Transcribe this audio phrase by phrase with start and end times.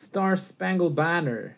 [0.00, 1.56] Star Spangled Banner.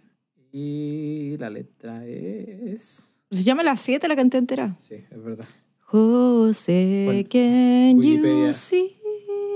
[0.53, 3.21] Y la letra es.
[3.31, 4.77] Se llama las 7 la canté entera.
[4.81, 5.45] Sí, es verdad.
[5.81, 8.47] José, can Wikipedia.
[8.47, 8.97] you see?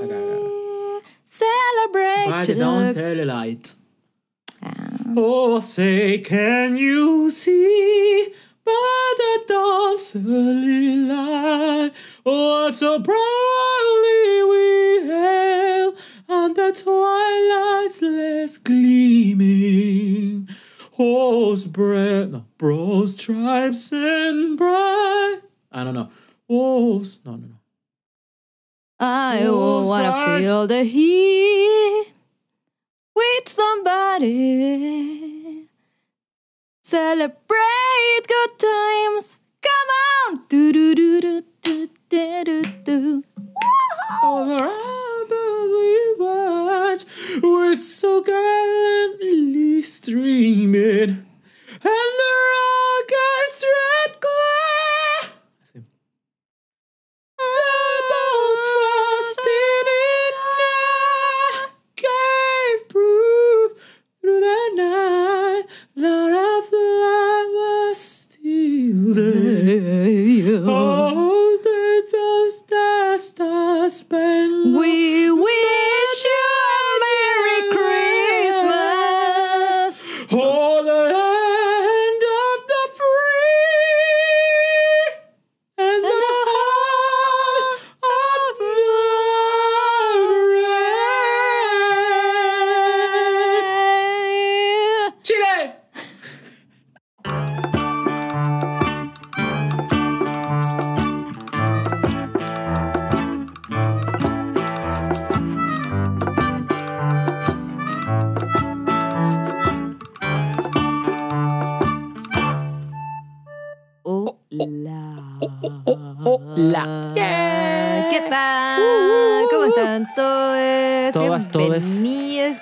[0.02, 1.04] Acá, acá.
[1.26, 2.54] Celebrate.
[2.54, 3.74] Down, the- Cellulite.
[5.16, 8.32] Oh, say, can you see
[8.64, 11.92] by the dawn's early light
[12.24, 14.73] what so proudly we
[16.74, 20.48] twilight's last gleaming?
[20.96, 25.40] Whose bread, no, broad stripes and bright.
[25.72, 26.08] I don't know.
[26.48, 27.54] Whose, no, no, no.
[29.00, 30.44] I Oh, wanna stars.
[30.44, 32.06] feel the heat
[33.14, 35.68] with somebody.
[36.82, 39.40] Celebrate good times.
[39.62, 39.88] Come
[40.36, 40.44] on.
[40.48, 43.24] Do do do do do do do do.
[44.22, 44.52] All we
[46.94, 51.26] watch, we're so gallantly streaming, and
[51.82, 54.63] the rocket's red glare.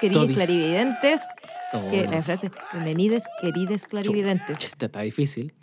[0.03, 0.37] Queridos Todis.
[0.37, 1.21] clarividentes.
[1.91, 4.59] Que la frase, bienvenidos, queridos clarividentes.
[4.59, 5.55] Chuta, Está difícil,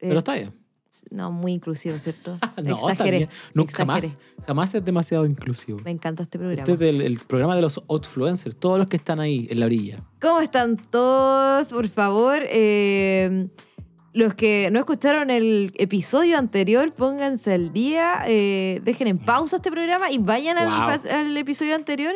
[0.00, 0.52] Eh, pero está bien.
[1.10, 2.38] No, muy inclusivo, ¿cierto?
[2.62, 3.28] No, Exageré.
[3.52, 3.86] Nunca exageré.
[4.08, 4.18] más.
[4.46, 5.78] Jamás es demasiado inclusivo.
[5.84, 6.60] Me encanta este programa.
[6.62, 9.66] Este es del- el programa de los outfluencers, todos los que están ahí en la
[9.66, 9.98] orilla.
[10.20, 11.68] ¿Cómo están todos?
[11.68, 13.48] Por favor, eh,
[14.12, 19.70] los que no escucharon el episodio anterior, pónganse al día, eh, dejen en pausa este
[19.72, 20.76] programa y vayan al, Wow.
[20.88, 22.14] pas- al episodio anterior,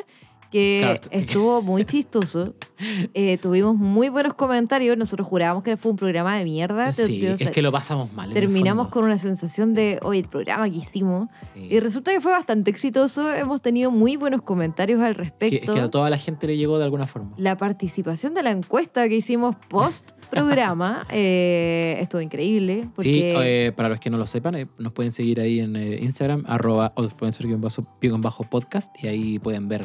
[0.50, 1.00] que Claro.
[1.10, 2.54] estuvo muy chistoso.
[3.14, 4.97] Eh, tuvimos muy buenos comentarios.
[4.97, 6.92] Nosotros jurábamos que fue un programa de mierda.
[6.92, 8.32] Sí, es que lo pasamos mal.
[8.32, 11.26] terminamos con una sensación de, oye, el programa que hicimos.
[11.54, 11.66] Sí.
[11.70, 13.32] Y resulta que fue bastante exitoso.
[13.34, 16.56] Hemos tenido muy buenos comentarios al Que- respecto es que a toda la gente le
[16.56, 17.32] llegó de alguna forma.
[17.36, 22.88] la participación de la encuesta que hicimos post programa eh, estuvo increíble.
[23.00, 26.44] Sí, eh, para los que no lo sepan, eh, nos pueden seguir ahí en Instagram,
[26.47, 29.84] arroba outfluencer-podcast, y ahí pueden ver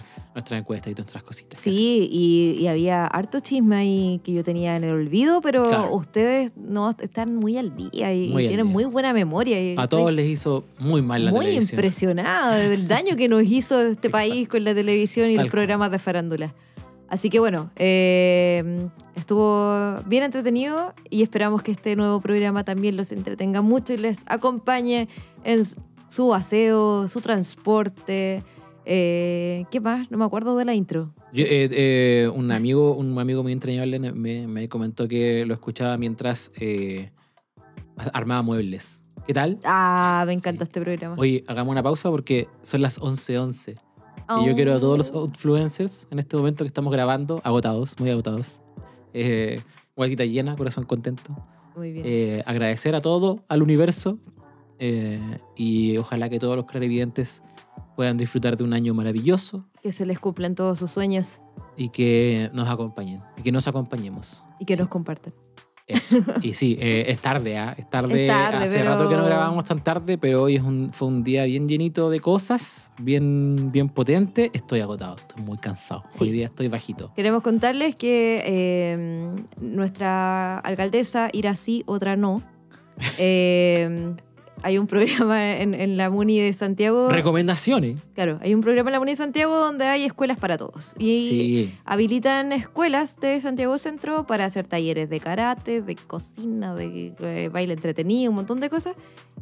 [0.53, 1.59] nuestras encuestas y nuestras cositas.
[1.59, 5.95] sí, y, y había harto chisme ahí que yo tenía en el olvido, pero Claro.
[5.95, 8.73] ustedes no están muy al día y Muy tienen día.
[8.73, 9.59] muy buena memoria.
[9.61, 11.79] y A todos les hizo muy mal la muy televisión.
[11.79, 15.91] impresionada del daño que nos hizo este país con la televisión y Tal los programas
[15.91, 16.53] de farándula.
[17.09, 23.11] Así que bueno, eh, estuvo bien entretenido y esperamos que este nuevo programa también los
[23.11, 25.07] entretenga mucho y les acompañe
[25.43, 25.63] en
[26.09, 28.43] su aseo, su transporte.
[28.85, 30.11] Eh, ¿Qué más?
[30.11, 31.13] No me acuerdo de la intro.
[31.33, 35.97] Yo, eh, eh, un amigo un amigo muy entrañable me, me comentó que lo escuchaba
[35.97, 37.11] mientras eh,
[38.13, 38.99] armaba muebles.
[39.25, 39.57] ¿Qué tal?
[39.63, 40.69] Ah, me encanta Sí.
[40.69, 41.15] este programa.
[41.17, 43.71] Oye, hagamos una pausa porque son las 11.11.
[44.41, 44.55] Y yo Oh.
[44.55, 48.61] quiero a todos los influencers en este momento que estamos grabando, agotados, muy agotados.
[49.13, 49.59] Eh,
[49.97, 51.35] llena, corazón contento.
[51.75, 52.05] Muy bien.
[52.07, 54.19] Eh, agradecer a todo, al universo.
[54.79, 55.19] eh,
[55.55, 57.41] y ojalá que todos los clarividentes
[57.95, 61.37] puedan disfrutar de un año maravilloso que se les cumplan todos sus sueños
[61.77, 63.19] y que nos acompañen.
[63.37, 64.43] Y que nos acompañemos.
[64.59, 65.33] y que nos compartan.
[65.85, 66.17] Eso.
[66.41, 67.75] y sí, eh, es tarde, ¿ah?
[67.77, 68.25] Es tarde.
[68.27, 71.09] Es tarde, Hace pero- rato que no grabábamos tan tarde, pero hoy es un, fue
[71.09, 74.49] un día bien llenito de cosas, bien, bien potente.
[74.53, 76.05] Estoy agotado, estoy muy cansado.
[76.09, 76.23] Sí.
[76.23, 77.11] Hoy día estoy bajito.
[77.15, 82.41] Queremos contarles que eh, nuestra alcaldesa, irá sí, otra no.
[84.63, 87.09] hay un programa en, en la Muni de Santiago.
[87.09, 87.97] Recomendaciones.
[88.15, 90.95] Claro, hay un programa en la Muni de Santiago donde hay escuelas para todos.
[90.97, 91.73] Y Sí.
[91.85, 97.73] habilitan escuelas de Santiago Centro para hacer talleres de karate, de cocina, de eh, baile
[97.73, 98.95] entretenido, un montón de cosas.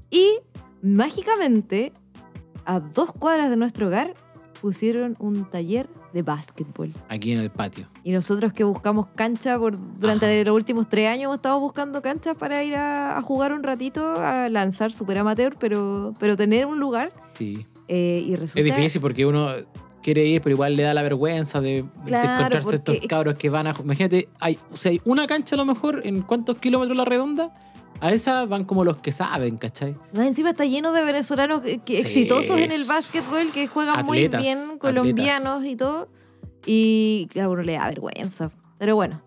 [0.10, 0.28] Y
[0.82, 1.92] mágicamente,
[2.66, 4.14] a dos cuadras de nuestro hogar,
[4.62, 6.94] pusieron un taller de básquetbol.
[7.10, 7.88] aquí en el patio.
[8.04, 12.36] Y nosotros que buscamos cancha por, durante los últimos tres años hemos estado buscando canchas
[12.38, 16.80] para ir a, a jugar un ratito, a lanzar super amateur, pero, pero tener un
[16.80, 17.12] lugar.
[17.34, 17.66] Sí.
[17.88, 19.48] eh, y resulta, Es difícil porque uno
[20.02, 23.74] quiere ir, pero igual le da la vergüenza de, encontrarse estos cabros que van a.
[23.84, 27.54] Imagínate, hay, o sea, hay una cancha a lo mejor en cuántos kilómetros la redonda.
[28.02, 29.96] A esa van como los que saben, ¿cachai?
[30.14, 34.00] Más encima está lleno de venezolanos que- que Sí, exitosos en el básquetbol que juegan
[34.00, 36.10] Atletas, muy bien, colombianos y todo.
[36.66, 38.52] Y claro, a uno le da vergüenza.
[38.80, 39.22] Pero bueno,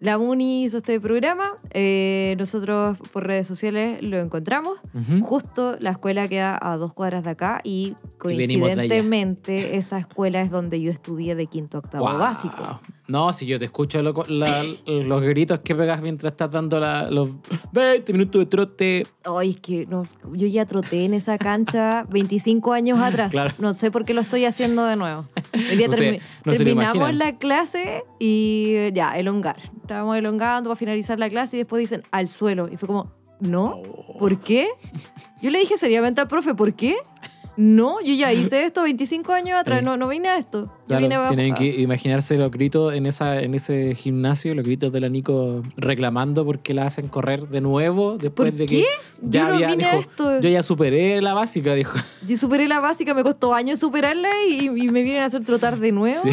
[0.00, 1.52] la MUNI hizo este programa.
[1.74, 4.78] eh, nosotros por redes sociales lo encontramos.
[5.22, 10.80] Justo la escuela queda a dos cuadras de acá y coincidentemente esa escuela es donde
[10.80, 12.18] yo estudié de quinto a octavo Guau.
[12.18, 12.80] básico.
[13.08, 17.30] No, si yo te escucho la- los gritos que pegas mientras estás dando la- los
[17.72, 19.06] 20 minutos de trote.
[19.24, 23.32] Ay, es que no, yo ya troté en esa cancha 25 años atrás.
[23.32, 23.52] Claro.
[23.58, 25.26] No sé por qué lo estoy haciendo de nuevo.
[25.52, 29.56] Hoy día termi- no terminamos la clase y eh, ya, elongar.
[29.82, 32.68] Estábamos elongando para finalizar la clase y después dicen al suelo.
[32.72, 33.10] Y fue como,
[33.40, 33.82] no.
[34.20, 34.68] ¿por qué?
[35.42, 36.96] Yo le dije seriamente al profe, ¿por qué?
[37.56, 39.84] No, yo ya hice esto 25 años atrás, Sí.
[39.84, 40.62] no, no vine a esto.
[40.64, 44.64] Yo Claro, vine a- tienen que imaginarse los gritos en, esa, en ese gimnasio, los
[44.64, 48.76] gritos de la Nico reclamando porque la hacen correr de nuevo después ¿Por de qué?
[48.82, 48.86] que
[49.20, 50.40] Yo no vine a dijo, esto.
[50.40, 51.92] yo ya superé la básica, dijo.
[52.26, 55.76] Yo superé la básica, me costó años superarla y, y me vienen a hacer trotar
[55.78, 56.22] de nuevo.
[56.22, 56.30] Sí.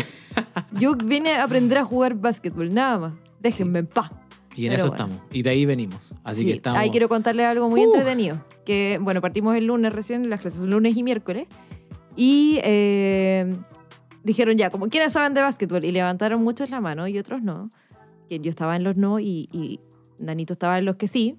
[0.79, 3.13] Yo vine a aprender a jugar básquetbol, nada más.
[3.41, 4.09] Déjenme en paz.
[4.59, 5.05] Y en Pero eso bueno.
[5.05, 5.21] estamos.
[5.31, 6.09] Y de ahí venimos.
[6.23, 6.79] Así Sí, que estamos.
[6.79, 7.83] Ahí quiero contarles algo muy Uh.
[7.85, 8.43] entretenido.
[8.65, 11.47] Que, bueno, partimos el lunes recién, las clases son lunes y miércoles.
[12.17, 13.49] Y eh,
[14.23, 15.85] dijeron ya, como quienes saben de básquetbol.
[15.85, 17.69] Y levantaron muchos la mano y otros no.
[18.27, 19.79] Que yo estaba en los no y, y
[20.17, 21.37] Danito estaba en los que sí.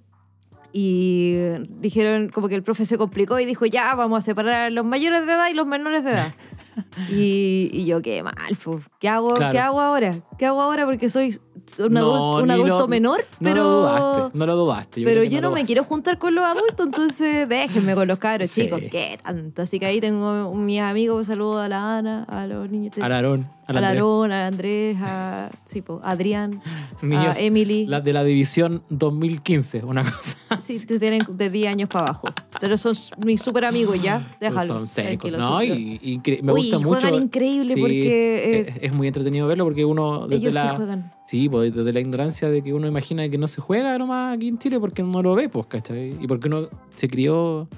[0.73, 1.35] Y
[1.81, 4.85] dijeron como que el profe se complicó y dijo, ya, vamos a separar a los
[4.87, 6.33] mayores de edad y los menores de edad.
[7.11, 8.85] y, y yo, qué mal, pues.
[9.01, 9.53] ¿Qué hago, Claro.
[9.53, 10.15] ¿qué hago ahora?
[10.39, 10.87] ¿Qué hago ahora?
[10.87, 11.37] Porque soy
[11.79, 13.63] un, No, adulto, un adulto lo- menor, No pero...
[13.63, 14.39] lo dudaste.
[14.39, 15.03] No lo dudaste.
[15.05, 18.63] Pero yo no, me quiero juntar con los adultos, entonces déjenme con los cabros Sí.
[18.65, 18.81] chicos.
[18.91, 19.63] ¿Qué tanto?
[19.63, 22.95] Así que ahí tengo mis amigos, saludo a la Ana, a los niños.
[23.01, 24.03] Al Aarón, al a la Andrés.
[24.03, 26.61] Aarón, a Andrés, a, sí, po, a Adrián,
[27.03, 27.87] Niños, a Emily.
[27.87, 30.37] la de la división 2015, una cosa.
[30.61, 32.29] Sí, tú tienen de 10 años para abajo.
[32.61, 32.95] Pero son
[33.25, 34.29] mis súper amigos ya.
[34.41, 34.67] Déjalos.
[34.67, 35.31] Son secos.
[35.31, 37.09] tranquilos, No, y, me Uy, gusta mucho.
[37.19, 40.75] increíble Sí, porque, eh, es, es muy entretenido verlo porque uno desde ellos sí la
[40.75, 41.11] juegan.
[41.25, 44.49] sí, pues, desde la ignorancia de que uno imagina que no se juega nomás aquí
[44.49, 46.17] en Chile porque no lo ve, pues, ¿cachai?
[46.21, 47.69] Y porque uno se crió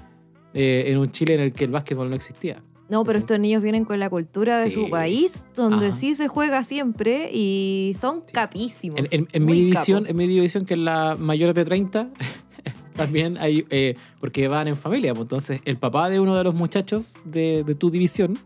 [0.53, 2.63] eh, en un Chile en el que el básquetbol no existía.
[2.89, 4.81] No, pero estos niños vienen con la cultura de Sí.
[4.83, 5.95] su país, donde Ajá.
[5.97, 8.99] sí se juega siempre y son capísimos.
[8.99, 12.09] En, en- en mi división, en mi división, que es la mayor de 30,
[12.95, 16.53] también hay, eh, porque van en familia, pues entonces el papá de uno de los
[16.53, 18.37] muchachos de, de tu división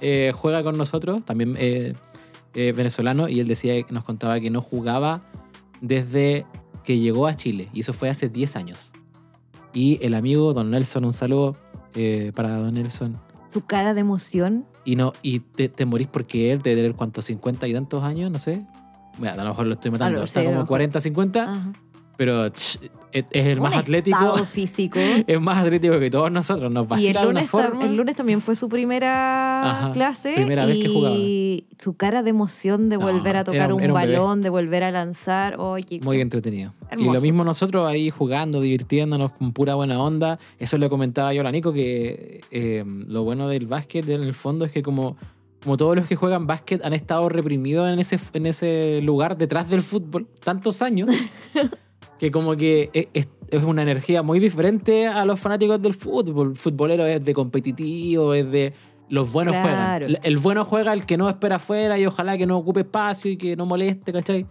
[0.00, 1.56] eh, juega con nosotros, también
[2.54, 5.20] eh, venezolano, y él decía, nos contaba que no jugaba
[5.80, 6.46] desde
[6.84, 8.92] que llegó a Chile, y eso fue hace 10 años.
[9.72, 11.52] Y el amigo Don Nelson, un saludo
[11.94, 13.14] eh, para Don Nelson.
[13.48, 14.66] Su cara de emoción.
[14.84, 18.30] Y no, y te, te morís porque él debe tener cuántos, 50 y tantos años,
[18.30, 18.66] no sé.
[19.18, 20.22] Bueno, a lo mejor lo estoy matando.
[20.22, 20.68] Está como mejor.
[20.68, 21.72] 40, 50, Ajá.
[22.16, 22.50] pero
[23.12, 24.16] es, es el más Un atlético.
[24.18, 24.98] estado físico.
[25.26, 26.70] Es más atlético que todos nosotros.
[26.72, 27.84] Nos Y el vacila de una lunes, tam- forma.
[27.84, 30.32] el lunes también fue su primera Ajá, clase.
[30.34, 31.14] primera vez que jugaba.
[31.16, 34.00] Y su cara de emoción de No, volver a era tocar un- un, era un
[34.00, 34.12] bebé.
[34.16, 35.56] balón, de volver a lanzar.
[35.58, 36.72] Oye, Muy entretenido.
[36.82, 37.12] Y Hermoso.
[37.14, 40.38] lo mismo nosotros ahí jugando, divirtiéndonos con pura buena onda.
[40.58, 44.34] Eso le comentaba yo a la Nico, que eh, lo bueno del básquet en el
[44.34, 45.16] fondo es que como,
[45.62, 49.68] como todos los que juegan básquet han estado reprimidos en ese, en ese lugar detrás
[49.68, 51.08] del fútbol tantos años,
[52.22, 53.08] que como que es,
[53.50, 56.50] es- una energía muy diferente a los fanáticos del fútbol.
[56.52, 58.72] El futbolero es de competitivo, es de...
[59.08, 60.06] Los buenos Claro.
[60.06, 60.20] juegan.
[60.24, 63.36] El bueno juega el que no espera afuera y ojalá que no ocupe espacio y
[63.36, 64.46] que no moleste, ¿cachai?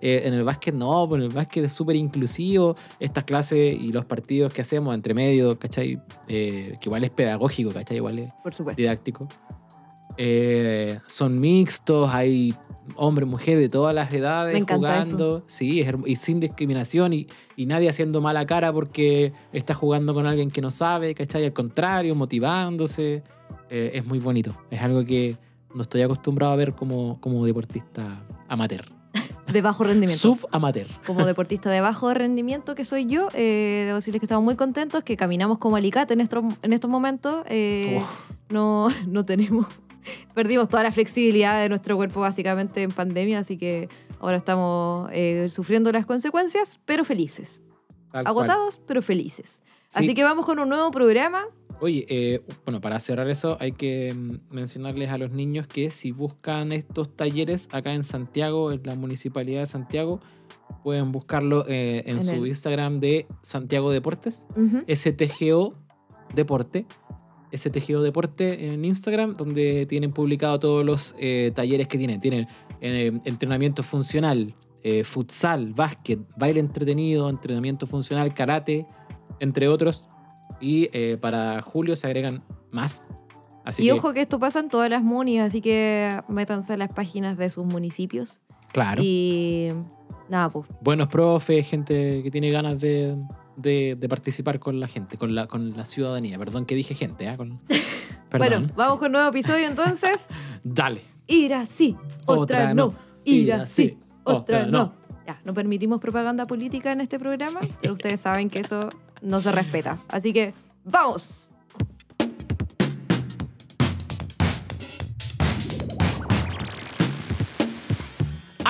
[0.00, 2.76] Eh, en el básquet no, pues en el básquet es súper inclusivo.
[3.00, 6.00] Estas clases y los partidos que hacemos entre medio, ¿cachai?
[6.28, 7.96] Eh, que igual es pedagógico, ¿cachai?
[7.96, 9.26] Igual es por didáctico.
[10.22, 12.54] Eh, son mixtos, hay
[12.96, 15.42] hombres, mujeres de todas las edades Me jugando.
[15.46, 20.50] Sí, y sin discriminación y, y nadie haciendo mala cara porque está jugando con alguien
[20.50, 21.46] que no sabe, ¿cachai?
[21.46, 23.22] Al contrario, motivándose.
[23.70, 24.54] Eh, es muy bonito.
[24.70, 25.38] Es algo que
[25.74, 28.84] no estoy acostumbrado a ver como, como deportista amateur.
[29.50, 30.20] De bajo rendimiento.
[30.20, 30.86] Sub-amateur.
[31.06, 35.02] como deportista de bajo rendimiento que soy yo, eh, debo decirles que estamos muy contentos,
[35.02, 37.42] que caminamos como alicate en estos, en estos momentos.
[37.48, 38.02] eh,
[38.50, 39.66] no, no tenemos,
[40.34, 43.88] perdimos toda la flexibilidad de nuestro cuerpo básicamente en pandemia, así que
[44.20, 47.62] ahora estamos eh, sufriendo las consecuencias, pero felices.
[48.10, 48.26] Tal cual.
[48.26, 49.60] Agotados, pero felices.
[49.86, 49.98] Sí.
[50.00, 51.42] Así que vamos con un nuevo programa.
[51.80, 56.10] Oye, eh, bueno, para cerrar eso, hay que mm, mencionarles a los niños que si
[56.12, 60.20] buscan estos talleres acá en Santiago, en la municipalidad de Santiago,
[60.84, 64.82] pueden buscarlo eh, en, En su el- Instagram de Santiago Deportes, Ujú.
[64.94, 65.74] STGO
[66.34, 66.86] Deporte.
[67.52, 72.20] STGO Deporte en Instagram, donde tienen publicado todos los eh, talleres que tienen.
[72.20, 72.46] Tienen
[72.80, 78.86] eh, entrenamiento funcional, eh, futsal, básquet, baile entretenido, entrenamiento funcional, karate,
[79.38, 80.08] entre otros.
[80.60, 83.08] Y eh, para julio se agregan más.
[83.64, 86.76] Así y que, ojo que esto pasa en todas las munis, así que métanse a
[86.78, 88.40] las páginas de sus municipios.
[88.72, 89.68] claro, Y
[90.30, 90.66] nada, pues.
[90.80, 93.14] buenos profes, gente que tiene ganas de,
[93.56, 96.38] de- de participar con la gente, con la, con la ciudadanía.
[96.38, 97.36] Perdón que dije gente, ¿ah?
[97.36, 97.60] Con-.
[98.38, 99.00] Bueno, vamos Sí.
[99.00, 100.26] con nuevo episodio entonces.
[100.62, 101.02] Dale.
[101.26, 102.86] Ir así, otra, Otra no.
[102.92, 102.94] no.
[103.24, 104.70] Ir así, así, otra otra no.
[104.78, 104.94] no.
[105.26, 108.88] Ya, no permitimos propaganda política en este programa, pero ustedes saben que eso
[109.20, 109.98] no se respeta.
[110.08, 110.54] Así que,
[110.84, 111.50] ¡vamos!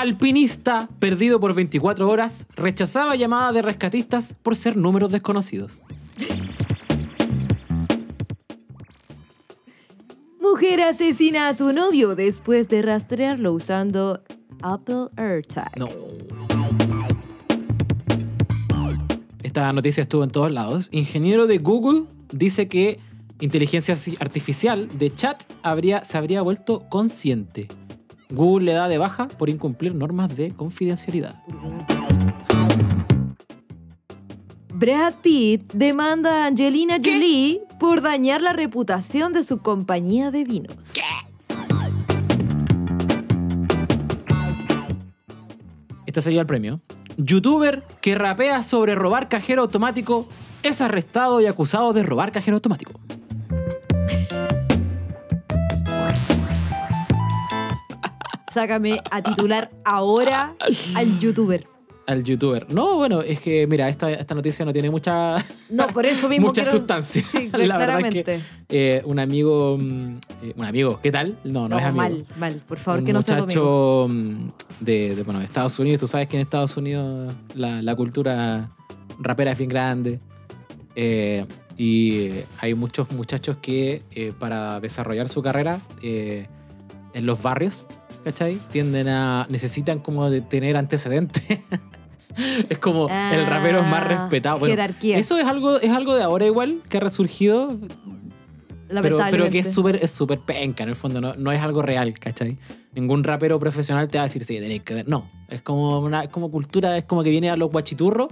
[0.00, 5.82] Alpinista perdido por 24 horas rechazaba llamadas de rescatistas por ser números desconocidos.
[10.40, 14.22] Mujer asesina a su novio después de rastrearlo usando
[14.62, 15.76] Apple AirTag.
[15.76, 15.90] No.
[19.42, 20.88] Esta noticia estuvo en todos lados.
[20.92, 23.00] Ingeniero de Google dice que
[23.38, 27.68] inteligencia artificial de chat habría, se habría vuelto consciente.
[28.30, 31.34] Google le da de baja por incumplir normas de confidencialidad.
[34.72, 40.76] Brad Pitt demanda a Angelina Jolie por dañar la reputación de su compañía de vinos.
[46.06, 46.80] Este sería el premio.
[47.18, 50.26] Youtuber que rapea sobre robar cajero automático
[50.62, 52.98] es arrestado y acusado de robar cajero automático.
[58.52, 60.54] Sácame a titular ahora
[60.94, 61.66] al youtuber.
[62.06, 62.66] Al youtuber.
[62.72, 65.36] No, bueno, es que mira, esta, esta noticia no tiene mucha,
[65.70, 67.22] No, por eso mismo mucha quiero- sustancia.
[67.22, 68.24] Sí, La verdad es claramente.
[68.24, 68.40] que
[68.96, 69.78] eh, un amigo.
[69.78, 71.38] mm, eh, un amigo, ¿qué tal?
[71.44, 71.96] No, no, No, es amigo.
[72.02, 72.62] mal, mal.
[72.66, 74.48] Por favor, un que no sea muchacho mm,
[74.80, 76.00] de, de, bueno, de Estados Unidos.
[76.00, 78.70] Tú sabes que en Estados Unidos la, la cultura
[79.20, 80.18] rapera es bien grande.
[80.96, 86.48] Eh, y hay muchos muchachos que eh, para desarrollar su carrera eh,
[87.14, 87.86] en los barrios,
[88.24, 88.58] ¿cachai?
[88.70, 89.46] Tienden a...
[89.48, 91.44] necesitan como de tener antecedentes.
[92.68, 94.58] es como el rapero más Ah, respetado.
[94.58, 95.18] Bueno, jerarquía.
[95.18, 97.78] eso es algo, es algo de ahora igual que ha resurgido,
[98.88, 101.82] pero, pero que es súper es súper penca, en el fondo, no, no es algo
[101.82, 102.58] real, ¿cachai?
[102.92, 105.04] Ningún rapero profesional te va a decir, sí, tenéis que...
[105.04, 108.28] No, es como una es como cultura, es como que viene a los guachiturros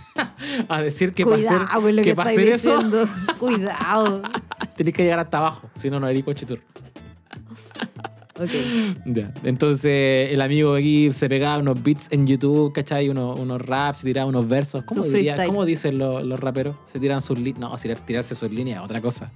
[0.68, 2.78] a decir que para hacer, que, que hacer eso.
[3.38, 4.22] Cuidado.
[4.76, 6.62] tenéis que llegar hasta abajo, si no, no eres guachiturro.
[8.38, 8.50] Ok.
[9.06, 9.32] Ya.
[9.44, 13.08] Entonces el amigo aquí se pegaba unos beats en YouTube, ¿cachai?
[13.08, 14.82] Unos, unos raps, se tiraba unos versos.
[14.82, 15.46] ¿Cómo, diría-.
[15.46, 16.76] ¿cómo dicen los, los raperos?
[16.84, 17.58] Se tiran sus líneas.
[17.58, 19.32] No, si tirarse sus líneas, otra cosa.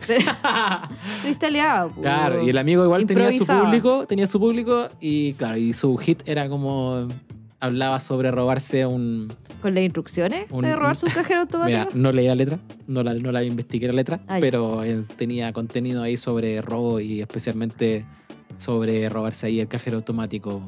[1.22, 2.00] Freestyleado, po.
[2.00, 5.96] Claro, y el amigo igual tenía su público, tenía su público y claro, y su
[5.96, 7.06] hit era como
[7.60, 9.28] hablaba sobre robarse un
[9.60, 11.78] ¿Con las instrucciones Un- de robarse un cajero automático?
[11.78, 15.04] Mira, no leí la letra, no la, no la investigué la letra, Ah, pero eh,
[15.16, 18.06] tenía contenido ahí sobre robo y especialmente
[18.60, 20.62] sobre robarse ahí el cajero automático.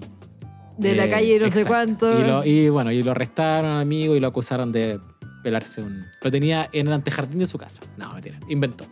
[0.78, 2.18] de la Eh, calle no sé cuánto.
[2.18, 4.98] Y, lo- y bueno, y lo arrestaron amigo y lo acusaron de
[5.44, 6.06] pelarse un...
[6.22, 7.82] Lo tenía en el antejardín de su casa.
[7.98, 8.86] No, mentira, inventó.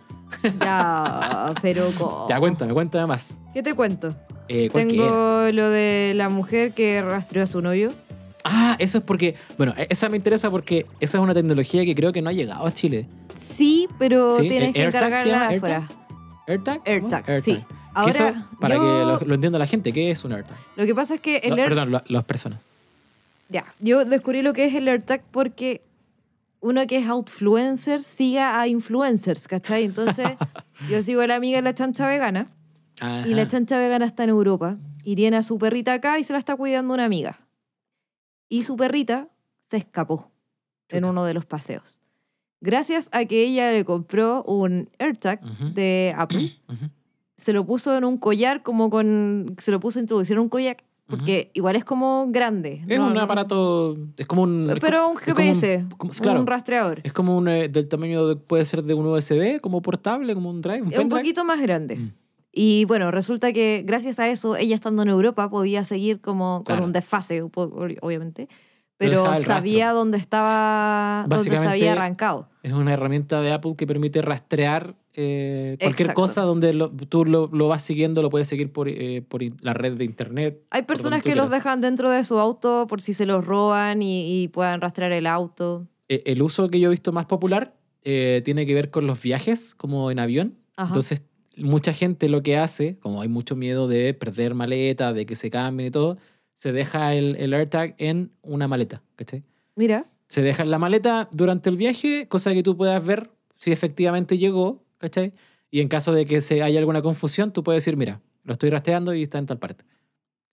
[0.61, 2.27] Ya, pero ¿cómo?
[2.29, 3.37] Ya, cuéntame, cuéntame más.
[3.55, 4.15] ¿Qué te cuento?
[4.49, 4.69] Eh.
[4.73, 7.93] Tengo lo de la mujer que rastreó a su novio.
[8.45, 11.95] Ah, eso es porque, bueno, e- esa me interesa porque esa es una tecnología que
[11.95, 13.07] creo que no ha llegado a Chile.
[13.39, 15.55] Sí, pero Sí, tienes ¿el que AirTag AirTag?
[15.57, 15.89] afuera.
[16.47, 16.81] AirTag.
[16.85, 17.41] AirTag, ¿Cómo?
[17.41, 17.65] sí.
[18.01, 18.87] Ahora, eso, para yo- que
[19.25, 20.57] lo, lo entienda la gente, ¿qué es un AirTag?
[20.77, 22.61] Lo que pasa es que el No, Air- Perdón, lo- las personas.
[23.49, 25.81] Ya, yo descubrí lo que es el AirTag porque
[26.61, 29.85] uno que es outfluencer siga a influencers, ¿cachai?
[29.85, 30.29] Entonces,
[30.91, 32.47] yo sigo a la amiga de la chancha vegana
[33.27, 36.33] y la chancha vegana está en Europa y tiene a su perrita acá y se
[36.35, 37.39] la está cuidando una amiga.
[38.49, 39.29] Y su perrita
[39.69, 40.31] se escapó
[40.91, 41.11] en Chuta.
[41.11, 42.01] uno de los paseos.
[42.61, 45.71] Gracias a que ella le compró un AirTag Ujú.
[45.73, 46.91] de Apple, Ujú.
[47.41, 49.55] Se lo puso en un collar como con...
[49.59, 52.85] Se lo puso a introducir en un collar porque igual es como grande.
[52.87, 53.09] Es ¿no?
[53.09, 54.73] un aparato, es como un...
[54.81, 57.01] Pero un es como un- GPS, como- claro, un rastreador.
[57.03, 60.51] es como un, eh, del tamaño, de- puede ser de un USB, como portable, como
[60.51, 61.97] un drive, un Es un poquito más grande.
[61.97, 62.13] Mm.
[62.53, 66.65] Y bueno, resulta que gracias a eso, ella estando en Europa podía seguir como con
[66.67, 66.85] Claro.
[66.85, 68.49] un desfase, obviamente.
[68.97, 69.99] pero el sabía rastro.
[69.99, 72.47] dónde estaba, dónde se había arrancado.
[72.63, 76.21] Es una herramienta de Apple que permite rastrear eh, cualquier Exacto.
[76.23, 79.75] cosa donde lo- tú lo, lo vas siguiendo, lo puedes seguir por, eh, por la
[79.75, 80.63] red de internet.
[80.71, 84.43] Hay personas que los dejan dentro de su auto por si se los roban y,
[84.43, 85.87] y puedan rastrear el auto.
[86.09, 89.21] Eh, El uso que yo he visto más popular eh, tiene que ver con los
[89.23, 90.57] viajes, como en avión.
[90.77, 90.89] Ajá.
[90.89, 91.23] Entonces,
[91.57, 95.51] mucha gente lo que hace, como hay mucho miedo de perder maleta, de que se
[95.51, 96.17] cambien y todo,
[96.55, 99.43] se deja el, el AirTag en una maleta, ¿cachai?
[99.77, 103.73] Mira, Se deja en la maleta durante el viaje, cosa que tú puedas ver si
[103.73, 105.33] efectivamente llegó, ¿cachai?
[105.73, 108.71] Y en caso de que se haya alguna confusión, tú puedes decir, mira, lo estoy
[108.71, 109.85] rastreando y está en tal parte.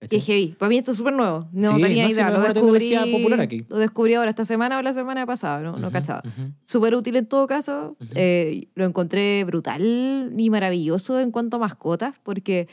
[0.08, 0.54] qué heavy.
[0.58, 1.48] Para mí esto es súper nuevo.
[1.52, 2.30] No Sí, tenía no, idea.
[2.30, 3.64] no es lo descubrí, popular aquí.
[3.68, 6.22] lo descubrí ahora esta semana o la semana pasada, no, no Ujú, cachaba.
[6.24, 6.52] ujú.
[6.64, 7.96] Súper útil en todo caso.
[8.00, 8.10] Ujú.
[8.14, 12.68] Eh, lo encontré brutal y maravilloso en cuanto a mascotas, porque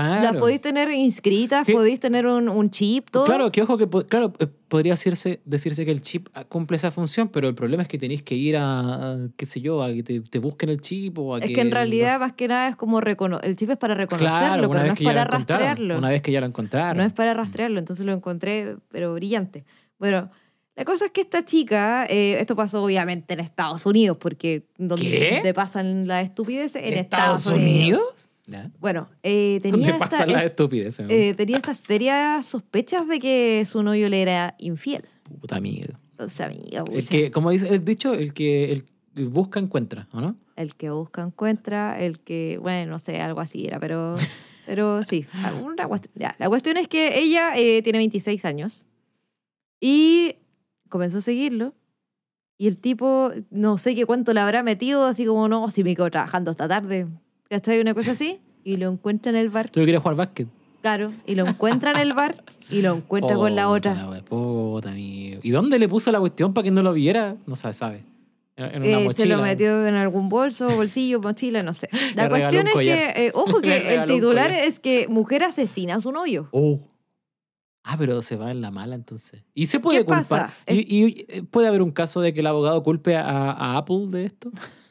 [0.00, 0.22] Claro.
[0.22, 3.24] las podéis tener inscritas, Que- podéis tener un, un chip, todo.
[3.24, 6.90] Claro, que ojo que claro, eh, podría decirse, decirse que el chip ah, cumple esa
[6.90, 8.80] función, pero el problema es que tenéis que ir a,
[9.12, 11.60] a, qué sé yo, a que te, te busquen el chip o a es que
[11.60, 14.80] en realidad, más que nada, es como recono el chip es para reconocerlo, Claro, pero
[14.86, 15.98] no es que para rastrearlo.
[15.98, 16.96] Una vez que ya lo encontraron.
[16.96, 19.64] No es para rastrearlo, entonces lo encontré, pero brillante.
[19.98, 20.30] Bueno,
[20.74, 25.04] la cosa es que esta chica, eh, esto pasó obviamente en Estados Unidos, porque donde
[25.06, 25.40] ¿Qué?
[25.42, 28.30] te pasan las estupideces en ¿Estados Estados, Unidos.
[28.46, 28.70] ¿Ya?
[28.80, 33.82] Bueno, eh, tenía, ¿Dónde esta, las eh, eh, tenía estas serias sospechas de que su
[33.82, 35.04] novio le era infiel.
[35.40, 35.94] Puta amigo.
[36.10, 40.36] Entonces, amiga, El que, como dice el dicho, el que el busca encuentra, ¿o no?
[40.56, 44.14] el que busca encuentra, el que, bueno, no sé, algo así era, pero,
[44.66, 45.26] pero sí,
[45.62, 46.12] una cuestión.
[46.16, 48.86] Ya, la cuestión es que ella eh, tiene 26 años
[49.80, 50.36] y
[50.88, 51.74] comenzó a seguirlo.
[52.58, 55.96] Y el tipo, no sé qué cuánto le habrá metido, así como, no, si me
[55.96, 57.08] quedo trabajando esta tarde.
[57.52, 57.82] ¿Cachai?
[57.82, 58.40] Una cosa así.
[58.64, 59.68] Y lo encuentra en el bar.
[59.68, 60.48] Tú quieres jugar básquet.
[60.80, 61.12] Claro.
[61.26, 63.94] Y lo encuentra en el bar y lo encuentra con la otra.
[64.24, 65.40] Puta amigo.
[65.42, 67.36] ¿Y dónde le puso la cuestión para que no lo viera?
[67.46, 68.04] No se sabe.
[68.56, 69.12] En una Eh, mochila.
[69.14, 71.90] se lo metió en algún bolso, bolsillo, mochila, no sé.
[72.16, 76.10] La cuestión es que, eh, ojo que el titular es que mujer asesina a su
[76.10, 76.48] novio.
[76.52, 76.80] Oh.
[77.84, 79.42] Ah, pero se va en la mala entonces.
[79.52, 80.26] ¿Y se puede ¿Qué culpar?
[80.26, 80.54] pasa?
[80.68, 84.06] ¿Y, y, eh, puede haber un caso de que el abogado culpe a, a Apple
[84.08, 84.50] de esto?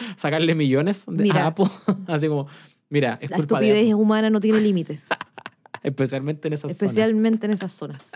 [0.16, 1.44] ¿Sacarle millones de, Mira.
[1.44, 1.66] a Apple?
[2.08, 2.46] Así como,
[2.88, 5.08] mira, es La culpa de estupidez Apple, humana no tiene límites,
[5.82, 6.82] especialmente en esas zonas.
[6.82, 8.12] especialmente en esas zonas.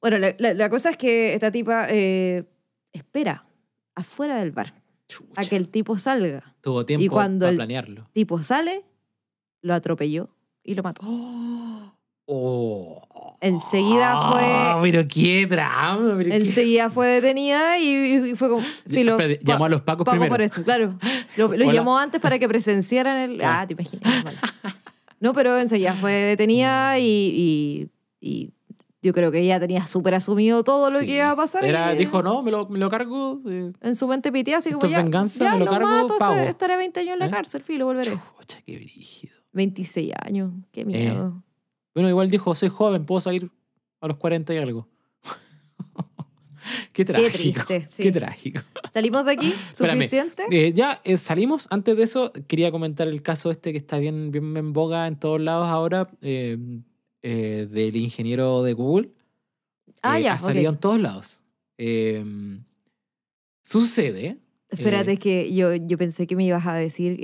[0.00, 2.44] Bueno, la, la- la cosa es que esta tipa eh,
[2.92, 3.46] espera
[3.94, 6.54] afuera del bar a Chucha, que el tipo salga.
[6.60, 8.08] Tuvo tiempo y cuando para el- planearlo.
[8.12, 8.84] tipo sale,
[9.62, 10.28] lo atropelló
[10.62, 11.02] y lo mató.
[11.08, 11.95] Oh.
[13.40, 16.14] Enseguida fue- Ah, pero qué drama.
[16.16, 18.62] pero qué- Enseguida fue detenida y, y fue como.
[18.62, 20.32] Filo, llamó a los pacos pago primero.
[20.32, 20.94] por esto, claro.
[21.36, 23.40] Lo, llamó antes para que presenciaran el.
[23.42, 24.24] Ah, te imaginas.
[24.24, 24.36] vale.
[25.20, 28.52] No, pero enseguida fue detenida y, y, y
[29.02, 31.06] yo creo que ella tenía súper asumido todo lo Sí.
[31.06, 31.64] que iba a pasar.
[31.64, 33.40] Era, y dijo, no, me lo, me lo cargo.
[33.48, 35.02] eh, En su mente piteada, así Esto como es ya.
[35.02, 36.32] venganza, ya me lo cargo, mato, pago.
[36.34, 37.30] estaré, estaré 20 años en la ¿Eh?
[37.30, 38.10] cárcel, filo, volveré.
[38.10, 39.34] Chucha, qué brígido.
[39.52, 41.42] 26 años, Eh, qué miedo.
[41.96, 43.50] Bueno, igual dijo, soy joven, puedo salir
[44.02, 44.86] a los 40 y algo.
[46.92, 47.64] qué trágico.
[47.64, 48.02] triste, sí.
[48.02, 48.60] Qué trágico.
[48.92, 49.54] ¿Salimos de aquí?
[49.74, 50.42] ¿Suficiente?
[50.50, 51.66] Eh, ya eh, salimos.
[51.70, 55.16] Antes de eso, quería comentar el caso este que está bien, bien en boga en
[55.16, 56.58] todos lados ahora, eh,
[57.22, 59.12] del ingeniero de Google.
[60.02, 61.40] ah, ya, Ha salido en todos lados.
[61.78, 62.22] Eh,
[63.62, 64.36] sucede.
[64.68, 67.18] Espérate, es que yo, yo pensé que me ibas a decir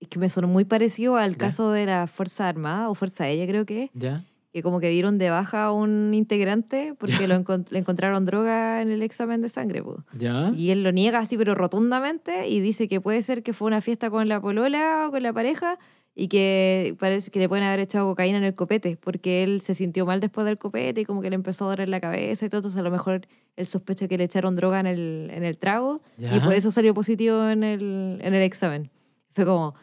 [0.00, 1.38] es que me sonó muy parecido al Ya.
[1.38, 4.22] caso de la Fuerza Armada o Fuerza Aérea, creo que ¿Ya?
[4.52, 8.80] que como que dieron de baja a un integrante porque lo encon- le encontraron droga
[8.80, 9.82] en el examen de sangre.
[9.82, 10.04] po.
[10.16, 10.50] ¿Ya?
[10.56, 13.80] Y él lo niega así, pero rotundamente, y dice que puede ser que fue una
[13.80, 15.76] fiesta con la polola o con la pareja
[16.14, 19.74] y que parece que le pueden haber echado cocaína en el copete porque él se
[19.74, 22.48] sintió mal después del copete y como que le empezó a doler la cabeza y
[22.48, 22.58] todo.
[22.60, 23.20] Entonces, a lo mejor
[23.56, 26.94] él sospecha que le echaron droga en el, en el trago y por eso salió
[26.94, 28.90] positivo en el, en el examen.
[29.34, 29.74] Fue como?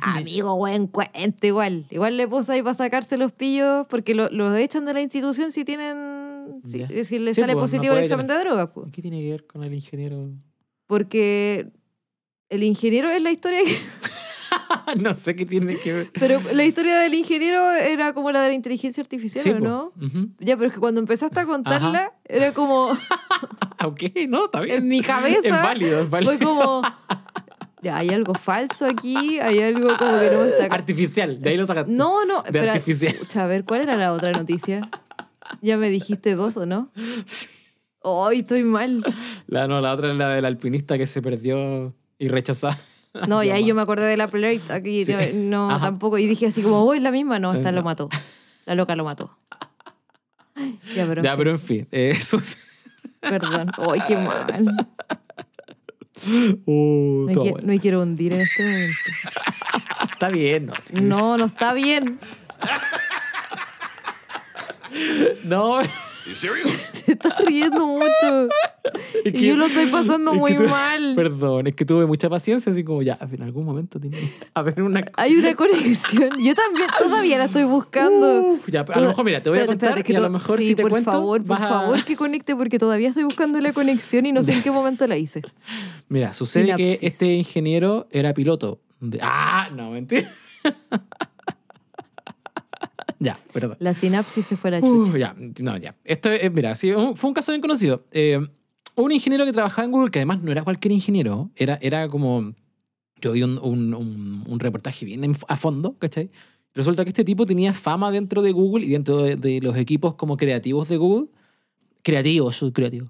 [0.00, 1.86] Amigo, buen cuento, igual.
[1.90, 5.52] Igual le puso ahí para sacarse los pillos porque lo, lo echan de la institución
[5.52, 6.60] si tienen.
[6.64, 8.70] Si, si le Sí, sale pues, no positivo el examen de drogas.
[8.74, 8.88] pues.
[8.92, 10.30] ¿Qué tiene que ver con el ingeniero?
[10.86, 11.70] Porque
[12.48, 13.78] el ingeniero es la historia que-
[15.00, 16.10] no sé qué tiene que ver.
[16.18, 19.60] Pero la historia del ingeniero era como la de la inteligencia artificial, Sí, ¿o.
[19.60, 19.92] ¿no?
[20.40, 22.88] Ya, pero es que cuando empezaste a contarla, era como
[23.84, 24.78] ok, no, está bien.
[24.78, 25.40] en mi cabeza.
[25.44, 26.32] Es válido, es válido.
[26.36, 26.82] Fue como.
[27.82, 30.66] Ya, hay algo falso aquí, hay algo como que no me está.
[30.74, 31.90] Artificial, de ahí lo sacaste.
[31.92, 32.72] No, no, De espera.
[32.74, 33.14] artificial.
[33.16, 34.88] Pucha, a ver, ¿cuál era la otra noticia?
[35.60, 36.90] Ya me dijiste dos, ¿o no?
[38.04, 39.02] Ay, estoy mal.
[39.48, 42.78] La, no, la otra es la del alpinista que se perdió y rechazada.
[43.28, 45.12] No, y ahí yo me acordé de la plate, aquí Sí.
[45.34, 45.86] no, Ajá.
[45.86, 46.16] tampoco.
[46.18, 47.38] Y dije así como, oh, es la misma.
[47.38, 48.08] No, esta lo mató.
[48.64, 49.36] La loca lo mató.
[50.94, 51.88] Ya, pero, Ya, pero en fin.
[51.90, 52.56] eh, eso es-
[53.20, 53.70] perdón.
[53.92, 54.86] Ay, qué mal.
[56.26, 57.66] Uh, Me, qui- bueno.
[57.66, 58.94] me quiero hundir en este momento.
[60.12, 60.74] Está bien, ¿no?
[60.84, 60.94] sí.
[60.94, 62.20] No, no está bien.
[65.44, 65.80] No?
[66.24, 68.48] Se está riendo mucho.
[69.24, 71.12] Es Y yo lo estoy pasando es muy mal.
[71.16, 74.18] Perdón, es que tuve mucha paciencia, así como ya, en algún momento tiene
[74.54, 75.02] haber una.
[75.16, 76.30] Hay una conexión.
[76.42, 78.58] Yo también todavía la estoy buscando.
[78.66, 80.58] Ya, a lo mejor, mira, te voy a contar espérate, que y a lo mejor
[80.60, 81.12] sí, si te por cuento.
[81.12, 84.52] favor, por a- favor que conecte porque todavía estoy buscando la conexión y no sé
[84.54, 85.42] en qué momento la hice.
[86.08, 86.98] Mira, sucede Sinapsis.
[87.00, 88.80] que este ingeniero era piloto.
[89.00, 90.28] de- Ah, no, mentira.
[93.18, 93.76] ya, perdón.
[93.78, 95.12] La sinapsis se fue a la chucha.
[95.12, 95.94] Uh, ya, no, ya.
[96.04, 98.04] Esto es, mira, sí, fue un caso bien conocido.
[98.10, 98.40] Eh,
[98.96, 102.54] un ingeniero que trabajaba en Google, que además no era cualquier ingeniero, era, era como.
[103.20, 106.30] Yo vi un, un- un- un reportaje bien en- a fondo, ¿cachai?
[106.74, 110.14] Resulta que este tipo tenía fama dentro de Google y dentro de, de los equipos
[110.14, 111.28] como creativos de Google.
[112.02, 113.08] Creativos, soy creativo.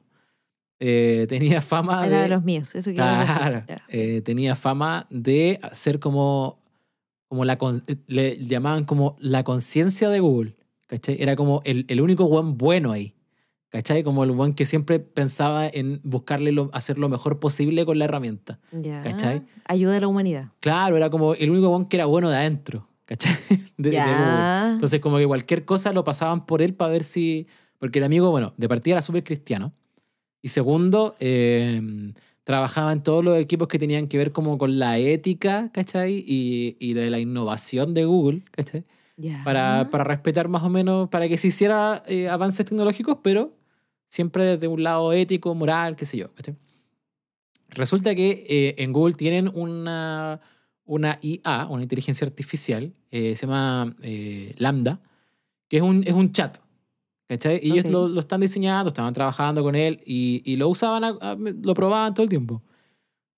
[0.80, 2.22] Eh, tenía fama Era de.
[2.24, 2.94] de los míos, eso decir.
[2.96, 3.64] Claro.
[3.68, 3.82] Ya.
[3.88, 6.58] Eh, tenía fama de ser como,
[7.28, 7.56] como la,
[8.08, 10.56] le llamaban como la conciencia de Google,
[10.88, 11.16] ¿cachai?
[11.22, 13.14] Era como el, el único buen bueno ahí,
[13.72, 14.04] ¿cachai?
[14.04, 18.04] Como el buen que siempre pensaba en buscarle lo, hacer lo mejor posible con la
[18.04, 18.60] herramienta.
[18.70, 19.02] Ya.
[19.02, 19.42] ¿Cachai?
[19.64, 20.50] Ayuda a la humanidad.
[20.60, 23.34] Claro, era como el único buen que era bueno de adentro, ¿cachai?
[23.78, 23.96] De.
[23.96, 27.48] Entonces como que cualquier cosa lo pasaban por él para ver si...
[27.78, 29.72] Porque el amigo, bueno, de partida era súper cristiano.
[30.42, 32.12] Y segundo, eh,
[32.44, 36.22] trabajaba en todos los equipos que tenían que ver como con la ética, ¿cachai?
[36.24, 38.84] Y, y de la innovación de Google, ¿cachai?
[39.44, 43.52] Para, para respetar más o menos, para que se hiciera eh, avances tecnológicos, pero
[44.12, 46.54] siempre desde un lado ético, moral, qué sé yo, ¿cachai?
[47.70, 50.38] Resulta que eh, en Google tienen una,
[50.84, 55.00] una IA, una inteligencia artificial, eh, se llama eh, Lambda,
[55.68, 56.58] que es un, es un chat.
[57.28, 57.60] ¿Cachai?
[57.62, 57.90] Y ellos Ok.
[57.92, 61.72] lo, lo están diseñando, estaban trabajando con él y, y lo usaban, a- a- lo
[61.72, 62.62] probaban todo el tiempo.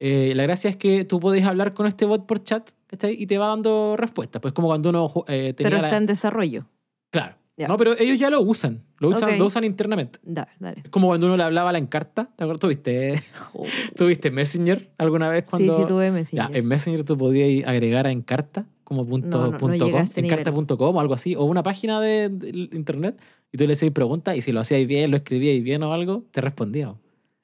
[0.01, 3.15] Eh, la gracia es que tú podés hablar con este bot por chat, ¿cachai?
[3.17, 4.43] Y te va dando respuestas.
[4.43, 6.67] Pues como cuando uno eh, tenía Pero la- está en desarrollo.
[7.11, 7.37] Claro.
[7.57, 7.69] Ya.
[7.69, 8.83] No, pero ellos ya lo usan.
[8.99, 10.19] Lo usan, lo usan internamente.
[10.25, 10.81] Dale, dale.
[10.85, 12.29] Es como cuando uno le hablaba a la encarta.
[12.37, 12.61] ¿Te acuerdas?
[12.61, 13.21] ¿Tuviste,
[13.53, 13.65] Oh.
[13.97, 15.45] ¿Tuviste Messenger alguna vez?
[15.49, 15.77] Cuando...
[15.77, 16.57] Sí, sí, tuve Ya, Messenger.
[16.57, 20.25] en Messenger tú podías agregar a Encarta como punto, No, no, punto com, nivel.
[20.25, 23.21] encarta.com o algo así, o una página de, de internet,
[23.53, 26.25] y tú le hacías preguntas y si lo hacías bien, lo escribías bien o algo,
[26.33, 26.95] te respondía.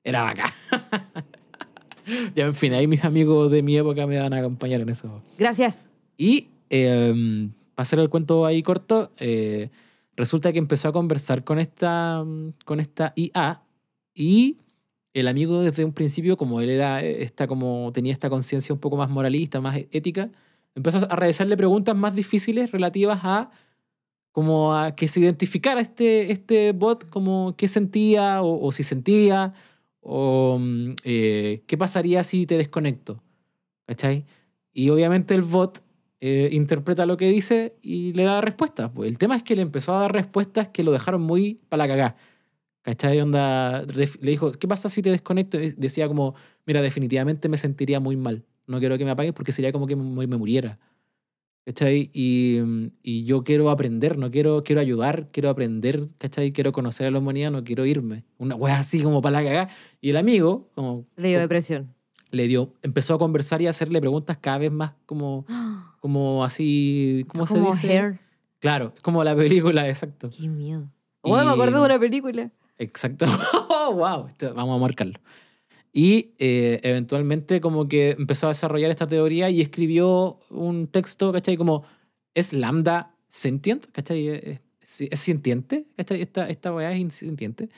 [0.05, 0.51] Era bacán.
[2.35, 5.23] ya, en fin, ahí mis amigos de mi época me van a acompañar en eso.
[5.39, 5.89] Gracias.
[6.17, 9.71] Y eh, para hacer el cuento ahí corto, eh,
[10.21, 13.63] resulta que empezó a conversar con esta, mm, con esta IA
[14.15, 14.59] y
[15.15, 18.81] el amigo desde un principio, como él era eh, esta, como tenía esta conciencia un
[18.81, 20.31] poco más moralista, más ética,
[20.75, 23.51] empezó a realizarle preguntas más difíciles relativas a
[24.33, 29.55] como a que se identificara este, este bot como qué sentía o, o si sentía
[30.01, 33.23] o mm, eh, qué pasaría si te desconecto.
[33.87, 34.25] ¿Cachai?
[34.73, 35.83] Y obviamente el bot
[36.21, 38.91] eh, interpreta lo que dice y le da respuestas.
[38.95, 41.87] Pues el tema es que le empezó a dar respuestas que lo dejaron muy para
[41.87, 42.17] la cagá.
[42.83, 43.21] ¿Cachai?
[43.21, 45.61] Onda, le dijo, ¿qué pasa si te desconecto?
[45.61, 46.35] Y decía como,
[46.67, 48.45] mira, definitivamente me sentiría muy mal.
[48.67, 50.79] No quiero que me apagues porque sería como que me, me muriera.
[51.67, 52.11] ¿Cachai?
[52.15, 52.59] Y,
[53.03, 56.53] y yo quiero aprender, no quiero, quiero ayudar, quiero aprender, ¿cachai?
[56.53, 58.25] Quiero conocer a la humanidad, no quiero irme.
[58.39, 59.69] Una wea así como para la cagá.
[60.01, 61.95] Y el amigo, como Le dio depresión.
[62.31, 65.45] Le dio, empezó a conversar y a hacerle preguntas cada vez más como,
[66.01, 67.89] como así, ¿cómo se Como dice?
[67.93, 68.21] Hair.
[68.59, 70.31] Claro, es como la película, exacto.
[70.31, 70.91] Qué miedo.
[71.23, 72.51] Oh, me acuerdo Y- de una película.
[72.79, 73.27] Exacto.
[73.69, 75.19] Oh, wow, vamos a marcarlo.
[75.93, 81.57] Y eh, eventualmente como que empezó a desarrollar esta teoría y escribió un texto, ¿cachai?
[81.57, 81.83] Como,
[82.35, 83.87] ¿es lambda sentient?
[83.93, 84.29] ¿Cachai?
[84.29, 85.87] ¿Es, es- es sintiente?
[85.97, 86.21] ¿Cachai?
[86.23, 87.69] Esta, esta weá es sintiente.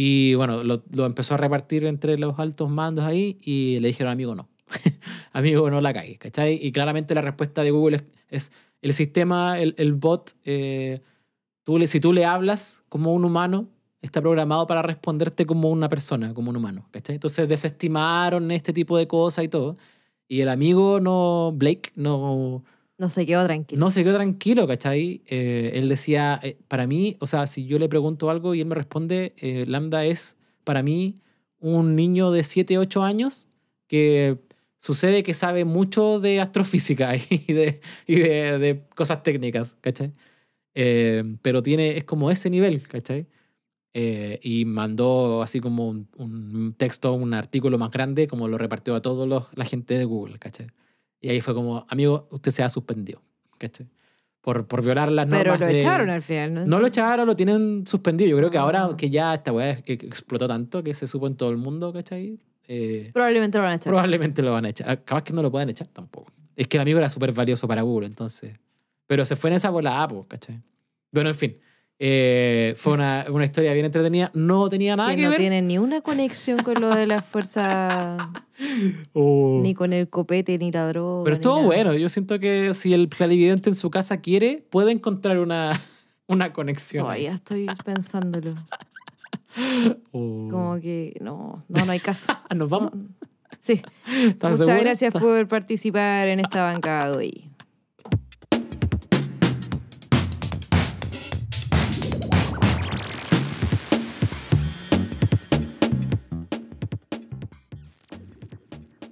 [0.00, 4.12] Y bueno, lo, lo empezó a repartir entre los altos mandos ahí y le dijeron,
[4.12, 4.48] amigo, no.
[5.32, 6.56] amigo, no la cagues, ¿cachai?
[6.62, 11.00] Y claramente la respuesta de Google es, es el sistema, el, el bot, eh,
[11.64, 15.88] tú le, si tú le hablas como un humano, está programado para responderte como una
[15.88, 17.16] persona, como un humano, ¿cachai?
[17.16, 19.76] Entonces desestimaron este tipo de cosas y todo.
[20.28, 22.62] Y el amigo, no, Blake, no,
[22.98, 23.78] No se quedó tranquilo.
[23.78, 25.22] no se quedó tranquilo, ¿cachai?
[25.28, 28.66] Eh, él decía, eh, para mí, o sea, si yo le pregunto algo y él
[28.66, 31.20] me responde, eh, Lambda es para mí
[31.60, 33.46] un niño de 7, 8 años
[33.86, 34.38] que
[34.78, 40.12] sucede que sabe mucho de astrofísica y de, y de, cosas técnicas, ¿cachai?
[40.74, 43.26] Pero tiene, es como ese nivel, ¿cachai?
[43.94, 49.02] Y mandó así como un, un texto, un artículo más grande, como lo repartió a
[49.02, 50.68] toda la gente de Google, ¿cachai?
[51.20, 53.20] Y ahí fue como, amigo, usted se ha suspendido,
[53.58, 53.86] ¿cachai?
[54.40, 55.58] por, por violar las normas.
[55.58, 56.64] Pero lo de- echaron al final, ¿no?
[56.66, 58.30] No lo echaron, lo tienen suspendido.
[58.30, 58.96] Yo creo que ahora Ah.
[58.96, 62.38] que ya esta weá que explotó tanto que se supo en todo el mundo, ¿cachai?
[62.66, 63.90] Eh, Probablemente lo van a echar.
[63.90, 65.04] probablemente lo van a echar.
[65.04, 66.32] Capaz que no lo pueden echar tampoco.
[66.56, 68.56] Es que el amigo era súper valioso para Google, entonces.
[69.06, 70.62] Pero se fue en esa volada, pues, ¿cachai?
[71.12, 71.58] Bueno, en fin.
[72.00, 74.30] Eh, fue una, una historia bien entretenida.
[74.34, 75.38] No tenía nada que que, no ver.
[75.38, 78.18] tiene ni una conexión con lo de las fuerzas,
[79.14, 79.60] Oh.
[79.62, 81.24] ni con el copete, ni la droga.
[81.24, 81.94] Pero estuvo bueno.
[81.94, 85.72] Yo siento que si el clarividente en su casa quiere, puede encontrar una,
[86.28, 87.04] una conexión.
[87.04, 88.54] Todavía estoy pensándolo.
[90.12, 90.48] Oh.
[90.50, 92.32] Como que no, no, no hay caso.
[92.54, 92.92] ¿Nos vamos?
[92.94, 93.08] No.
[93.60, 93.82] Sí.
[94.06, 97.47] ¿Estás Muchas gracias por participar en esta bancada hoy.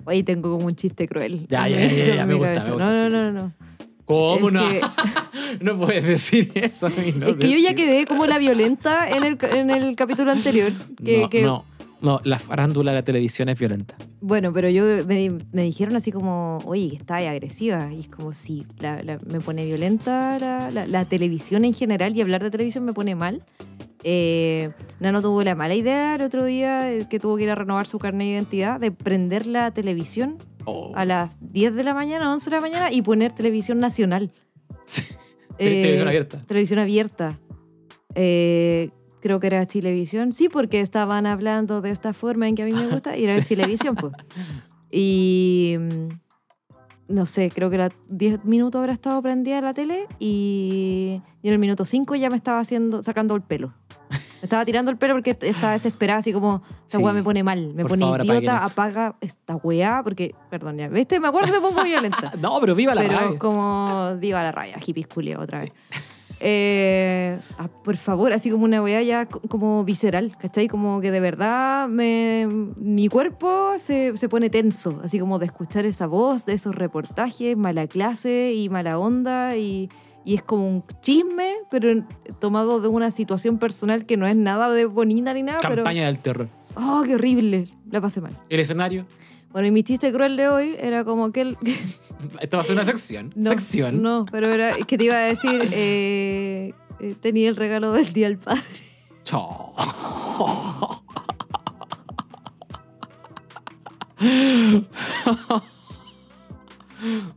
[0.06, 1.46] Oye, tengo como un chiste cruel.
[1.48, 3.52] Ya, ya, ya, ya, me gusta, me gusta, No, no, no, no.
[4.04, 4.62] ¿Cómo no?
[5.60, 6.86] no puedes decir eso.
[6.86, 6.94] es
[7.36, 10.72] que yo ya quedé como la violenta en el, en el capítulo anterior.
[11.04, 11.64] Que, no, no,
[12.00, 13.96] no, la farándula de la televisión es violenta.
[14.20, 17.92] Bueno, pero yo me, me dijeron así como, oye, que está agresiva.
[17.92, 22.20] Y es como, sí, la- la- me pone violenta la- la televisión en general y
[22.22, 23.42] hablar de televisión me pone mal.
[24.04, 27.54] Eh, Nano tuvo la mala idea el otro día eh, que tuvo que ir a
[27.54, 30.90] renovar su carnet de identidad de prender la televisión Oh.
[30.96, 34.32] a las 10 de la mañana, 11 de la mañana y poner televisión nacional.
[34.84, 35.04] Sí.
[35.58, 36.42] Eh, televisión abierta.
[36.44, 37.38] Televisión abierta.
[38.16, 40.32] Eh, creo que era Chilevisión.
[40.32, 43.42] Sí, porque estaban hablando de esta forma en que a mí me gusta y era
[43.42, 44.12] Chilevisión, pues.
[44.90, 45.76] Y
[47.08, 51.52] no sé, creo que era 10 minutos habrá estado prendida la tele y, y en
[51.52, 53.72] el minuto 5 ya me estaba haciendo, sacando el pelo.
[54.10, 57.02] Me estaba tirando el pelo porque estaba desesperada, así como, esta Sí.
[57.04, 60.88] weá me pone mal, me Por pone favor, idiota, apaga esta weá, porque, perdón, ya,
[60.88, 61.18] ¿viste?
[61.20, 62.32] Me acuerdo que me pongo violenta.
[62.40, 63.38] No, pero viva la Pero radio.
[63.38, 65.70] como viva la raya, hippies culia otra vez.
[66.40, 70.68] Eh, ah, por favor, así como una weá ya co- como visceral, ¿cachai?
[70.68, 72.46] Como que de verdad me,
[72.76, 77.56] mi cuerpo se, se pone tenso, así como de escuchar esa voz, de esos reportajes,
[77.56, 79.88] mala clase y mala onda y,
[80.24, 82.04] y es como un chisme, pero
[82.40, 85.84] tomado de una situación personal que no es nada de bonita ni nada, pero...
[85.84, 86.48] Campaña del terror.
[86.76, 87.68] ¡Oh, qué horrible!
[87.90, 88.36] La pasé mal.
[88.50, 89.06] El escenario.
[89.56, 91.56] Bueno, y mi chiste cruel de hoy era como que el...
[92.42, 93.32] Esto va a ser una sección.
[93.34, 94.02] No, sección.
[94.02, 98.28] No, pero era que te iba a decir, eh, eh, tenía el regalo del Día
[98.28, 98.60] del Padre.
[99.24, 99.72] Chao.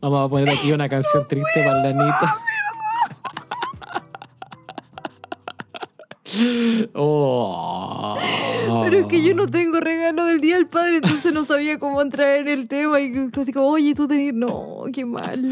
[0.01, 2.37] Vamos a poner aquí una canción triste para la Anita.
[6.93, 8.17] Oh.
[8.89, 12.01] Pero es que yo no tengo regalo del Día del Padre, entonces no sabía cómo
[12.01, 14.35] entrar en el tema y así como, oye, tú tenías...
[14.35, 15.49] No, qué mal,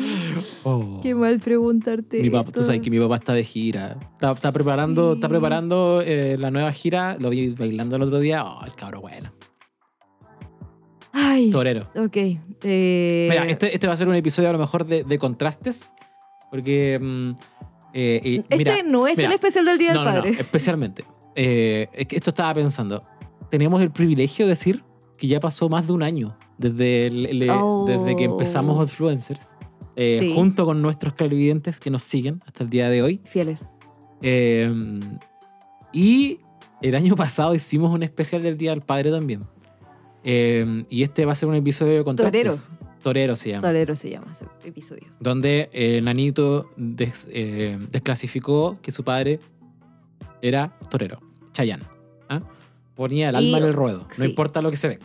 [0.63, 0.99] Oh.
[1.01, 3.97] qué mal preguntarte Mi papá, tú sabes que mi papá está de gira.
[4.13, 5.17] Está, está preparando, Sí.
[5.17, 7.15] está preparando eh, la nueva gira.
[7.19, 8.43] Lo vi bailando el otro día.
[8.45, 9.31] Oh, el cabro bueno.
[11.13, 11.87] Ay, Torero.
[11.95, 12.15] ok.
[12.63, 15.91] eh, Mira, este, este va a ser un episodio a lo mejor de, de contrastes.
[16.51, 16.99] Porque.
[17.01, 17.31] mm,
[17.93, 20.21] eh, y este mira, no es mira, el especial del Día no, del no, no,
[20.23, 20.37] Padre.
[20.39, 21.03] especialmente.
[21.35, 23.01] Eh, es que esto estaba pensando.
[23.49, 24.83] Tenemos el privilegio de decir
[25.17, 27.85] que ya pasó más de un año desde, el- el- Oh.
[27.87, 29.39] desde que empezamos Influencers.
[29.95, 30.33] eh, Sí.
[30.35, 33.21] Junto con nuestros clarividentes que nos siguen hasta el día de hoy.
[33.25, 33.59] Fieles.
[34.21, 34.71] Eh,
[35.91, 36.39] y
[36.81, 39.39] el año pasado hicimos un especial del Día del Padre también.
[40.23, 42.69] Eh, y este va a ser un episodio de contrastes.
[43.01, 43.61] Torero se llama.
[43.67, 45.07] Tolero se llama ese episodio.
[45.19, 49.39] Donde eh, Nanito des- eh, desclasificó que su padre
[50.41, 51.21] era torero,
[51.53, 51.81] Chayán.
[52.29, 52.41] ¿ah?
[52.97, 54.99] Ponía el Y- alma en el ruedo, no importa lo que se ve.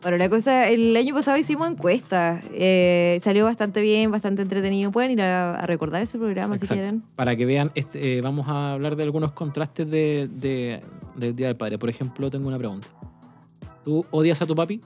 [0.00, 2.40] Bueno, la cosa, el año pasado hicimos encuestas.
[2.52, 4.92] eh, salió bastante bien, bastante entretenido.
[4.92, 6.80] Pueden ir a, a recordar ese programa si Exacto.
[6.82, 7.02] quieren.
[7.16, 10.78] Para que vean, este, eh, vamos a hablar de algunos contrastes de, de-
[11.16, 11.78] del Día del Padre.
[11.78, 12.86] Por ejemplo, tengo una pregunta.
[13.84, 14.80] ¿Tú odias a tu papi?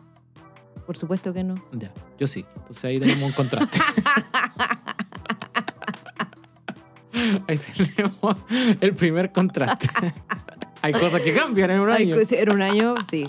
[0.86, 1.56] Por supuesto que no.
[1.72, 2.46] Ya, yo sí.
[2.56, 3.78] Entonces ahí tenemos un contraste.
[7.48, 8.36] ahí tenemos
[8.80, 9.88] el primer contraste.
[10.82, 12.16] Hay cosas que cambian en un año.
[12.30, 13.26] Era un año, sí.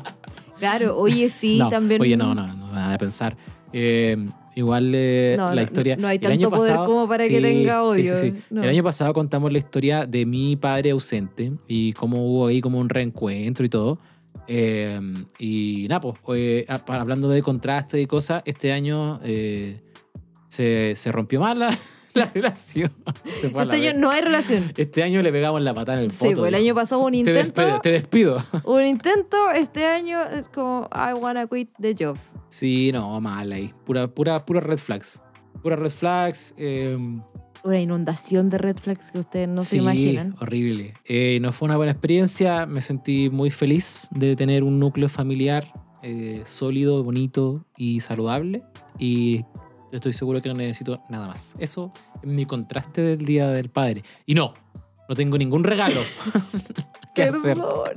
[0.60, 2.02] Claro, oye, sí, No, también.
[2.02, 3.36] Oye, no, no, no, nada de pensar.
[3.72, 4.18] Eh,
[4.56, 5.96] igual eh, No, la historia.
[5.98, 8.42] no hay el tanto año poder pasado- como para que tenga sí, odio, sí, sí.
[8.52, 12.80] El año pasado contamos la historia de mi padre ausente y cómo hubo ahí como
[12.80, 13.98] un reencuentro y todo.
[14.48, 15.00] Eh,
[15.39, 19.80] y nada, pues, eh, hablando de contraste y cosas, este año eh,
[20.48, 21.60] se, se rompió mal
[22.13, 22.91] la, la relación.
[23.39, 24.02] Se fue a la Este año vez.
[24.02, 24.71] no hay relación.
[24.78, 26.41] Este año le pegamos la patada en el Sí, foto.
[26.41, 27.62] pues el año pasado hubo un Te intento.
[27.62, 28.38] despido, te despido.
[28.65, 32.17] Un intento, este año es como I wanna quit the job.
[32.49, 33.73] Sí, no, mal ahí.
[33.86, 35.21] Pura, pura, pura red flags.
[35.62, 36.54] Pura red flags.
[36.58, 36.97] eh,
[37.65, 40.34] una inundación de red flags que ustedes no se sí, imaginan.
[40.41, 40.95] horrible.
[41.06, 42.65] Eh, no fue una buena experiencia.
[42.65, 45.71] Me sentí muy feliz de tener un núcleo familiar
[46.02, 48.63] eh, sólido, bonito y saludable.
[48.99, 49.45] Y
[49.96, 51.54] estoy seguro que no necesito nada más.
[51.60, 54.04] Eso es mi contraste del Día del Padre.
[54.26, 54.54] Y no,
[55.10, 56.02] no tengo ningún regalo.
[57.16, 57.42] ¿Qué hacer?
[57.42, 57.90] Perdón.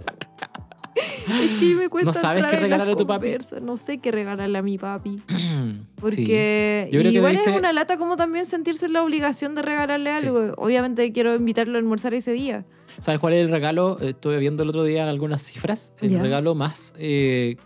[1.29, 3.37] Es que me cuesta ¿No sabes qué regalarle a tu papi?
[3.61, 5.21] No sé qué regalarle a mi papi.
[6.01, 10.27] Porque igual debiste- es una lata como también sentirse en la obligación de regalarle Sí.
[10.27, 10.55] algo.
[10.57, 12.65] Obviamente quiero invitarlo a almorzar ese día.
[13.01, 13.99] ¿Sabes cuál es el regalo?
[14.01, 15.93] Estuve viendo el otro día algunas cifras.
[16.01, 17.57] El regalo más eh,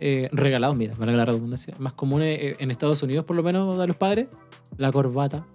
[0.00, 3.78] eh, regalado, mira, para la redundancia, más común eh, en Estados Unidos, por lo menos,
[3.78, 4.26] de los padres,
[4.78, 5.46] la corbata.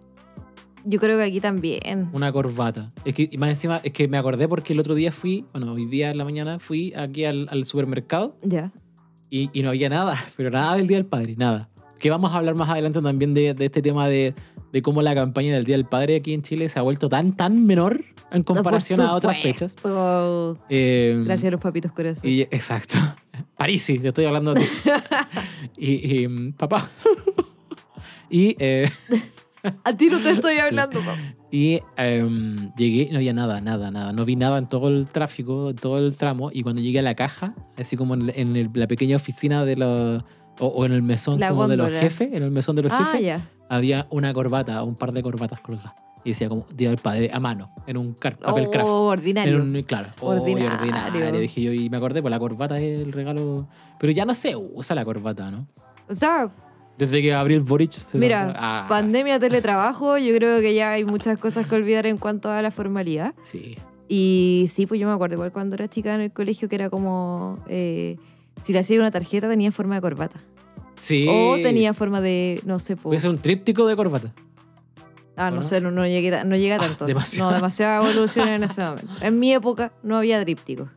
[0.87, 2.09] Yo creo que aquí también.
[2.13, 2.87] Una corbata.
[3.05, 5.73] Es que y más encima, es que me acordé porque el otro día fui, bueno,
[5.73, 8.71] hoy día en la mañana fui aquí al, al supermercado Ya.
[9.31, 11.69] y, y no había nada, pero nada del Día del Padre, nada.
[11.97, 14.35] Que vamos a hablar más adelante también de, de este tema de,
[14.71, 17.33] de cómo la campaña del Día del Padre aquí en Chile se ha vuelto tan,
[17.33, 19.71] tan menor en comparación Por a otras fechas.
[19.71, 20.59] supuesto.
[20.69, 22.29] Eh, Gracias a los papitos corazón.
[22.29, 22.97] Y, exacto.
[23.57, 24.67] Parisi, te estoy hablando de ti.
[25.77, 26.89] y, y, papá.
[28.29, 28.89] y eh,
[29.83, 30.59] A ti no te estoy Sí.
[30.59, 31.17] hablando, papá.
[31.51, 34.11] y em, llegué y no había nada, nada, nada.
[34.13, 36.49] No vi nada en todo el tráfico, en todo el tramo.
[36.53, 39.75] Y cuando llegué a la caja, así como en, en el- la pequeña oficina de
[39.77, 40.23] los.
[40.59, 43.03] O, o en el mesón como de los jefes, en el mesón de los Ah,
[43.11, 45.93] jefes, había una corbata, un par de corbatas colgadas.
[46.25, 48.87] Y decía como Día del Padre a mano, en un car- papel Oh, craft.
[48.89, 49.55] ordinario.
[49.55, 50.73] En un- claro, ordinario.
[50.73, 51.05] Ordinario.
[51.07, 51.39] ordinario.
[51.39, 53.67] Dije yo, y me acordé, pues la corbata es el regalo.
[53.99, 55.67] Pero ya no se usa la corbata, ¿no?
[56.09, 56.49] O sea,
[56.97, 61.37] Desde que Gabriel Boric se mira, Ah, pandemia, teletrabajo, yo creo que ya hay muchas
[61.37, 63.33] cosas que olvidar en cuanto a la formalidad.
[63.43, 63.77] Sí.
[64.07, 66.89] Y sí, pues yo me acuerdo igual cuando era chica en el colegio que era
[66.89, 67.59] como...
[67.67, 68.17] eh,
[68.63, 70.39] si le hacía una tarjeta tenía forma de corbata.
[71.01, 71.27] Sí.
[71.29, 74.33] O tenía forma de, no sé, Puede ser un tríptico de corbata.
[75.37, 75.63] Ah, ¿o no no?
[75.63, 77.05] sé, no, no llegué, no llegué a Ah, tanto.
[77.05, 77.49] demasiado.
[77.51, 79.07] No, demasiada evolución en ese momento.
[79.21, 80.89] En mi época no había tríptico.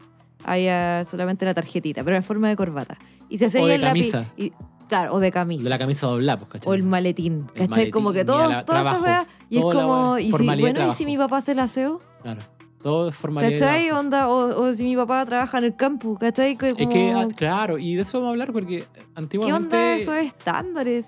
[0.44, 2.96] Había solamente la tarjetita, pero en forma de corbata.
[3.28, 4.32] Y se hacía O de el lápiz- camisa.
[4.36, 4.52] y-
[4.88, 5.64] claro, o de camisa.
[5.64, 6.70] De la camisa doblada, pues, ¿cachai?
[6.70, 7.46] o el maletín.
[7.54, 7.90] El ¿Cachai?
[7.90, 9.26] como que maletín, y a todos, la- todas esas weas.
[9.50, 11.98] Y es como, y si, bueno, ¿y si mi papá hace el aseo?
[12.22, 12.40] Claro.
[12.82, 13.50] Todo es formalidad.
[13.50, 13.90] de ¿Cachai?
[13.90, 16.56] Onda, o, o si mi papá trabaja en el campo, ¿cachai?
[16.56, 19.76] Que Es que, como- ah, claro, y de eso vamos a hablar porque ¿Qué antiguamente.
[19.76, 21.06] onda esos estándares?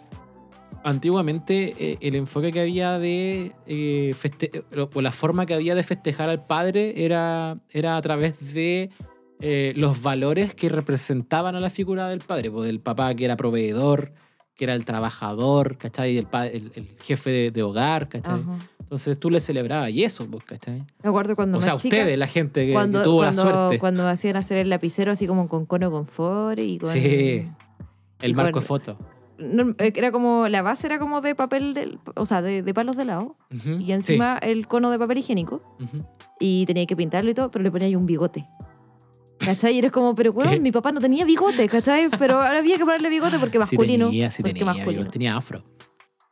[0.84, 5.82] Antiguamente eh, el enfoque que había de eh, feste- o la forma que había de
[5.82, 8.90] festejar al padre era, era a través de
[9.40, 13.36] eh, los valores que representaban a la figura del padre, pues del papá que era
[13.36, 14.12] proveedor,
[14.54, 16.18] que era el trabajador, ¿cachai?
[16.18, 18.40] El, el, el jefe de, de hogar, ¿cachai?
[18.40, 18.58] Ajá.
[18.80, 20.78] Entonces tú le celebrabas y eso, pues, ¿cachai?
[21.02, 23.78] Me acuerdo cuando O sea, chica, ustedes, la gente que, tuvo cuando, la suerte.
[23.78, 26.90] cuando hacían hacer el lapicero así como con cono confort y con...
[26.92, 27.46] Sí.
[28.20, 28.98] El marco de foto.
[29.40, 32.74] No, eh, era como, la base era como de papel, del, o sea, de, de
[32.74, 33.36] palos de lado.
[33.54, 35.62] Ujú, Y encima el cono de papel higiénico.
[35.78, 36.06] sí, ujú.
[36.38, 38.44] Y tenía que pintarlo y todo, pero le ponía ahí un bigote.
[39.44, 39.74] ¿Cachai?
[39.74, 42.10] Y eres como, pero weón, mi papá no tenía bigote, ¿cachai?
[42.18, 44.06] Pero ahora había que ponerle bigote porque Sí masculino.
[44.06, 45.06] tenía, sí porque tenía, masculino.
[45.10, 45.62] tenía afro.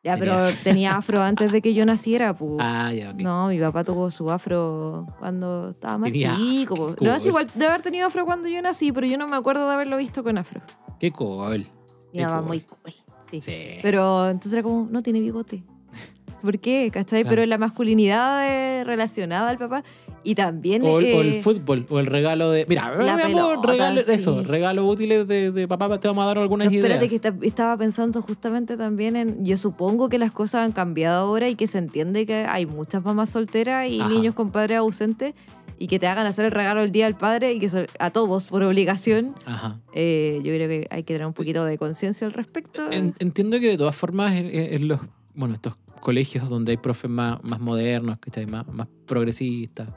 [0.05, 0.35] Ya, tenía.
[0.37, 2.53] pero tenía afro antes de que yo naciera, pues.
[2.59, 3.17] Ah, ya, ok.
[3.21, 6.95] No, mi papá tuvo su afro cuando estaba más Tenía chico.
[6.97, 7.29] qué No, es cool.
[7.29, 9.97] igual de haber tenido afro cuando yo nací, pero yo no me acuerdo de haberlo
[9.97, 10.61] visto con afro.
[11.01, 11.67] Qué cool.
[12.15, 12.47] Mi mamá cool.
[12.49, 12.93] muy cool.
[13.31, 13.41] Sí.
[13.41, 13.57] Sí.
[13.83, 15.63] Pero entonces era como, no tiene bigote.
[16.43, 16.91] ¿Por qué?
[16.93, 17.23] ¿Cachai?
[17.23, 17.37] Claro.
[17.37, 19.83] Pero la masculinidad eh, relacionada al papá.
[20.25, 20.83] Y también.
[20.85, 22.67] O, el- o el eh, fútbol, o el regalo de.
[22.69, 24.13] Mira, La veamos pelota, regalo, sí.
[24.13, 27.11] eso, regalos útiles de, de papá, te vamos a dar algunas No, espérate, ideas.
[27.11, 29.45] que esta- estaba pensando justamente también en.
[29.45, 33.03] Yo supongo que las cosas han cambiado ahora y que se entiende que hay muchas
[33.05, 34.11] mamás solteras y Ajá.
[34.11, 35.35] niños con padres ausentes
[35.79, 38.11] y que te hagan hacer el regalo el día del padre y que son a
[38.11, 39.35] todos por obligación.
[39.47, 39.81] Ajá.
[39.95, 42.91] Eh, yo creo que hay que tener un poquito de conciencia al respecto.
[42.91, 45.01] En- entiendo que de todas formas, en, en- los.
[45.35, 48.47] Bueno, estos colegios donde hay profes más, más modernos, ¿cachai?
[48.47, 49.89] Más, más progresistas,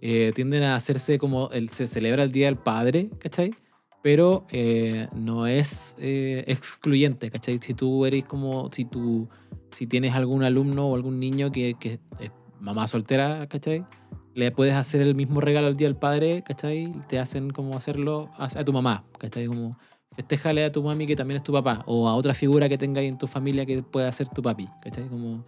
[0.00, 1.50] eh, tienden a hacerse como.
[1.50, 3.54] El, se celebra el Día del Padre, ¿cachai?
[4.02, 7.58] Pero eh, no es eh, excluyente, ¿cachai?
[7.62, 8.70] Si tú eres como.
[8.72, 9.28] Si tú.
[9.70, 12.30] Si tienes algún alumno o algún niño que, que es
[12.60, 13.86] mamá soltera, ¿cachai?
[14.34, 16.90] Le puedes hacer el mismo regalo al Día del Padre, ¿cachai?
[17.08, 19.46] Te hacen como hacerlo a, a tu mamá, ¿cachai?
[19.46, 19.70] Como
[20.14, 23.10] festéjale a tu mami que también es tu papá, o a otra figura que tengáis
[23.10, 25.08] en tu familia que pueda ser tu papi, ¿cachai?
[25.08, 25.42] Como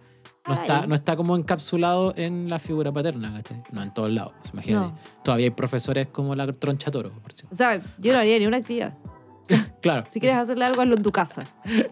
[0.47, 0.87] no está, Ay.
[0.87, 3.63] no está como encapsulado en la figura paterna, ¿cachai?
[3.71, 4.87] No en todos lados, imagínate.
[4.87, 4.97] No.
[5.23, 7.33] Todavía hay profesores como la troncha toro, por.
[7.51, 8.95] O sea, yo no haría ni una actividad.
[9.81, 10.03] Claro.
[10.09, 11.43] Si quieres hacerle algo, hazlo en tu casa.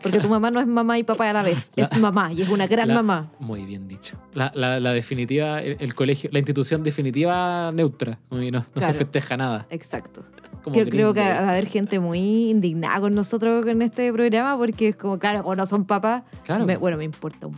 [0.01, 1.69] Porque tu mamá no es mamá y papá a la vez.
[1.75, 3.31] Es mamá y es una gran La- mamá.
[3.39, 4.17] Muy bien dicho.
[4.33, 8.19] La, la- definitiva, el, el colegio, la institución definitiva neutra.
[8.31, 8.93] No, no Claro.
[8.93, 9.67] se festeja nada.
[9.69, 10.23] Exacto.
[10.63, 14.57] Como Yo creo que va a haber gente muy indignada con nosotros en este programa
[14.57, 16.23] porque es como, claro, o no son papás.
[16.45, 16.65] Claro.
[16.65, 17.53] me- bueno, me importa un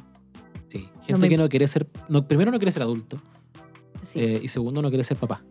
[0.70, 0.90] Sí.
[1.06, 1.86] Gente me- que no quiere ser.
[2.10, 3.22] No, primero, no quiere ser adulto.
[4.04, 4.20] Sí.
[4.20, 5.42] eh, y segundo, no quiere ser papá.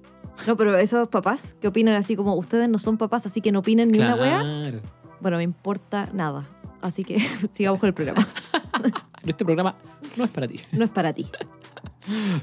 [0.47, 3.61] No, pero esos papás que opinan así como ustedes no son papás, así que no
[3.61, 4.81] opinen ni una wea, Claro.
[5.21, 6.43] bueno, me importa nada.
[6.83, 7.19] Así que
[7.53, 8.27] sigamos con el programa.
[9.27, 9.75] Este programa
[10.19, 10.61] no es para ti.
[10.73, 11.27] No es para ti.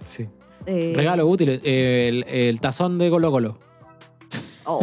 [0.06, 0.28] Sí.
[0.66, 1.62] Eh, Regalo útil.
[1.64, 3.58] eh, El, el tazón de Colo Colo.
[4.66, 4.82] oh,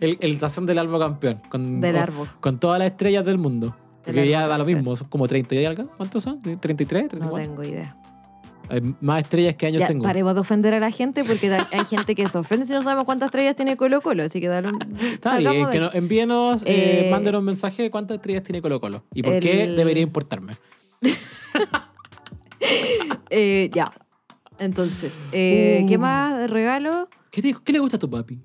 [0.00, 1.40] El, el tazón del Albo campeón.
[1.48, 2.28] Con, del árbol.
[2.40, 3.68] Con todas las estrellas del mundo.
[4.04, 4.94] Del Porque ya da lo mismo.
[4.96, 5.86] Son como 30 y algo.
[5.96, 6.42] ¿Cuántos son?
[6.42, 7.18] ¿33?
[7.18, 7.36] No ¿34?
[7.36, 7.96] tengo idea.
[8.68, 10.02] Hay más estrellas que años Ya, tengo.
[10.02, 12.82] paremos de ofender a la gente porque da- hay gente que se ofende si no
[12.82, 14.78] sabemos cuántas estrellas tiene Colo Colo, así que dale un...
[15.00, 18.80] Está bien, de que envíenos, eh, Eh, mándenos un mensaje de cuántas estrellas tiene Colo
[18.80, 19.04] Colo.
[19.14, 20.54] Y por qué debería importarme.
[23.30, 23.90] Eh, ya.
[24.58, 25.98] Entonces, ¿qué Uh.
[25.98, 27.08] más de regalo?
[27.30, 28.38] ¿Qué, te- qué le gusta a tu papi?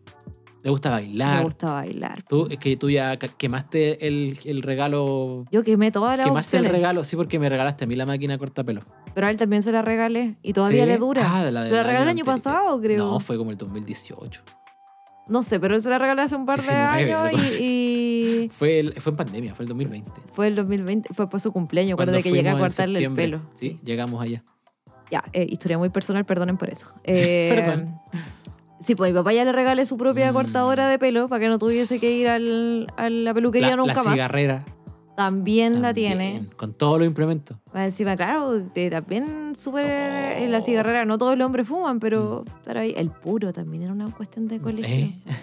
[0.64, 1.44] ¿Le gusta Me bailar?
[1.44, 2.24] gusta bailar.
[2.24, 5.46] Tú, es que tú ya quemaste el, el regalo.
[5.52, 8.38] Yo quemé todas las Quemaste el regalo, sí, porque me regalaste a mí la máquina
[8.38, 8.82] cortapelo.
[9.14, 10.90] Pero a él también se la regalé y todavía ¿Sí?
[10.90, 11.24] le dura.
[11.26, 12.98] Ah, de la se la regalé el año pasado, creo.
[12.98, 14.42] No, No, fue como el 2018.
[15.44, 18.48] sé, pero él se la regalé hace un par de 19, algo años y, y
[18.52, 20.12] Fue, el- fue en pandemia, fue el 2020.
[20.34, 23.42] fue el 2020, fue por su cumpleaños, Cuando acuérdate que llegué a cortarle el pelo.
[23.54, 24.44] Sí, llegamos allá.
[25.12, 26.88] Ya, eh, historia muy personal, perdonen por eso.
[27.04, 28.00] Eh, perdón.
[28.82, 30.34] Sí, pues mi papá ya le regalé su propia Mm.
[30.34, 33.94] cortadora de pelo para que no tuviese que ir al, a la peluquería La, nunca
[33.96, 34.14] la más.
[34.14, 34.66] cigarrera.
[35.20, 36.46] También, la tiene.
[36.56, 37.58] Con todos los implementos.
[37.74, 38.54] Encima, claro,
[38.90, 41.04] también súper en la cigarrera.
[41.04, 44.62] No todos los hombres fuman, pero, pero ahí, el puro también era una cuestión de
[44.62, 45.08] colegio.
[45.08, 45.10] Mm.
[45.30, 45.36] ¿Eh?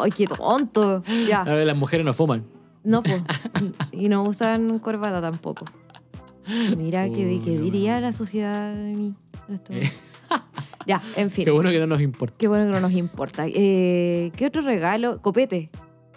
[0.00, 1.02] ¡Ay, qué tonto!
[1.28, 2.44] Ya, ver, las mujeres no fuman.
[2.84, 3.20] no, pues.
[3.90, 5.64] Y no usan corbata tampoco.
[6.76, 9.12] Mira, ¿qué, diría la sociedad de mí?
[9.48, 9.72] momento?
[10.86, 11.46] Ya, en fin.
[11.46, 12.36] Qué bueno que no nos importa.
[12.38, 13.46] Qué bueno que no nos importa.
[13.48, 15.20] Eh, ¿Qué otro regalo?
[15.20, 15.68] Copete.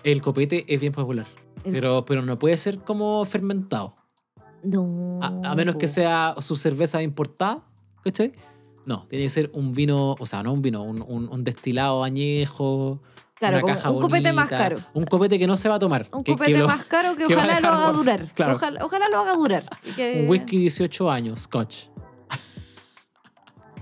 [0.04, 1.26] El copete es bien popular.
[1.64, 3.94] Pero, pero no puede ser como fermentado.
[4.64, 5.20] No.
[5.22, 7.60] A, a menos que sea su cerveza importada,
[8.04, 8.34] ¿cachai?
[8.86, 12.04] No, tiene que ser un vino, o sea, no un vino, un, un- un destilado
[12.04, 13.00] añejo.
[13.36, 14.78] Claro, una como caja un copete más caro.
[14.94, 16.08] Un copete que no se va a tomar.
[16.12, 18.32] Un que- que copete lo- más caro que, ojalá lo haga durar.
[18.34, 18.56] Claro.
[18.56, 19.64] Ojalá, ojalá lo haga durar.
[19.96, 21.86] Que- Un whisky 18 años, scotch.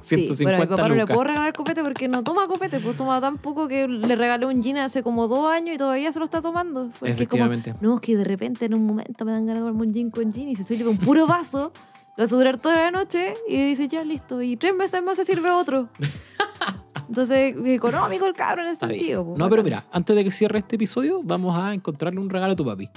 [0.08, 2.80] Sí, 150 pero a mi papá no le puedo regalar copete porque no toma copete,
[2.80, 6.12] pues toma tan poco que le regalé un gin hace como dos años y todavía
[6.12, 6.89] se lo está tomando.
[6.99, 7.74] Porque es como, Efectivamente.
[7.82, 10.10] no, es que de repente en un momento me dan ganas de tomarme un gin
[10.12, 11.72] con gin y se sirve un puro vaso,
[12.16, 14.41] lo hace durar toda la noche y dice, ya listo.
[14.41, 15.89] Y tres meses más se sirve otro.
[17.08, 19.26] Entonces, económico el cabrón en ese Está sentido.
[19.26, 22.53] pues, No, pero mira, antes de que cierre este episodio, vamos a encontrarle un regalo
[22.53, 22.88] a tu papi.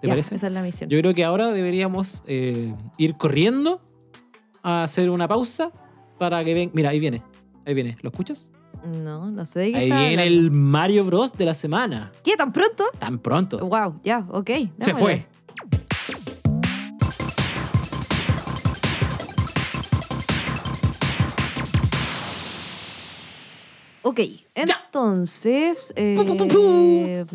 [0.00, 0.34] ¿Te Ya, parece?
[0.34, 0.90] Esa es la misión.
[0.90, 3.80] Yo creo que ahora deberíamos eh, ir corriendo
[4.62, 5.70] a hacer una pausa
[6.18, 6.70] para que ven.
[6.74, 7.22] Mira, ahí viene.
[7.66, 7.96] Ahí viene.
[8.02, 8.50] ¿Lo escuchas?
[8.84, 10.38] No, no sé de qué Ahí está viene hablando.
[10.46, 11.32] el Mario Bros.
[11.32, 12.12] de la semana.
[12.22, 12.36] ¿Qué?
[12.36, 12.84] ¿Tan pronto?
[12.98, 13.58] Tan pronto.
[13.66, 14.46] Wow, ya, ok.
[14.78, 14.98] Se dámelo.
[14.98, 15.26] fue.
[24.02, 24.20] Ok,
[24.54, 25.92] entonces.
[25.96, 27.26] Pu, pu, pu, Eh,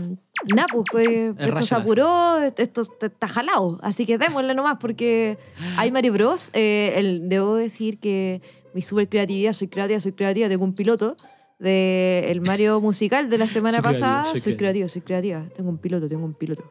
[0.56, 3.78] nah, pues, pues, esto se apuró, esto está está jalado.
[3.84, 5.38] Así que démosle nomás, porque
[5.78, 6.50] hay Mario Bros.
[6.54, 8.42] Eh, el- debo decir que
[8.74, 11.16] mi super creatividad, soy creativa, soy creativa, tengo un piloto
[11.60, 14.32] del Mario musical de la semana Soy creativa, pasada.
[14.32, 15.46] soy soy creativa, soy creativa.
[15.56, 16.64] Tengo un piloto, tengo un piloto.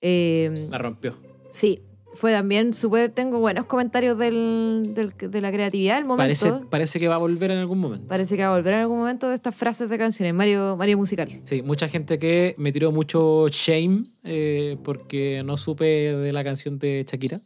[0.00, 1.16] Eh, La rompió.
[1.50, 1.80] Sí,
[2.14, 3.12] fue también súper.
[3.12, 6.22] Tengo buenos comentarios del, del- de la creatividad del momento.
[6.24, 8.06] Parece, Parece, parece que va a volver en algún momento.
[8.08, 10.34] que va a volver en algún momento de estas frases de canciones.
[10.34, 11.28] Mario, Mario musical.
[11.42, 16.78] Sí, mucha gente que me tiró mucho shame eh, porque no supe de la canción
[16.78, 17.40] de Shakira.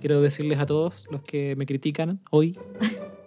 [0.00, 2.58] Quiero decirles a todos los que me critican hoy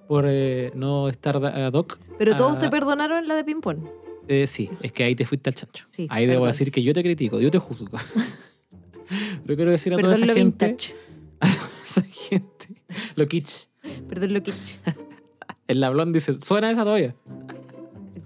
[0.07, 1.97] por eh, no estar ad hoc.
[2.17, 2.59] Pero todos Ah.
[2.59, 3.79] te perdonaron la de ping-pong.
[4.27, 5.85] Eh, sí, es que ahí te fuiste al chancho.
[5.91, 7.97] Sí, ahí debo decir que yo te critico, yo te juzgo.
[9.43, 10.95] Pero quiero decir a toda Perdón esa lo gente, vintage.
[11.41, 12.67] a esa gente,
[13.15, 13.65] lo kitsch.
[14.07, 14.77] Perdón lo kitsch.
[15.67, 17.15] El lablón dice, ¿suena esa todavía?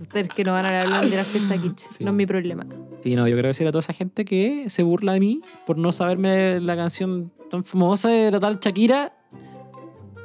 [0.02, 1.80] Ustedes que no van a hablar de la fiesta kitsch.
[1.98, 2.04] Sí.
[2.04, 2.66] No es mi problema.
[3.04, 5.78] Sí, no, yo quiero decir a toda esa gente que se burla de mí por
[5.78, 9.14] no saberme la canción tan famosa de la tal Shakira,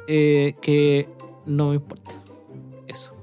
[0.07, 1.09] eh, que
[1.45, 2.11] no me importa.
[2.87, 3.13] Eso.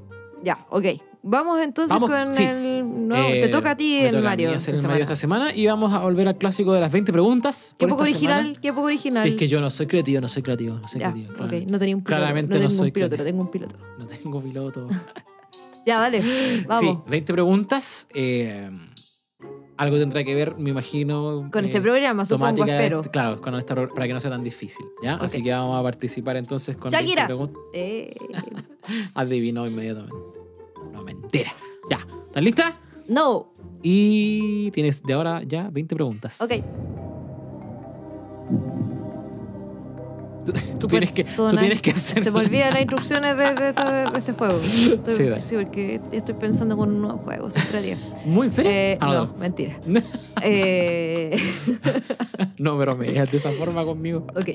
[0.45, 0.85] Ya, ok.
[1.29, 2.45] Vamos entonces Vamos, con sí.
[2.45, 3.09] el.
[3.09, 4.51] No, Eh, te toca a ti el toca a Mario.
[4.51, 6.93] mí hacer esta el Mario esta semana y vamos a volver al clásico de las
[6.93, 7.75] 20 preguntas.
[7.77, 8.61] Qué poco original, semana.
[8.61, 9.23] qué poco original.
[9.25, 11.33] Si es que yo no soy creativo, no soy creativo, no soy Ya, creativo.
[11.33, 11.37] ok.
[11.39, 11.73] claramente.
[11.73, 12.21] No tenía un piloto.
[12.21, 13.77] Claramente no soy un piloto, tengo un piloto.
[13.99, 14.89] No tengo piloto.
[15.87, 16.21] Ya, dale.
[16.67, 16.81] Vamos.
[17.05, 18.09] Sí, 20 preguntas.
[18.13, 18.71] eh,
[19.77, 21.49] algo tendrá que ver, me imagino.
[21.53, 23.03] Con eh, este programa, supongo, espero.
[23.03, 23.55] Claro, con
[23.95, 24.87] para que no sea tan difícil.
[25.03, 25.15] ¿ya?
[25.17, 27.27] Así que vamos a participar entonces con 20 Shakira.
[27.27, 27.63] preguntas.
[27.73, 28.15] Eh,
[29.15, 30.17] Adivinó inmediatamente.
[30.93, 31.53] No, mentira.
[31.91, 32.79] Ya, ¿estás lista?
[33.09, 33.53] no.
[33.83, 36.41] Y tienes de ahora ya 20 preguntas.
[36.41, 36.55] Ok.
[40.81, 42.23] ¿Tú, tienes que, tú tienes que hacer.
[42.25, 44.61] Se me olvidan las instrucciones de, de- de- de este juego.
[44.63, 47.97] Estoy- Sí, sí, porque estoy pensando con un nuevo juego, siempre.
[48.25, 48.71] ¿Muy en serio?
[48.71, 49.77] Eh, Ah, no, mentira.
[50.43, 51.37] Eh,
[52.59, 54.27] no, pero me dejas de esa forma conmigo.
[54.37, 54.51] ok.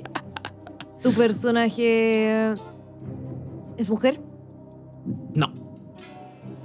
[1.01, 2.53] ¿Tu personaje
[3.77, 4.21] es mujer?
[5.33, 5.51] No.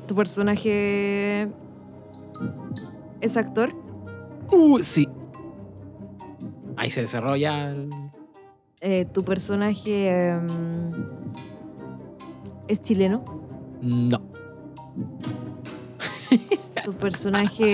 [0.07, 1.47] ¿Tu personaje
[3.23, 3.71] es actor?
[4.53, 5.09] Uh, sí.
[6.77, 7.71] Ahí se desarrolla.
[7.71, 7.89] el-
[8.89, 10.47] Eh, ¿Tu personaje em,
[12.68, 13.24] es chileno?
[13.82, 14.20] No.
[16.84, 17.72] ¿Tu personaje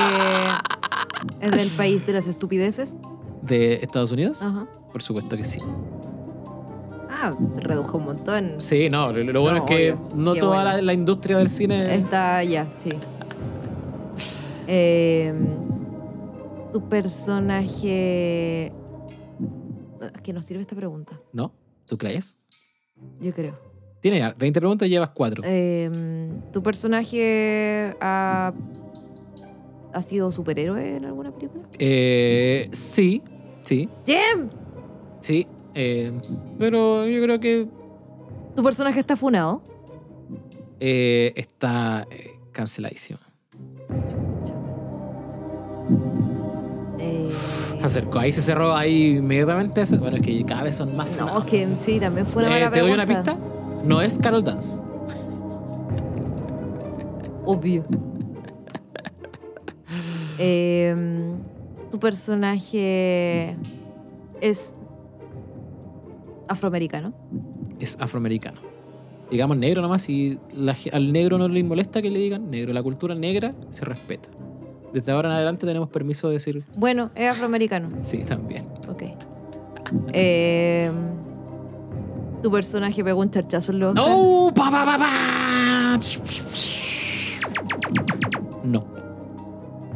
[1.43, 2.97] es del país de las estupideces?
[3.43, 4.41] ¿De Estados Unidos?
[4.41, 4.67] Ajá.
[4.91, 5.59] Por supuesto que sí.
[7.11, 8.55] Ah, redujo un montón.
[8.61, 10.09] Sí, no, lo, lo bueno No, es que obvio.
[10.17, 10.77] no Qué toda bueno.
[10.79, 11.95] la, la industria del cine.
[11.95, 12.91] Está ya, sí.
[14.67, 15.35] Eh,
[16.73, 18.73] tu personaje.
[20.23, 21.53] Que nos sirve esta pregunta, ¿No?
[21.87, 22.37] ¿Tú crees?
[23.21, 23.59] yo creo.
[24.01, 25.43] Tiene ya 20 preguntas y llevas 4.
[25.47, 25.91] Eh,
[26.53, 28.53] ¿Tu personaje ha,
[29.93, 31.65] ha sido superhéroe en alguna película?
[31.79, 33.23] Eh, sí,
[33.63, 34.49] sí, ¡Jim!
[35.21, 35.47] sí.
[35.75, 36.13] eh,
[36.59, 37.69] pero yo creo que
[38.57, 39.63] ¿Tu personaje está funado?
[40.81, 43.19] eh, está eh, canceladísimo.
[47.83, 49.83] Se acercó, ahí se cerró ahí inmediatamente.
[49.99, 51.45] Bueno, es que cada vez son más no, funados.
[51.45, 53.37] que sí, también fue una Eh, ¿Te doy una pista?
[53.85, 54.81] No es Carol Dance.
[57.45, 57.85] Obvio.
[60.39, 61.33] Em,
[61.91, 63.57] tu personaje
[64.41, 64.75] es
[66.47, 67.13] afroamericano.
[67.81, 68.61] Es afroamericano.
[69.29, 72.73] Digamos negro nomás y la al negro no le molesta que le digan negro.
[72.73, 74.29] La cultura negra se respeta.
[74.93, 77.89] Desde ahora en adelante tenemos permiso de decir Bueno, es afroamericano.
[78.03, 78.65] sí también.
[78.89, 79.03] Ok.
[80.13, 80.93] Em,
[82.43, 83.95] tu personaje pegó un charchazo en los.
[83.95, 84.53] ¡No!
[84.55, 85.99] ¡Pa, pa, pa, pa!
[88.65, 88.81] No.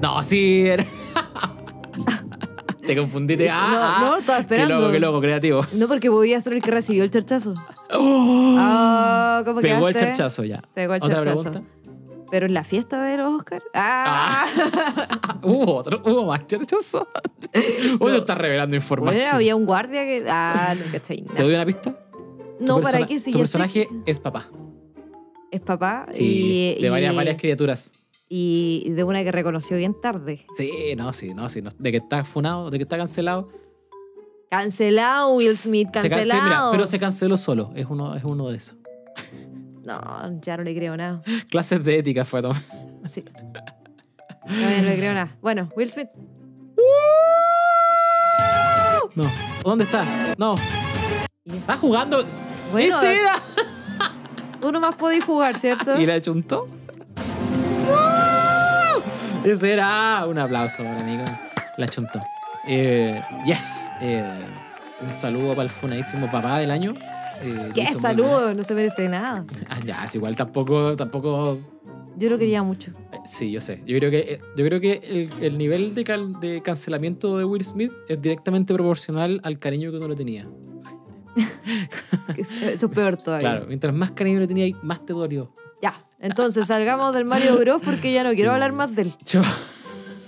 [0.03, 0.67] No, sí.
[0.67, 0.85] era-
[2.87, 3.51] Te confundiste.
[3.51, 3.99] Ah, no, ah.
[4.01, 4.79] no, estaba Qué esperando.
[4.79, 5.61] loco, qué loco, creativo.
[5.73, 7.55] No, porque podía ser el que recibió el charchazo.
[7.93, 8.55] ¡Oh!
[8.59, 10.63] Ah, ¿cómo Pegó el charchazo ya.
[10.73, 11.51] Pegó el ¿Otra charchazo.
[11.51, 11.69] pregunta?
[12.31, 13.63] Pero en la fiesta de los Oscar.
[13.73, 14.47] Ah.
[14.59, 17.07] Ah, hubo otro, hubo más charchazo.
[18.01, 19.23] Uy, te estás revelando información.
[19.23, 20.25] Bueno, había un guardia que.
[20.29, 21.23] Ah, no, que está ahí.
[21.23, 21.99] ¿Te doy una pista?
[22.59, 23.21] No, ¿para qué?
[23.21, 24.49] Si Tu sé personaje es papá.
[25.51, 27.93] es papá Sí, y, de varias, y- varias criaturas.
[28.29, 30.45] y de una que reconoció bien tarde.
[30.57, 31.63] Sí, no, sí, no, sí.
[31.63, 31.71] no.
[31.79, 33.49] De que está funado, de que está cancelado.
[34.51, 36.43] Cancelado, Will Smith, Se cancelado.
[36.45, 37.73] mira, pero se canceló solo.
[37.75, 38.77] Es uno, es uno de esos.
[39.87, 41.23] No, ya no le creo nada.
[41.51, 42.63] Clases de ética fue a tomar.
[43.05, 43.23] Sí.
[44.49, 45.37] No, ya no le creo nada.
[45.41, 46.09] Bueno, Will Smith.
[49.15, 49.31] No.
[49.63, 50.35] ¿Dónde está?
[50.37, 50.57] No.
[51.45, 52.25] Está jugando.
[52.73, 53.35] Bueno, ¡Ese era!
[54.61, 55.99] tú nomás podés jugar, ¿cierto?
[56.01, 56.67] ¿Y la chuntó?
[59.45, 60.27] Ese era.
[60.27, 61.25] Un aplauso para amigo.
[61.79, 62.21] La chuntó.
[62.67, 63.89] Eh, yes.
[64.01, 64.25] Eh,
[65.01, 66.93] un saludo para el funadísimo papá del año.
[67.43, 68.55] Eh, ¿Qué saludo?
[68.55, 69.45] No se merece nada.
[69.69, 71.59] Ah, ya, es igual tampoco, tampoco
[72.17, 72.91] Yo lo quería mucho.
[73.13, 73.83] Eh, Sí, yo sé.
[73.87, 77.45] Yo creo que, eh, yo creo que el, el nivel de, cal- de cancelamiento de
[77.45, 80.49] Will Smith es directamente proporcional al cariño que uno le tenía.
[82.37, 83.49] Eso es peor todavía.
[83.51, 85.53] Claro, mientras más cariño le tenía, más te dolió.
[85.83, 85.97] Ya.
[86.19, 87.83] Entonces, salgamos del Mario Bros.
[87.85, 88.55] porque ya no quiero Sí.
[88.55, 89.13] hablar más de él.
[89.27, 89.43] Yo-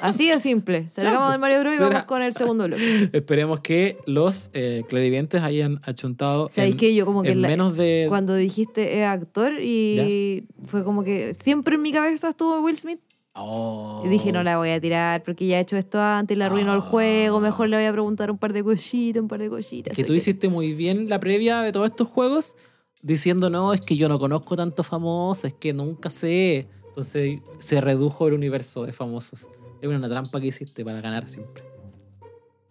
[0.00, 0.88] Así de simple.
[0.88, 1.74] Salgamos del Mario Bros.
[1.74, 3.10] y vamos con el segundo bloque.
[3.12, 7.48] esperemos que los eh, clarividentes hayan achuntado ¿Sabéis en, que yo como que en la-
[7.48, 8.06] menos de...
[8.08, 13.00] cuando dijiste actor y fue como que siempre en mi cabeza estuvo Will Smith
[13.40, 14.02] Oh.
[14.04, 16.44] y dije no la voy a tirar porque ya he hecho esto antes y le
[16.46, 16.82] arruinó el Ah.
[16.82, 20.02] juego mejor le voy a preguntar un par de cositas un par de cositas Que
[20.02, 22.56] tú Así hiciste muy bien la previa de todos estos juegos
[23.00, 26.66] diciendo, no, es que yo no conozco tantos famosos, es que nunca sé.
[26.88, 29.46] Entonces se redujo el universo de famosos.
[29.80, 31.62] Es una trampa que hiciste para ganar siempre.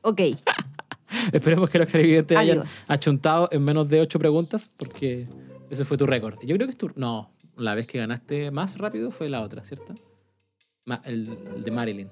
[0.01, 0.21] ok
[1.31, 5.27] Esperemos que los clarividentes hayan achuntado en menos de ocho preguntas, porque
[5.69, 6.37] ese fue tu récord.
[6.43, 6.91] Yo creo que es tu.
[6.95, 9.95] No, la vez que ganaste más rápido fue la otra, ¿cierto?
[10.85, 12.09] Ma- El, el de Marilyn.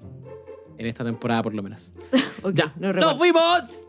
[0.78, 1.92] En esta temporada, por lo menos.
[2.54, 2.72] ¡Ya!
[2.78, 3.86] no ¡Nos fuimos!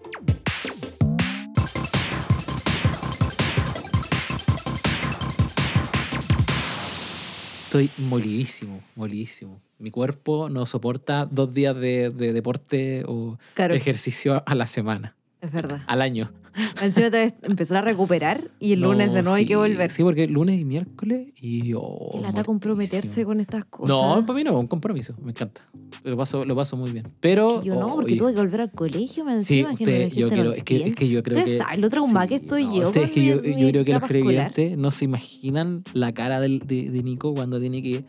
[7.66, 9.62] Estoy molidísimo, molidísimo.
[9.80, 13.76] Mi cuerpo no soporta dos días de, de deporte o Claro.
[13.76, 15.16] ejercicio a la semana.
[15.42, 15.82] Es verdad.
[15.86, 16.32] al año.
[16.82, 19.92] Encima te empezar a recuperar y el lunes de nuevo hay sí, que volver.
[19.92, 21.74] Sí, porque lunes y miércoles y.
[21.76, 23.90] Oh, Qué lata comprometerse con estas cosas.
[23.90, 25.14] No, para mí no, un compromiso.
[25.22, 25.62] Me encanta.
[26.04, 27.08] Lo paso, lo paso muy bien.
[27.20, 27.62] Pero.
[27.64, 29.76] Yo no, porque oh, tuve que volver al colegio, me Sí, encima.
[29.76, 31.64] que usted, yo quiero, es que, es que yo creo Ustedes que.
[31.64, 33.72] saben lo traumada que estoy no, yo usted, es con que yo, mi- yo mi
[33.74, 37.84] creo que los creyentes no se imaginan la cara del- de, de Nico cuando tiene
[37.84, 38.04] que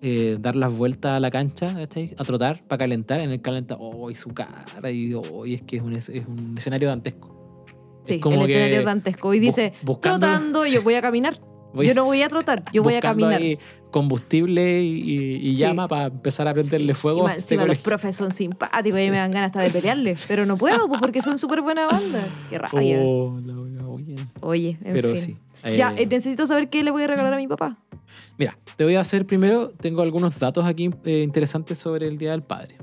[0.00, 2.14] eh, dar las vueltas a la cancha, ¿cachai?
[2.18, 3.20] a trotar para calentar.
[3.20, 6.08] En el calenta, oh, y su cara, y, oh, y es que es un, es
[6.08, 7.64] un escenario dantesco.
[8.04, 9.34] Sí, es como el que escenario dantesco.
[9.34, 11.38] Y dice, trotando, yo voy a caminar.
[11.74, 13.34] Voy- yo no voy a trotar, yo voy a caminar.
[13.42, 13.58] ahí
[13.90, 15.56] combustible y, y- y Sí.
[15.56, 17.28] llama para empezar a prenderle fuego.
[17.28, 20.56] este encima los profes son simpáticos y me dan ganas hasta de pelearles, pero no
[20.56, 22.26] puedo pues, porque son súper buena onda.
[22.48, 23.00] Qué rabia.
[23.02, 24.14] Oh, la oye.
[24.40, 25.20] Oye, en Pero fin.
[25.20, 25.36] sí.
[25.64, 27.76] Ya, eh, eh, necesito saber qué le voy a regalar a mi papá.
[28.38, 32.30] Mira, te voy a hacer primero, tengo algunos datos aquí eh, interesantes sobre el Día
[32.32, 32.76] del Padre.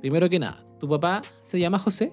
[0.00, 2.12] Primero que nada, ¿tu papá se llama José?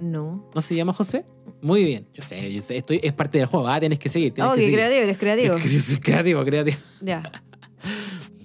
[0.00, 0.48] No.
[0.54, 1.24] ¿No se llama José?
[1.60, 4.32] Muy bien, yo sé, yo sé, estoy, es parte del juego, ah, tienes que seguir.
[4.34, 4.78] Tienes Oh, que qué seguir.
[4.78, 5.54] creativo, eres creativo.
[5.54, 6.76] Es que yo soy creativo, creativo.
[7.00, 7.22] Ya.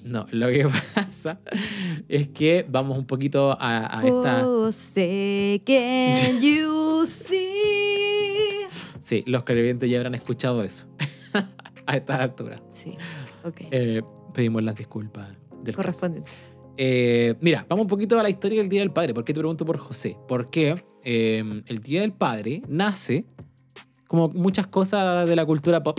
[0.04, 0.66] No, lo que
[0.96, 1.42] pasa
[2.08, 4.42] es que vamos un poquito a, a esta...
[4.42, 7.97] José, can you see?
[9.08, 10.90] Sí, los televidentes ya habrán escuchado eso
[11.86, 12.62] a estas alturas.
[12.74, 12.98] Sí,
[13.46, 13.62] ok.
[13.72, 14.02] Eh,
[14.34, 15.30] pedimos las disculpas
[15.64, 15.78] del caso.
[15.78, 16.30] Correspondiente.
[16.76, 19.14] Eh, mira, vamos un poquito a la historia del Día del Padre.
[19.14, 20.18] ¿Por qué te pregunto por José?
[20.28, 23.26] Porque eh, el Día del Padre nace,
[24.08, 25.98] como muchas cosas de la cultura pop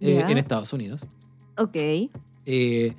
[0.00, 0.28] Ya.
[0.28, 1.06] en Estados Unidos.
[1.58, 1.76] Ok.
[1.76, 2.92] Eh,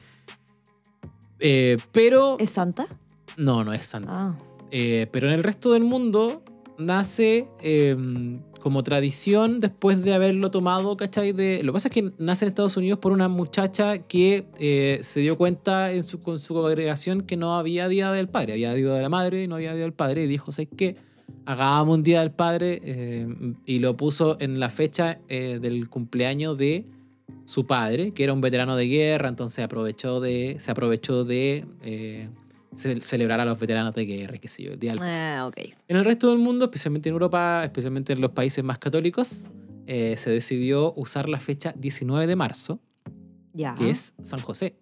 [1.40, 2.88] eh, pero ¿Es Santa?
[3.36, 4.10] no, no es Santa.
[4.16, 4.40] Ah.
[4.72, 6.44] Pero en el resto del mundo
[6.78, 7.98] nace eh,
[8.60, 11.32] como tradición después de haberlo tomado, ¿cachai?
[11.32, 15.00] De, lo que pasa es que nace en Estados Unidos por una muchacha que eh,
[15.02, 18.74] se dio cuenta en su, con su congregación que no había Día del Padre, había
[18.74, 20.98] Día de la Madre y no había Día del Padre, y dijo, ¿sabes qué?
[21.46, 23.28] Hagamos un Día del Padre eh,
[23.66, 26.86] y lo puso en la fecha eh, del cumpleaños de
[27.46, 31.66] su padre, que era un veterano de guerra, entonces aprovechó de, se aprovechó de
[32.80, 35.58] ce- celebrar a los veteranos de guerra, qué sé yo, el Día del Ah, ok.
[35.88, 39.48] en el resto del mundo, especialmente en Europa, especialmente en los países más católicos,
[39.88, 42.80] eh, se decidió usar la fecha 19 de marzo,
[43.54, 43.76] Ya.
[43.76, 44.76] que es San José,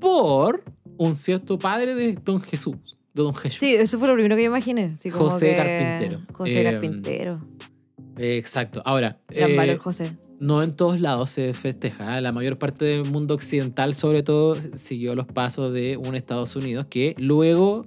[0.00, 0.64] por
[0.98, 3.60] un cierto padre de Don Jesús, de Don Jesús.
[3.60, 4.92] Sí, eso fue lo primero que yo imaginé.
[4.94, 6.20] así como José que- Carpintero.
[6.32, 7.40] José Eh, Carpintero.
[8.18, 8.82] Eh, exacto.
[8.84, 10.16] Ahora, Gran eh, valor, José.
[10.40, 12.18] no en todos lados se festeja.
[12.18, 12.20] ¿eh?
[12.20, 16.86] La mayor parte del mundo occidental, sobre todo, siguió los pasos de un Estados Unidos
[16.88, 17.86] que luego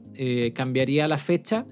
[0.53, 1.65] cambiaría la fecha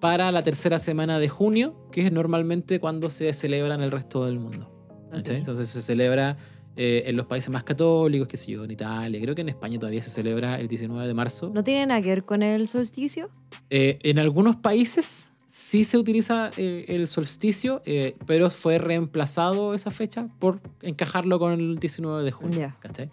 [0.00, 4.24] para la tercera semana de junio, que es normalmente cuando se celebra en el resto
[4.24, 4.70] del mundo.
[5.12, 6.36] Entonces se celebra
[6.76, 9.20] eh, en los países más católicos, qué sé yo, en Italia.
[9.20, 11.50] Creo que en España todavía se celebra el 19 de marzo.
[11.52, 13.28] ¿No tiene nada que ver con el solsticio?
[13.70, 19.90] Eh, en algunos países sí se utiliza eh, el solsticio, eh, pero fue reemplazado esa
[19.90, 22.68] fecha por encajarlo con el 19 de junio.
[22.78, 23.08] ¿cachai?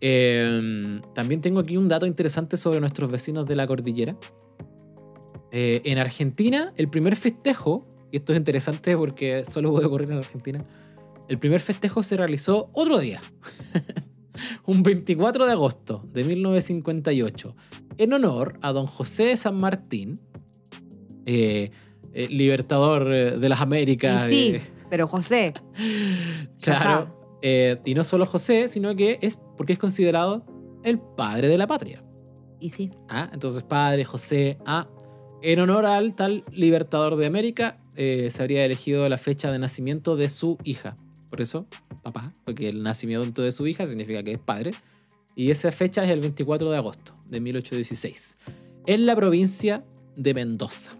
[0.00, 4.16] Eh, también tengo aquí un dato interesante sobre nuestros vecinos de la cordillera.
[5.52, 10.18] Eh, en Argentina, el primer festejo, y esto es interesante porque solo puede ocurrir en
[10.18, 10.64] Argentina,
[11.28, 13.20] el primer festejo se realizó otro día,
[14.64, 17.56] un 24 de agosto de 1958,
[17.98, 20.20] en honor a don José de San Martín,
[21.30, 21.70] eh,
[22.12, 24.26] eh, libertador eh, de las Américas.
[24.26, 25.54] Y sí, eh, pero José.
[26.60, 27.38] claro.
[27.42, 30.44] y no solo José, sino que es porque es considerado
[30.82, 32.02] el padre de la patria.
[32.58, 32.90] Y sí.
[33.08, 34.88] Ah, entonces padre José A.
[35.42, 40.28] En honor al tal libertador de América, se habría elegido la fecha de nacimiento de
[40.28, 40.96] su hija.
[41.30, 41.66] Por eso,
[42.02, 44.72] papá, porque el nacimiento de su hija significa que es padre.
[45.34, 48.36] Y esa fecha es el 24 de agosto de 1816,
[48.84, 49.82] en la provincia
[50.16, 50.99] de Mendoza.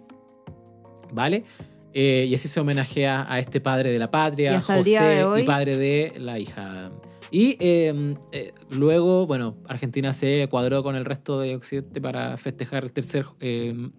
[1.13, 1.45] ¿Vale?
[1.93, 6.13] Eh, y así se homenajea a este padre de la patria, José, y padre de
[6.19, 6.91] la hija.
[7.31, 12.85] Y eh, eh, luego, bueno, Argentina se cuadró con el resto de Occidente para festejar
[12.85, 13.91] el tercer eh,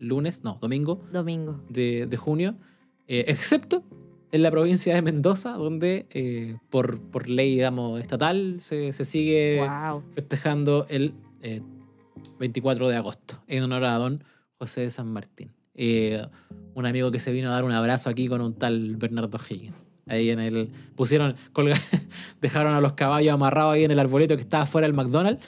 [0.00, 1.60] lunes, no, domingo Domingo.
[1.68, 2.56] de, de junio,
[3.06, 3.84] eh, excepto
[4.32, 10.02] en la provincia de Mendoza, donde por, por ley, digamos, estatal, se, se sigue wow.
[10.12, 11.60] festejando el eh,
[12.38, 14.24] 24 de agosto, en honor a don
[14.58, 15.52] José de San Martín.
[15.74, 16.24] Eh,
[16.74, 19.74] un amigo que se vino a dar un abrazo aquí con un tal Bernardo Higgins.
[20.06, 20.70] Ahí en el.
[20.96, 21.34] Pusieron.
[21.52, 21.80] colga-
[22.40, 25.44] dejaron a los caballos amarrados ahí en el arbolito que estaba fuera del McDonald's.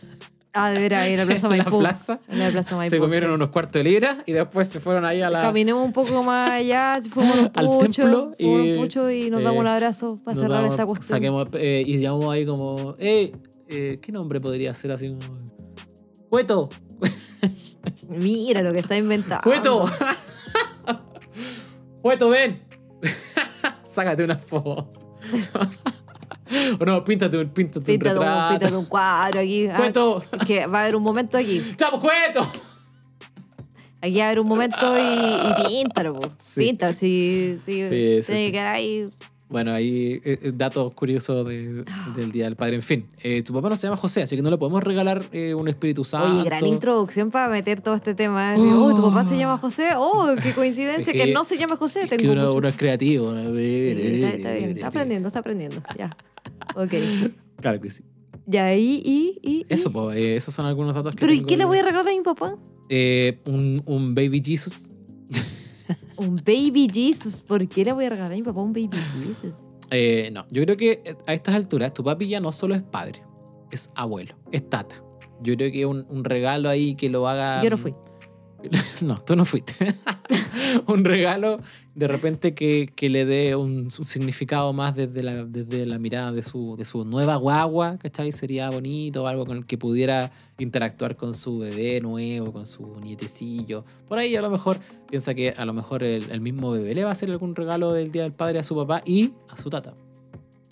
[0.59, 1.79] Ah, de veras, ahí en la Plaza en la Maipú.
[1.81, 2.20] plaza.
[2.29, 2.91] En la Plaza Maipú.
[2.95, 3.35] Se comieron sí.
[3.35, 5.43] unos cuartos de libra y después se fueron ahí a la.
[5.43, 9.43] Caminemos un poco más allá, fuimos un Al pucho, templo y, un pucho y nos
[9.43, 11.09] damos eh, un abrazo para cerrar damos- esta cuestión.
[11.09, 12.95] Saquemos, eh, y llamamos ahí como.
[12.99, 13.33] Eh,
[13.68, 15.14] eh, ¿Qué nombre podría ser así.
[16.31, 16.70] ¡Cueto!
[18.09, 19.43] Mira lo que está inventando.
[19.43, 19.85] ¡Jueto!
[22.07, 22.62] ¡Jueto, ven!
[23.84, 24.92] Sácate una foto.
[26.78, 28.54] o no, píntate, un- píntate un Píntate un, retrato.
[28.54, 29.66] píntate un cuadro aquí.
[29.66, 30.22] Ah, ¡Cueto!
[30.46, 31.61] que va a haber un momento aquí.
[31.76, 32.48] ¡Chamo, cueto!
[34.00, 36.28] Aquí va a haber un momento y, y píntalo, po.
[36.38, 36.61] Sí.
[36.61, 38.32] Píntalo, si, si Sí, sí, tiene sí.
[38.46, 39.09] que quedar ahí.
[39.49, 41.84] Bueno, ahí eh, eh, datos curiosos de-
[42.16, 42.74] del Día del Padre.
[42.76, 45.22] En fin, eh, tu papá no se llama José, así que no le podemos regalar
[45.30, 46.34] eh, un Espíritu Santo.
[46.40, 48.55] Oye, gran introducción para meter todo este tema.
[48.59, 48.86] Oh.
[48.92, 49.90] Oh, tu papá se llama José.
[49.97, 52.03] Oh, qué coincidencia Es que, que- no se llama José.
[52.03, 53.32] Es Tengo que uno, es creativo.
[53.32, 55.76] Sí, está, está bien, está aprendiendo, está aprendiendo.
[55.97, 56.16] Ya.
[56.74, 56.92] Ok.
[57.61, 58.03] Claro que sí.
[58.47, 59.66] Ya, y, y, y.
[59.68, 62.07] Eso, pues, eh, esos son algunos datos que ¿Pero y qué le voy a regalar
[62.07, 62.57] a mi papá?
[62.90, 64.90] Eh, un, un Baby Jesus.
[66.19, 67.43] Un baby Jesus.
[67.43, 69.55] ¿Por qué le voy a regalar a mi papá un baby Jesus?
[69.91, 73.23] Eh, no, yo creo que a estas alturas tu papi ya no solo es padre,
[73.71, 74.97] es abuelo, es tata.
[75.43, 77.62] Yo creo que un, un regalo ahí que lo haga...
[77.62, 77.95] Yo no fui.
[79.02, 79.74] No, tú no fuiste.
[80.86, 81.59] un regalo
[81.94, 86.42] de repente que, que le dé un, significado más desde la, desde la mirada de
[86.42, 88.32] su, de su nueva guagua, ¿cachai?
[88.32, 93.84] Sería bonito, algo con el que pudiera interactuar con su bebé nuevo, con su nietecillo.
[94.09, 94.78] Por ahí a lo mejor
[95.09, 97.92] piensa que a lo mejor el, el mismo bebé le va a hacer algún regalo
[97.92, 99.94] del Día del Padre a su papá y a su tata.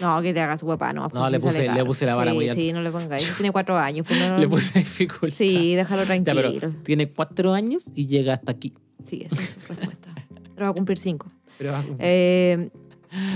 [0.00, 1.08] No, que te haga su papá, no.
[1.12, 2.60] No, le puse- le puse la vara sí, muy alta.
[2.62, 3.32] Sí, no le pongáis.
[3.36, 4.06] Tiene cuatro años.
[4.08, 5.36] Pues no, Le puse dificultad.
[5.36, 6.42] Sí, déjalo Ya, tranquilo.
[6.60, 8.72] pero tiene cuatro años y llega hasta aquí.
[9.04, 10.14] Sí, esa es su respuesta.
[10.54, 11.26] Pero va a cumplir cinco.
[11.58, 12.70] Pero, Eh,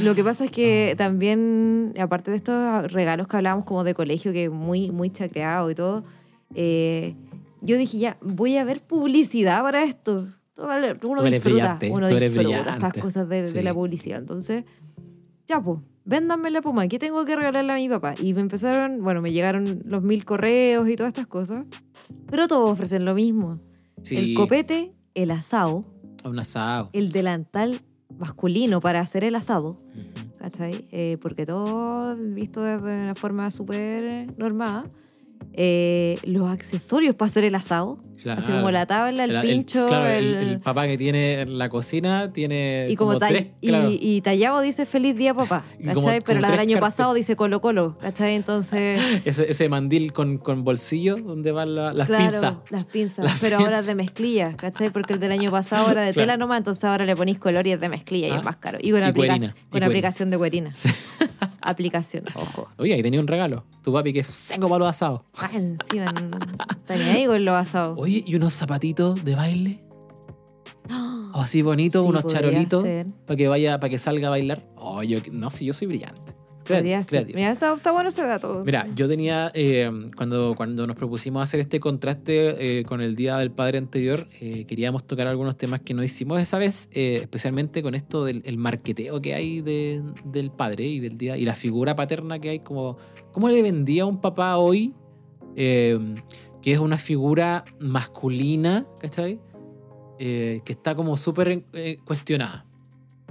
[0.02, 4.32] lo que pasa es que también, aparte de estos regalos que hablábamos como de colegio,
[4.32, 6.02] que muy, muy chacreado y todo,
[6.54, 7.14] eh,
[7.60, 10.26] yo dije ya, voy a ver publicidad para esto.
[10.56, 13.00] Uno Tú eres disfruta, brillante, uno tú eres disfruta estas brillante.
[13.00, 13.62] cosas de, de Sí.
[13.62, 14.18] la publicidad.
[14.18, 14.64] Entonces,
[15.46, 15.78] ya pues,
[16.08, 18.14] véndanme la puma, ¿qué tengo que regalarle a mi papá?
[18.20, 21.66] Y me empezaron, bueno, me llegaron los mil correos y todas estas cosas,
[22.30, 23.60] pero todos ofrecen lo mismo.
[24.02, 25.84] sí, El copete, el asado,
[26.24, 26.88] un asado.
[26.94, 27.80] el delantal
[28.18, 29.76] masculino para hacer el asado.
[30.38, 30.86] ¿cachai?
[30.92, 34.86] Eh, porque todo visto desde una forma súper normada.
[35.60, 38.42] Eh, los accesorios para hacer el asado, Claro.
[38.42, 41.46] así como la tabla, el, El- el- pincho, claro, el, el- el papá que tiene
[41.46, 43.90] la cocina tiene y como, como tall- tres, claro.
[43.90, 46.18] y, y tallado dice feliz día papá, Y como- ¿cachai?
[46.20, 48.36] como Pero la del tres año carpet- pasado dice colo colo, ¿cachai?
[48.36, 52.54] Entonces, ese, ese mandil con, con bolsillo donde van la- las claro, pinzas.
[52.70, 54.90] las pinzas, Las pero ahora es de mezclilla, ¿cachai?
[54.90, 57.72] Porque el del año pasado era de tela nomás, entonces ahora le ponís color y
[57.72, 58.36] es de mezclilla y Ah.
[58.38, 58.78] es más caro.
[58.80, 59.86] Y con, Y aplica- cuerina, y con cuerina.
[59.86, 60.72] aplicación de cuerina.
[60.76, 60.88] Sí.
[61.70, 62.68] Aplicación, ojo.
[62.78, 63.64] Oye, ahí tenía un regalo.
[63.82, 65.22] Tu papi que es seco para los asados.
[65.38, 66.38] Ah, encima, no-
[66.70, 67.94] está ni ahí con lo asado.
[67.96, 69.84] Oye, ¿y unos zapatitos de baile?
[70.90, 71.28] ¡Ah!
[71.34, 73.06] O así bonitos, Sí, unos podría charolitos ser.
[73.26, 74.66] para que vaya, para que salga a bailar.
[74.76, 76.34] Oh, yo, no, sí, yo soy brillante.
[76.76, 77.26] Podría ser.
[77.34, 78.62] Mira, está, está bueno ese dato.
[78.64, 83.36] Mira, yo tenía, eh, cuando, cuando nos propusimos hacer este contraste eh, con el Día
[83.38, 87.82] del Padre anterior, eh, queríamos tocar algunos temas que no hicimos esa vez, eh, especialmente
[87.82, 91.54] con esto del el marqueteo que hay de- del padre y del día y la
[91.54, 92.96] figura paterna que hay, como
[93.32, 94.94] cómo le vendía a un papá hoy,
[95.56, 95.98] eh,
[96.62, 99.40] que es una figura masculina, ¿cachai?
[100.18, 101.62] Eh, que está como súper
[102.04, 102.64] cuestionada.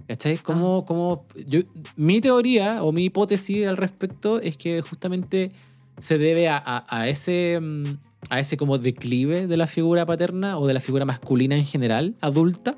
[0.08, 0.38] ¿Cachai?
[0.38, 1.60] Como, como yo,
[1.98, 5.52] mi teoría o mi hipótesis al respecto es que justamente
[6.00, 7.84] se debe a, a- a ese, mm,
[8.30, 12.16] a ese como declive de la figura paterna o de la figura masculina en general,
[12.22, 12.76] adulta.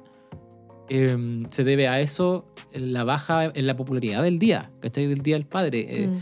[0.90, 5.06] Eh, se debe a eso la baja en la popularidad del día, ¿cachai?
[5.06, 5.86] Del Día del Padre.
[6.04, 6.14] Eh, Mm.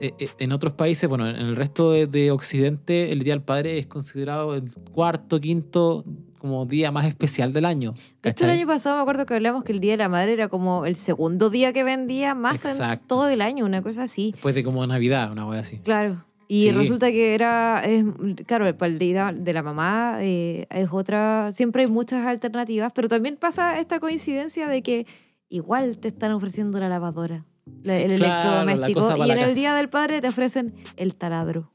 [0.00, 3.42] eh, eh, en otros países, bueno, en el resto de, de Occidente, el Día del
[3.42, 6.04] Padre es considerado el cuarto, quinto
[6.38, 7.94] como día más especial del año.
[8.22, 10.32] De hecho, el año pasado me acuerdo que hablamos que el Día de la Madre
[10.32, 13.04] era como el segundo día que vendía más en Exacto.
[13.08, 14.30] todo el año, una cosa así.
[14.32, 15.78] Después de como Navidad, una wea así.
[15.78, 16.24] Claro.
[16.50, 16.70] Y Sí.
[16.72, 18.04] resulta que era, es,
[18.46, 23.06] claro, para el día de la mamá eh, es otra, siempre hay muchas alternativas, pero
[23.08, 25.06] también pasa esta coincidencia de que
[25.50, 27.44] igual te están ofreciendo la lavadora,
[27.84, 29.54] la- Sí, el claro, la electrodoméstico, cosa para y la en el casa.
[29.60, 31.70] Día del Padre te ofrecen el taladro,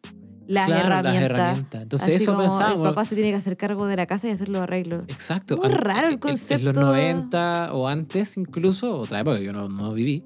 [0.48, 1.14] las Claro, herramientas.
[1.14, 1.82] Las herramientas.
[1.84, 2.88] Entonces Así eso como pensábamos.
[2.88, 5.04] El papá se tiene que hacer cargo de la casa y hacer los arreglos.
[5.08, 5.58] Exacto.
[5.58, 6.66] Muy raro el en- En, concepto.
[6.66, 10.24] los 90 o antes incluso, otra época que yo no, no viví,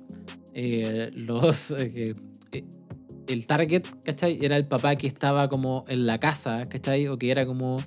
[0.53, 1.72] eh, los...
[1.72, 2.13] eh,
[2.51, 2.63] eh,
[3.28, 4.39] el target, ¿cachai?
[4.43, 7.07] Era el papá que estaba como en la casa, ¿cachai?
[7.07, 7.78] O que era como...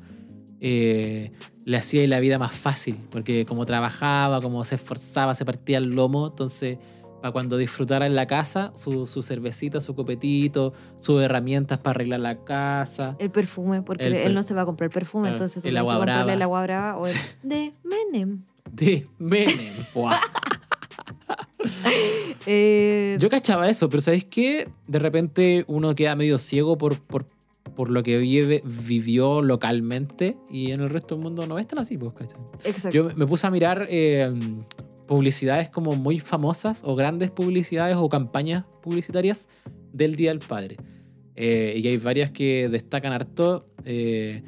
[0.60, 1.32] eh,
[1.64, 5.90] le hacía la vida más fácil, porque como trabajaba, como se esforzaba, se partía el
[5.90, 6.78] lomo, entonces
[7.20, 12.20] para cuando disfrutara en la casa, su, su cervecita, su copetito, sus herramientas para arreglar
[12.20, 13.16] la casa.
[13.18, 15.74] El perfume, porque El él no se va a comprar perfume, Claro, entonces tú el
[15.74, 16.32] tienes que agua comprarle brava.
[16.34, 18.42] el agua brava o el de Menem.
[18.72, 19.74] De Menem.
[19.94, 20.14] Guau.
[22.46, 24.68] Eh, Yo cachaba eso, pero ¿sabéis qué?
[24.88, 27.26] De repente uno queda medio ciego por, por,
[27.76, 31.78] por lo que vive, vivió localmente y en el resto del mundo no es tan
[31.80, 32.40] así, pues, ¿cachai?
[32.64, 32.90] Exacto.
[32.96, 34.32] Yo me puse a mirar eh,
[35.10, 39.48] publicidades como muy famosas o grandes publicidades o campañas publicitarias
[39.92, 40.76] del Día del Padre.
[41.34, 43.66] Eh, y hay varias que destacan harto.
[43.84, 44.44] eh,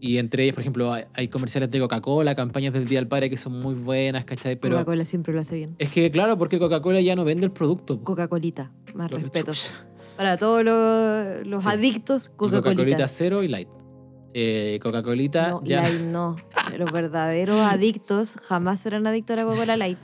[0.00, 3.30] y entre ellas, por ejemplo, hay, hay comerciales de Coca-Cola, campañas del Día del Padre
[3.30, 4.54] que son muy buenas, ¿cachai?
[4.56, 5.74] Pero Coca-Cola siempre lo hace bien.
[5.78, 8.00] es que, claro, porque Coca-Cola ya no vende el producto.
[8.04, 9.52] Coca-Colita, más respeto.
[10.16, 11.68] Para todos los, los Sí.
[11.70, 13.08] adictos, Coca-Colita Coca-Colita.
[13.08, 13.68] cero y light.
[14.38, 15.80] Eh, Coca-Colita No, ya.
[15.80, 16.36] Light no.
[16.76, 19.98] Los verdaderos adictos jamás serán adictos a la Coca-Cola Light.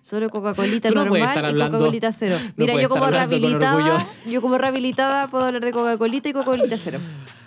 [0.00, 2.36] Solo Coca-Colita no normal y Coca-Colita cero.
[2.56, 7.00] Mira, puedes yo como rehabilitada, yo como rehabilitada puedo hablar de Coca-Colita y Coca-Colita cero.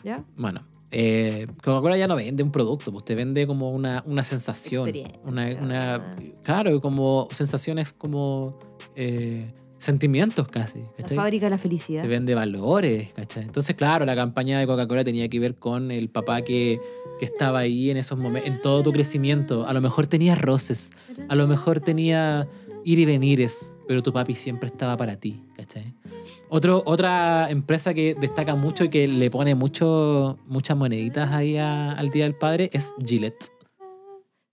[0.03, 0.21] ¿Ya?
[0.35, 0.61] Bueno,
[0.91, 4.91] eh, Coca-Cola ya no vende un producto, pues te vende como una, una sensación.
[5.23, 8.59] Una, una- claro, como sensaciones como
[8.97, 10.79] eh, sentimientos casi.
[10.79, 11.17] La ¿cachai?
[11.17, 12.01] fábrica de la felicidad.
[12.03, 13.43] Te vende valores, ¿cachai?
[13.43, 16.79] Entonces, claro, la campaña de Coca-Cola tenía que ver con el papá que,
[17.19, 19.65] que estaba ahí en esos momentos, en todo tu crecimiento.
[19.65, 20.91] A lo mejor tenía roces,
[21.27, 22.47] a lo mejor tenía
[22.85, 25.93] ir y venires, pero tu papi siempre estaba para ti, ¿cachai?
[26.51, 31.91] Otro, otra empresa que destaca mucho y que le pone mucho, muchas moneditas ahí a-
[31.91, 33.51] al Día del Padre es Gillette.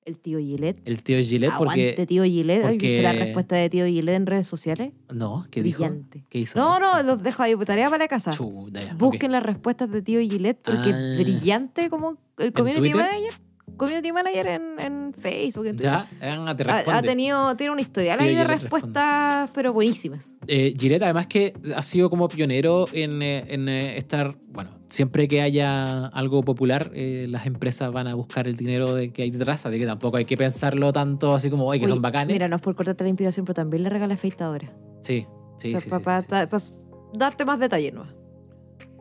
[0.06, 0.80] El tío Gillette.
[0.84, 2.06] El tío Gillette, Aguante, porque...
[2.06, 2.64] tío Gillette.
[2.64, 4.92] ¿Has porque- visto la respuesta de tío Gillette en redes sociales?
[5.12, 5.82] No, ¿qué dijo?
[5.84, 6.22] Brillante.
[6.28, 6.58] ¿Qué hizo?
[6.58, 8.30] No, no, los dejo ahí, tarea para la casa.
[8.30, 8.70] Ok.
[8.96, 11.14] Busquen las respuestas de tío Gillette porque Ah.
[11.14, 13.32] es brillante como el community manager.
[13.76, 15.66] Community manager en, en Facebook.
[15.66, 16.08] en Ya,
[16.56, 16.64] te.
[16.70, 20.32] Ha, tenido, tiene un historial ahí de respuestas, pero buenísimas.
[20.46, 25.28] Eh, Gillette, además que ha sido como pionero en, eh, en, eh, estar, bueno, siempre
[25.28, 29.30] que haya algo popular, eh, las empresas van a buscar el dinero de que hay
[29.30, 32.32] detrás, así que tampoco hay que pensarlo tanto así como, oye, que Uy, son bacanes.
[32.32, 34.72] Mira, no es por cortarte la inspiración, pero también le regala afeitadora.
[35.02, 35.26] Sí,
[35.58, 35.80] sí, sí.
[35.80, 36.74] sí, Para sí,
[37.12, 38.06] darte más detalle, ¿no?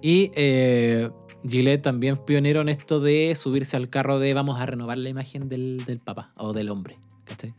[0.02, 1.10] Y eh,
[1.48, 5.48] Gillette también pionero en esto de subirse al carro de vamos a renovar la imagen
[5.50, 6.98] del, del papá o del hombre.
[7.26, 7.54] ¿cachai?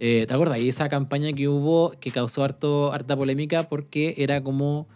[0.00, 0.58] Eh, ¿Te acuerdas?
[0.58, 4.86] Y esa campaña que hubo que causó harto, harta polémica porque era como.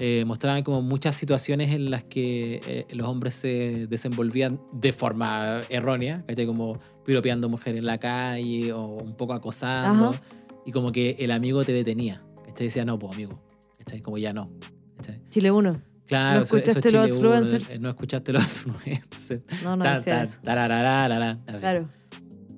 [0.00, 5.60] eh, mostraban como muchas situaciones en las que eh, los hombres se desenvolvían de forma
[5.70, 6.46] errónea, ¿cachai?
[6.46, 10.10] Como piropeando mujeres en la calle o un poco acosando.
[10.10, 10.22] Ajá.
[10.66, 12.20] Y como que el amigo te detenía.
[12.44, 12.66] ¿cachai?
[12.68, 13.34] Decía, no, pues amigo.
[13.78, 14.00] ¿cachai?
[14.00, 14.50] Como ya no.
[14.96, 15.20] ¿cachai?
[15.30, 15.87] Chile 1.
[16.08, 17.70] Claro, ¿No eso- eso es escuchaste los influencers?
[17.70, 19.42] eh, No escuchaste los influencers.
[19.62, 20.38] No, no eso.
[20.42, 21.58] tararararara, así.
[21.60, 21.88] Claro.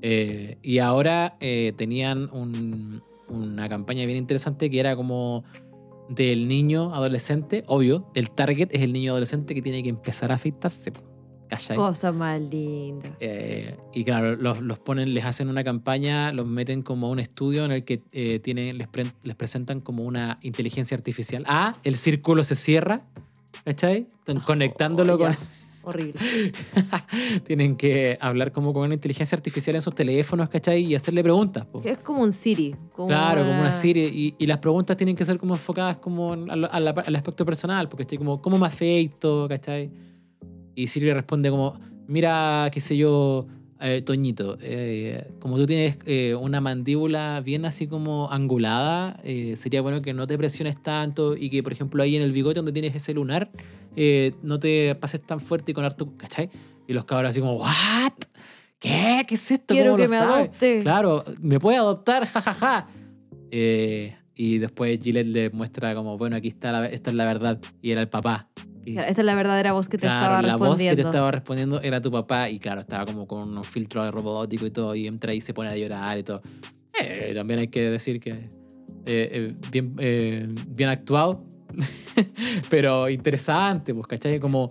[0.02, 5.44] Eh, y ahora eh, tenían un- una campaña bien interesante que era como
[6.08, 10.36] del niño adolescente, obvio, el target es el niño adolescente que tiene que empezar a
[10.36, 10.92] afeitarse.
[11.48, 11.76] ¿Cachai?
[11.76, 13.16] Cosa más linda.
[13.18, 17.18] Eh, y claro, los, los ponen, les hacen una campaña, los meten como a un
[17.18, 17.98] estudio en el que
[18.42, 21.44] tienen, les, pre- les presentan como una inteligencia artificial.
[21.48, 23.04] Ah, el círculo se cierra,
[23.64, 24.06] ¿cachai?
[24.18, 25.36] Están conectándolo Oh, con...
[25.82, 26.12] Horrible.
[27.46, 30.84] tienen que hablar como con una inteligencia artificial en sus teléfonos, ¿cachai?
[30.84, 31.64] Y hacerle preguntas.
[31.64, 31.80] po.
[31.84, 32.74] Es como un Siri.
[32.94, 34.06] Como Claro, como una serie.
[34.12, 38.18] Y, y las preguntas tienen que ser como enfocadas como al aspecto personal, porque estoy
[38.18, 39.46] como, ¿cómo me afecto?
[39.48, 39.90] ¿Cachai?
[40.74, 43.46] Y Siri responde como, mira, qué sé yo,
[43.80, 49.80] eh, Toñito, eh, como tú tienes eh, una mandíbula bien así como angulada, eh, sería
[49.82, 52.72] bueno que no te presiones tanto y que, por ejemplo, ahí en el bigote donde
[52.72, 53.50] tienes ese lunar,
[54.42, 56.50] no te pases tan fuerte y con harto, ¿cachai?
[56.86, 58.12] Y los cabros así como, ¿what?
[58.78, 59.24] ¿Qué?
[59.28, 59.74] ¿Qué es esto?
[59.74, 60.32] Quiero ¿Cómo que lo me sabe?
[60.32, 60.80] adopte.
[60.82, 62.88] Claro, me puede adoptar, jajaja.
[63.50, 67.60] Eh, y después Gillette le muestra como, bueno, aquí está la, esta es la verdad.
[67.82, 68.48] Y era el papá.
[68.92, 71.02] Claro, Esta es la verdadera voz que te claro, estaba la voz que respondiendo.
[71.02, 72.48] te estaba respondiendo era tu papá.
[72.50, 74.94] Y claro, estaba como con un filtro robótico y todo.
[74.94, 76.42] Y entra y se pone a llorar y todo.
[77.02, 78.48] Eh, también hay que decir que eh,
[79.06, 81.44] eh, bien, eh, bien actuado.
[82.70, 84.40] Pero interesante, pues, ¿cachai?
[84.40, 84.70] Como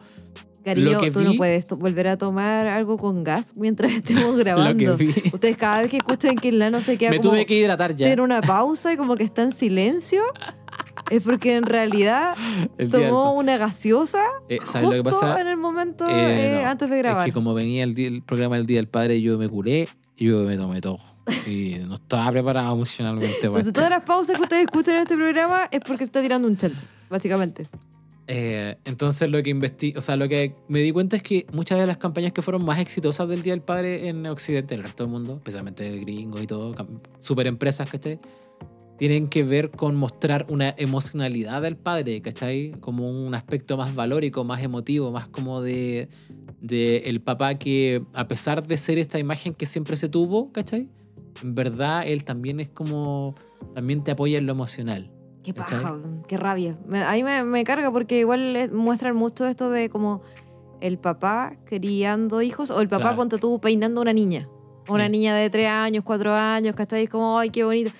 [0.63, 3.91] Cariño, lo que tú no vi- puedes to- volver a tomar algo con gas mientras
[3.93, 4.83] estemos grabando.
[4.91, 5.13] lo que vi.
[5.33, 7.95] Ustedes cada vez que escuchan que el nano se queda Me como tuve que hidratar
[7.95, 8.07] ya.
[8.07, 10.21] tiene una pausa y como que está en silencio,
[11.09, 12.35] es porque en realidad
[12.91, 15.41] tomó pa- una gaseosa Eh, ¿Sabes lo que justo pasa?
[15.41, 16.69] en el momento Eh, eh, no.
[16.69, 17.25] antes de Es grabar.
[17.25, 20.25] que como venía el, día- el programa del Día del Padre, yo me curé y
[20.25, 20.99] yo me tomé todo.
[21.45, 23.79] Y no estaba preparado emocionalmente para Entonces esto.
[23.79, 26.83] todas las pausas que ustedes escuchan en este programa es porque está tirando un chante,
[27.09, 27.67] básicamente.
[28.31, 31.79] Eh, entonces lo que investi o sea, lo que me di cuenta es que muchas
[31.79, 34.83] de las campañas que fueron más exitosas del Día del Padre en Occidente, en el
[34.85, 36.75] resto del mundo, especialmente gringos y todo,
[37.19, 38.19] super empresas, ¿cachai?
[38.99, 42.71] Tienen que ver con mostrar una emocionalidad del padre, ¿cachai?
[42.81, 46.09] Como un aspecto más valórico, más emotivo, más como de,
[46.61, 50.89] de el papá que, a pesar de ser esta imagen que siempre se tuvo, ¿cachai?
[51.41, 53.33] En verdad, él también es como,
[53.73, 55.09] también te apoya en lo emocional.
[55.43, 55.97] Qué paja,
[56.27, 56.77] qué rabia.
[57.07, 60.21] A mí me, me carga porque igual muestran mucho esto de como
[60.81, 63.15] el papá criando hijos o el papá, Claro.
[63.15, 64.49] ponte tú, peinando a una niña.
[64.89, 65.11] Una Sí.
[65.11, 67.07] niña de tres años, cuatro años, ¿cachai?
[67.07, 67.91] Como, ay, qué bonito.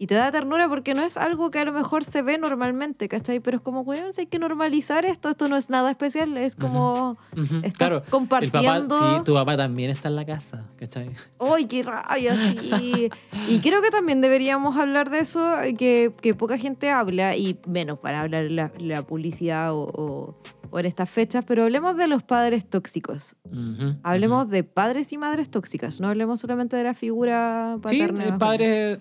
[0.00, 3.08] Y te da ternura porque no es algo que a lo mejor se ve normalmente,
[3.08, 3.40] ¿cachai?
[3.40, 6.54] Pero es como, weón, si hay que normalizar esto, esto no es nada especial, es
[6.54, 8.96] como, Ujú, estás Claro, el papá, compartiendo...
[8.96, 11.10] sí, tu papá también está en la casa, ¿cachai?
[11.40, 12.36] ¡Ay, qué rabia!
[12.36, 13.10] Sí.
[13.48, 15.44] y creo que también deberíamos hablar de eso,
[15.76, 20.38] que, que poca gente habla, y menos para hablar la, la publicidad o, o-
[20.70, 23.36] o en estas fechas, pero hablemos de los padres tóxicos.
[23.50, 27.88] Ujú, Hablemos de padres y madres tóxicas, no hablemos solamente de la figura ujú.
[27.88, 28.28] Sí, paterna.
[28.28, 28.98] eh, padres,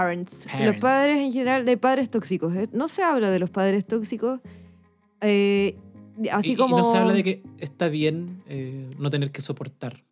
[0.00, 0.46] parents.
[0.46, 0.66] Parents.
[0.72, 2.54] Los padres en general, de padres tóxicos.
[2.54, 4.40] Eh, No se habla de los padres tóxicos.
[5.20, 5.76] eh,
[6.32, 6.76] así y, y como.
[6.78, 10.02] no se habla de que está bien eh, no tener que soportar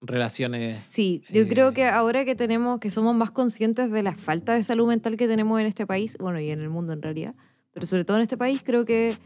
[0.00, 0.76] relaciones.
[0.76, 4.54] Sí, yo eh, creo que ahora que tenemos, que somos más conscientes de la falta
[4.54, 7.34] de salud mental que tenemos en este país, bueno, y en el mundo en realidad,
[7.72, 9.16] pero sobre todo en este país, creo que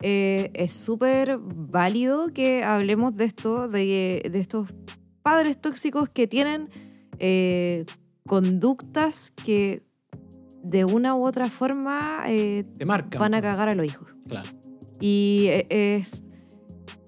[0.00, 4.72] eh, es súper válido que hablemos de esto, de, de estos
[5.22, 6.68] padres tóxicos que tienen
[7.18, 7.84] eh,
[8.28, 9.82] conductas que
[10.62, 13.20] de una u otra forma eh, Te marcan.
[13.20, 14.14] van a cagar a los hijos.
[14.28, 14.48] Claro.
[15.00, 15.66] Y e-
[15.96, 16.24] es,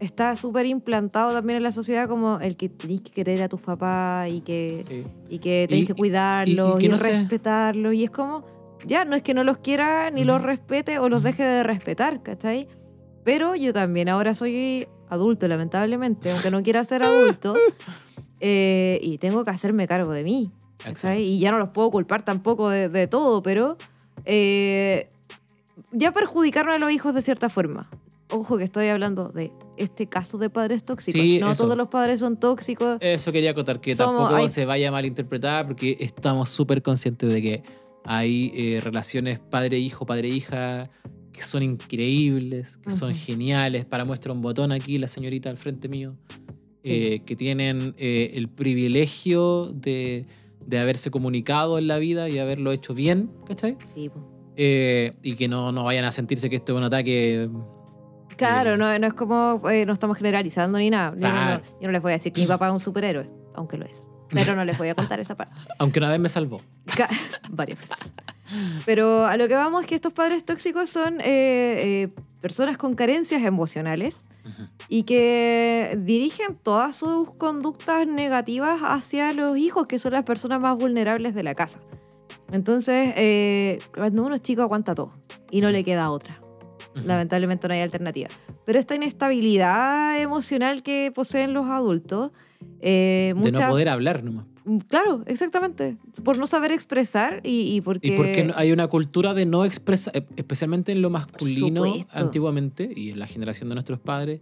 [0.01, 3.61] está súper implantado también en la sociedad como el que tenés que querer a tus
[3.61, 5.05] papás y que, sí.
[5.29, 7.95] y que tenés Y- que cuidarlos y- y, y que no sé- respetarlos.
[7.95, 8.45] Y es como,
[8.87, 12.23] ya, no es que no los quiera ni los respete o los deje de respetar,
[12.23, 12.67] ¿cachai?
[13.25, 17.55] Pero yo también ahora soy adulto, lamentablemente, aunque no quiera ser adulto.
[18.41, 20.53] eh, y tengo que hacerme cargo de mí.
[21.19, 23.77] Y ya no los puedo culpar tampoco de, de todo, pero
[24.25, 25.09] eh,
[25.93, 27.89] ya perjudicaron a los hijos de cierta forma.
[28.33, 31.21] Ojo que estoy hablando de este caso de padres tóxicos.
[31.21, 31.65] Sí, no eso.
[31.65, 32.99] todos los padres son tóxicos.
[33.01, 37.33] Eso quería acotar, que Somos- tampoco hay- se vaya a malinterpretar, porque estamos súper conscientes
[37.33, 37.63] de que
[38.05, 40.89] hay eh, relaciones padre-hijo, padre-hija,
[41.33, 43.85] que son increíbles, que son geniales.
[43.85, 46.15] Para muestra un botón aquí, la señorita al frente mío,
[46.85, 46.93] Sí.
[46.93, 50.25] eh, que tienen eh, el privilegio de,
[50.67, 53.77] de haberse comunicado en la vida y haberlo hecho bien, ¿cachai?
[53.95, 54.11] Sí.
[54.57, 57.49] Eh, y que no, no vayan a sentirse que esto es un ataque.
[58.37, 61.11] Claro, Eh, no, no es como, eh, no estamos generalizando ni nada.
[61.11, 61.63] Yo no- Claro.
[61.65, 63.87] no, yo no les voy a decir que mi papá es un superhéroe, aunque lo
[63.87, 64.07] es.
[64.33, 65.55] Pero no les voy a contar esa parte.
[65.79, 66.61] Aunque una vez me salvó.
[67.51, 68.15] Varias veces.
[68.85, 72.09] Pero a lo que vamos es que estos padres tóxicos son eh, eh,
[72.41, 74.69] personas con carencias emocionales Ujú.
[74.89, 80.77] y que dirigen todas sus conductas negativas hacia los hijos, que son las personas más
[80.77, 81.79] vulnerables de la casa.
[82.51, 85.11] Entonces, eh, cuando uno es chico aguanta todo
[85.51, 86.41] y no le queda otra.
[87.05, 88.29] Lamentablemente no hay alternativa.
[88.65, 92.33] Pero esta inestabilidad emocional que poseen los adultos,
[92.81, 94.47] eh, De no poder hablar nomás.
[94.65, 95.97] Mm, Claro, exactamente.
[96.25, 98.09] Por no saber expresar y, y porque...
[98.09, 103.11] Y porque hay una cultura de no expresar, eh, especialmente en lo masculino antiguamente y
[103.11, 104.41] en la generación de nuestros padres,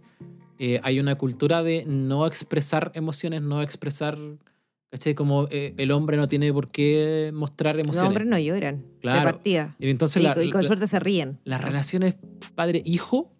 [0.59, 4.17] eh, hay una cultura de no expresar emociones, no expresar,
[4.91, 5.15] ¿cachai?
[5.15, 8.09] Como eh, el hombre no tiene por qué mostrar los emociones.
[8.09, 9.23] hombres no lloran de Claro.
[9.23, 9.75] partida.
[9.79, 11.39] Y entonces Y, la- y con la- suerte se ríen.
[11.45, 12.15] las relaciones
[12.55, 13.31] padre-hijo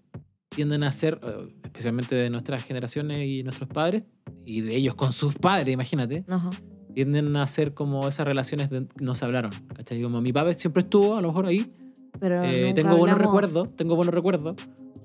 [0.49, 4.03] tienden a ser, eh, especialmente de nuestras generaciones y nuestros padres,
[4.45, 6.49] y de ellos con sus padres, imagínate, Ajá.
[6.93, 10.01] tienden a ser como esas relaciones de no se hablaron, ¿cachai?
[10.01, 11.71] Como mi papá siempre estuvo, a lo mejor ahí,
[12.19, 14.55] Pero Eh, tengo buenos hablamos- recuerdos, tengo buenos recuerdos,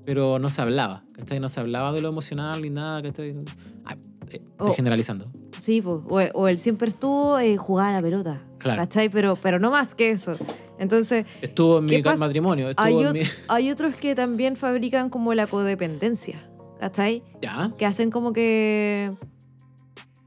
[0.04, 1.38] pero no se hablaba, ¿cachai?
[1.38, 3.36] No se hablaba de lo emocional ni nada, ¿cachai?
[3.84, 3.94] Ah,
[4.30, 4.72] eh, estoy Oh.
[4.72, 5.30] generalizando.
[5.60, 6.00] Sí, pues.
[6.08, 8.42] O, o él siempre estuvo eh, jugaba a la pelota.
[8.64, 8.82] Claro.
[8.82, 9.08] ¿Cachai?
[9.10, 10.36] Pero, pero no más que eso.
[10.78, 12.24] Entonces, Estuvo en ¿Qué mi pasa?
[12.24, 13.20] matrimonio, estuvo hay, en ot- mi...
[13.48, 16.36] hay otros que también fabrican como la codependencia.
[16.80, 17.22] ¿Cachai?
[17.40, 19.12] Ya, Que hacen como que.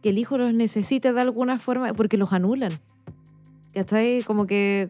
[0.01, 2.71] que el hijo los necesite de alguna forma porque los anulan.
[3.73, 4.21] ¿Cachai?
[4.23, 4.89] Como que.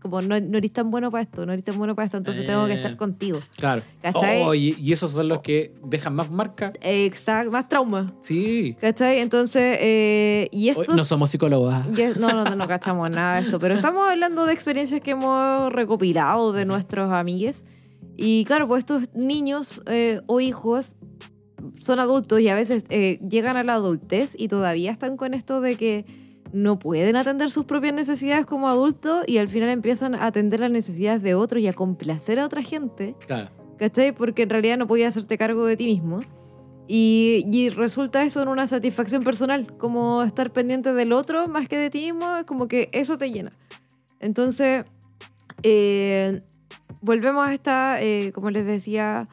[0.00, 2.46] Como no, no eres tan bueno para esto, no eres tan bueno para esto, entonces
[2.46, 2.76] tengo que Eh.
[2.76, 3.40] estar contigo.
[3.56, 3.82] claro.
[4.00, 4.42] ¿Cachai?
[4.42, 6.72] Oh, y, y esos son los que dejan más marca.
[6.82, 8.12] Exacto, más trauma.
[8.20, 8.76] Sí.
[8.80, 9.18] ¿Cachai?
[9.20, 10.94] Entonces, eh, y Hoy estos...
[10.94, 11.74] no somos psicólogos.
[11.74, 11.84] ah.
[11.94, 15.72] Ya- No, no, no cachamos nada de esto, pero estamos hablando de experiencias que hemos
[15.72, 17.64] recopilado de nuestros amigues.
[18.16, 20.94] Y claro, pues estos niños eh, o hijos
[21.82, 25.60] son adultos y a veces eh, llegan a la adultez y todavía están con esto
[25.60, 26.04] de que
[26.52, 30.70] no pueden atender sus propias necesidades como adultos y al final empiezan a atender las
[30.70, 33.14] necesidades de otros y a complacer a otra gente.
[33.26, 33.50] Claro.
[33.78, 34.12] ¿cachai?
[34.12, 36.20] Porque en realidad no podías hacerte cargo de ti mismo.
[36.86, 41.76] Y, y resulta eso en una satisfacción personal, como estar pendiente del otro más que
[41.76, 43.52] de ti mismo, como que eso te llena.
[44.20, 44.86] Entonces,
[45.62, 46.40] eh,
[47.02, 49.28] volvemos a esta, eh, como les decía,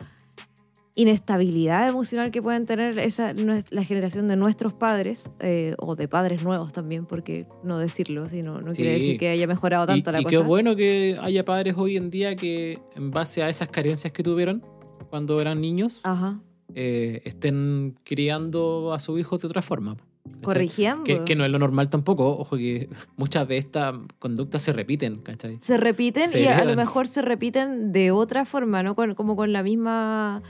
[0.95, 3.33] inestabilidad emocional que pueden tener esa,
[3.69, 8.61] la generación de nuestros padres, eh, o de padres nuevos también, porque no decirlo, sino
[8.61, 10.37] no quiere decir que haya mejorado Y, tanto la y cosa.
[10.37, 14.23] qué bueno que haya padres hoy en día que, en base a esas carencias que
[14.23, 14.61] tuvieron
[15.09, 16.39] cuando eran niños, Ajá.
[16.73, 19.97] eh, estén criando a sus hijos de otra forma.
[20.41, 21.03] Corrigiendo.
[21.03, 22.37] Que, que no es lo normal tampoco.
[22.39, 25.57] Ojo que muchas de estas conductas se repiten, ¿cachai?
[25.61, 29.13] se repiten Se y a, a lo mejor se repiten de otra forma, no con-
[29.13, 30.41] como con la misma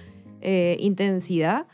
[0.48, 1.66] eh, intensidad,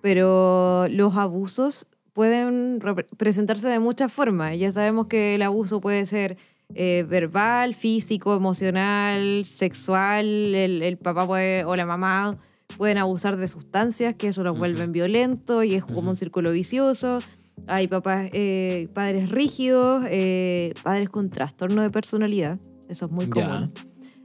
[0.00, 2.78] pero los abusos pueden
[3.16, 4.56] presentarse de muchas formas.
[4.58, 6.36] Ya sabemos que el abuso puede ser
[6.74, 12.38] eh, verbal, físico, emocional, sexual, el, el papá puede, o la mamá
[12.78, 17.18] pueden abusar de sustancias, que eso los vuelven violentos y es como un círculo vicioso.
[17.66, 22.58] Hay papás, eh, padres rígidos, eh, padres con trastorno de personalidad.
[22.88, 23.72] Eso es muy común.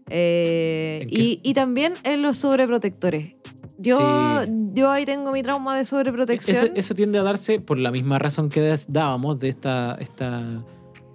[0.09, 3.35] Eh, ¿En qué- y, y también en los sobreprotectores.
[3.81, 3.97] Yo,
[4.43, 4.51] Sí.
[4.73, 6.55] yo ahí tengo mi trauma de sobreprotección.
[6.55, 10.63] Eso, eso tiende a darse por la misma razón que dábamos de esta, esta,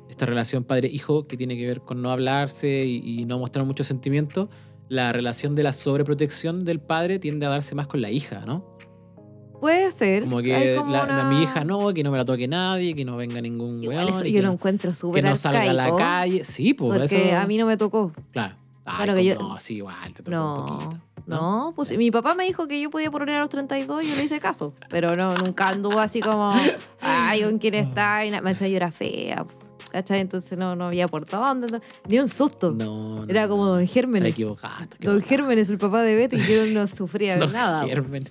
[0.08, 3.84] esta relación padre-hijo que tiene que ver con no hablarse y, y no mostrar mucho
[3.84, 4.48] sentimiento.
[4.88, 8.74] La relación de la sobreprotección del padre tiende a darse más con la hija, ¿no?
[9.60, 10.24] Puede ser.
[10.24, 12.94] Como que como la, la- una- mi hija no, que no me la toque nadie,
[12.94, 14.08] que no venga ningún Igual weón.
[14.10, 16.44] eso yo que lo no- encuentro que súper no salga a la calle.
[16.44, 17.36] Sí, pues Porque eso.
[17.38, 18.12] a mí no me tocó.
[18.32, 18.54] Claro.
[18.84, 21.04] Ay, Claro que yo- No, sí, igual, te tocó No, un poquito.
[21.26, 24.16] No, pues mi papá me dijo que yo podía poner a los 32 y yo
[24.16, 24.72] le hice caso.
[24.90, 26.54] Pero no, nunca anduvo así como,
[27.00, 28.24] ay, ¿con quién está?
[28.26, 29.44] Y me decía yo era fea.
[29.92, 30.18] ¿Cachai?
[30.18, 31.68] Entonces no, no había por dónde.
[31.70, 32.72] no- Ni un susto.
[32.72, 33.66] No, no, Era como.
[33.66, 34.32] Don Gérmenes.
[34.32, 34.82] equivocada.
[34.82, 35.22] está Don.
[35.22, 37.86] Gérmenes, el papá de Betty, que no sufría de Don nada.
[37.86, 38.24] Germen.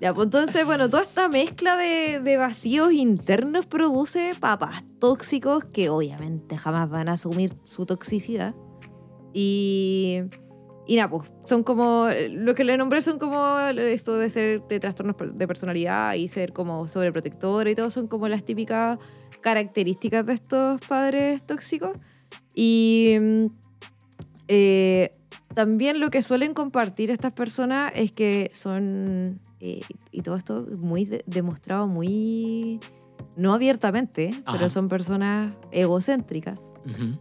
[0.00, 5.90] Ya, pues entonces, bueno, toda esta mezcla de, de vacíos internos produce papás tóxicos que
[5.90, 8.54] obviamente jamás van a asumir su toxicidad.
[9.34, 10.20] Y,
[10.86, 14.78] y nada, pues son como, lo que le nombré son como esto de ser de
[14.78, 18.98] trastornos de personalidad y ser como sobreprotector y todo, son como las típicas
[19.40, 21.98] características de estos padres tóxicos.
[22.54, 23.46] Y mm,
[24.48, 25.10] eh,
[25.54, 29.80] también lo que suelen compartir estas personas es que son, eh,
[30.12, 32.78] y todo esto muy de- demostrado muy,
[33.36, 34.56] no abiertamente, Ajá.
[34.58, 36.60] pero son personas egocéntricas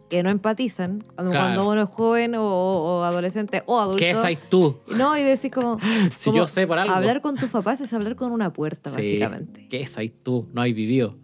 [0.10, 1.46] Que no empatizan cuando, Claro.
[1.56, 3.98] cuando uno es joven o, o adolescente o adulto.
[4.00, 4.78] ¿Qué sabes tú?
[4.98, 5.80] No, y decir como,
[6.18, 6.94] Si como yo sé por algo.
[6.94, 8.98] hablar con tus papás es hablar con una puerta, Sí.
[8.98, 9.68] básicamente.
[9.70, 10.48] ¿Qué sabes tú?
[10.54, 11.18] No hay vivido.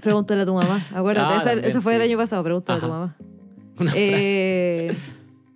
[0.00, 2.80] Pregúntale a tu mamá, acuérdate, Ah, esa- también, eso fue el año pasado, pregúntale a
[2.82, 3.16] tu mamá.
[3.80, 4.86] Una frase.
[4.88, 4.96] Eh,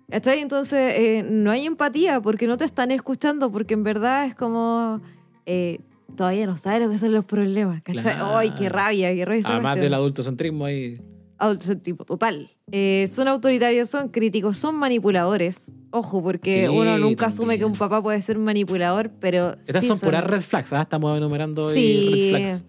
[0.09, 0.39] ¿Cachai?
[0.39, 5.01] Entonces, eh, no hay empatía porque no te están escuchando, porque en verdad es como.
[5.45, 5.79] eh,
[6.17, 7.81] todavía no sabes lo que son los problemas.
[7.83, 8.01] ¿Cachai?
[8.15, 8.37] Claro.
[8.37, 9.13] ¡Ay, qué rabia!
[9.13, 9.43] ¡Qué rabia!
[9.45, 10.99] Además del adultocentrismo ahí.
[11.39, 12.49] Autocentrismo, total.
[12.71, 15.71] Eh, son autoritarios, son críticos, son manipuladores.
[15.91, 19.53] Ojo, porque Sí, uno nunca asume que un papá puede ser manipulador, pero.
[19.61, 20.73] Estas sí son puras red flags.
[20.73, 22.31] ah, Estamos enumerando Sí.
[22.33, 22.65] red flags.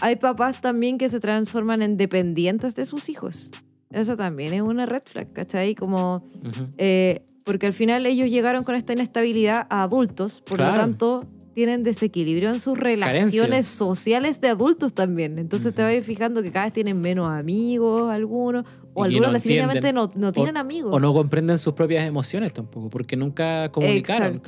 [0.00, 3.50] Hay papás también que se transforman en dependientes de sus hijos.
[3.90, 5.74] Eso también es una red flag, ¿cachai?
[5.74, 6.16] Como.
[6.44, 6.66] Ujú.
[6.76, 10.72] Eh, porque al final ellos llegaron con esta inestabilidad a adultos, por Claro.
[10.76, 11.24] lo tanto
[11.58, 13.62] tienen desequilibrio en sus relaciones Carencia.
[13.76, 15.38] sociales de adultos también.
[15.38, 15.92] Entonces te Ujú.
[15.96, 20.10] vas fijando que cada vez tienen menos amigos, algunos, o Y algunos no definitivamente no,
[20.14, 20.94] no tienen amigos.
[20.94, 24.40] O no comprenden sus propias emociones tampoco, porque nunca comunicaron.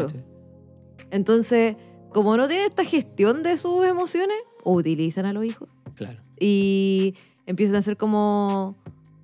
[1.11, 1.77] Entonces,
[2.11, 6.19] como no tienen esta gestión de sus emociones, o utilizan a los hijos Claro.
[6.39, 7.15] y
[7.47, 8.77] empiezan a ser como,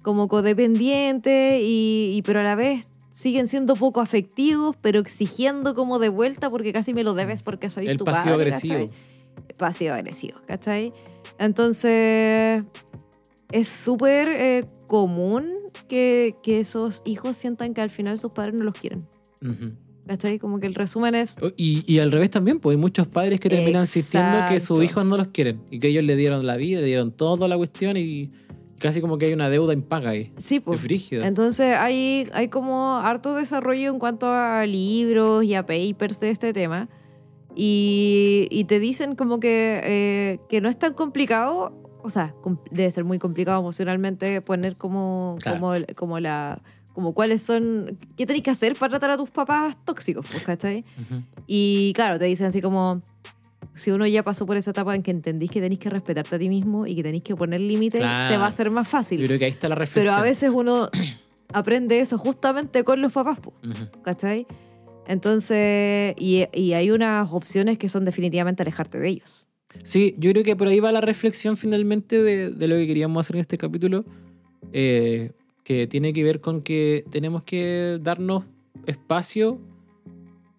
[0.03, 5.99] como codependientes, y, y- pero a la vez siguen siendo poco afectivos, pero exigiendo como
[5.99, 8.75] de vuelta porque casi me lo debes porque soy El tu pasivo padre, agresivo.
[8.75, 9.57] ¿cachai?
[9.59, 10.93] Pasivo agresivo, ¿cachai?
[11.39, 12.62] Entonces,
[13.53, 15.49] es súper eh, común
[15.89, 19.07] que, que esos hijos sientan que al final sus padres no los quieren.
[19.41, 19.73] Ujú.
[20.07, 20.39] ¿Cachai?
[20.39, 23.49] Como que el resumen es, Y, y al revés también, pues hay muchos padres que
[23.49, 24.83] terminan insistiendo que sus Exacto.
[24.83, 27.57] hijos no los quieren y que ellos le dieron la vida, le dieron toda la
[27.57, 28.29] cuestión y
[28.79, 30.31] casi como que hay una deuda impaga ahí.
[30.39, 30.81] sí, pues.
[31.11, 36.53] Entonces hay, hay como harto desarrollo en cuanto a libros y a papers de este
[36.53, 36.88] tema.
[37.55, 41.72] Y, y te dicen como que, eh, que no es tan complicado,
[42.03, 42.34] o sea,
[42.71, 45.59] debe ser muy complicado emocionalmente poner como, Claro.
[45.61, 46.61] como, como la
[46.92, 50.83] como cuáles son, qué tenés que hacer para tratar a tus papás tóxicos, pues, ¿cachai?
[50.99, 51.22] Ujú.
[51.46, 53.03] Y claro, te dicen así como,
[53.77, 56.39] si uno ya pasó por esa etapa en que entendís que tenés que respetarte a
[56.39, 58.35] ti mismo y que tenés que poner límites, Claro.
[58.35, 59.21] te va a ser más fácil.
[59.21, 60.15] Yo creo que ahí está la Pero reflexión.
[60.19, 60.89] a veces uno
[61.53, 64.03] aprende eso justamente con los papás, po, Ujú.
[64.03, 64.45] ¿cachai?
[65.07, 69.49] Entonces, y, y hay unas opciones que son definitivamente alejarte de ellos.
[69.85, 73.25] Sí, yo creo que por ahí va la reflexión finalmente de, de lo que queríamos
[73.25, 74.05] hacer en este capítulo,
[74.73, 75.33] eh,
[75.65, 78.45] que tiene que ver con que tenemos que darnos
[78.87, 79.61] espacio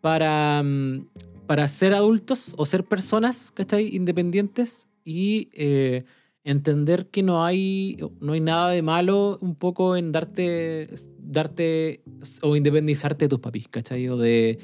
[0.01, 1.07] para, mm,
[1.47, 3.95] para ser adultos o ser personas, ¿cachai?
[3.95, 6.03] Independientes y eh,
[6.43, 10.87] entender que no hay, no hay nada de malo un poco en darte,
[11.17, 12.03] darte
[12.41, 14.07] o independizarte de tus papis, ¿cachai?
[14.09, 14.59] O de,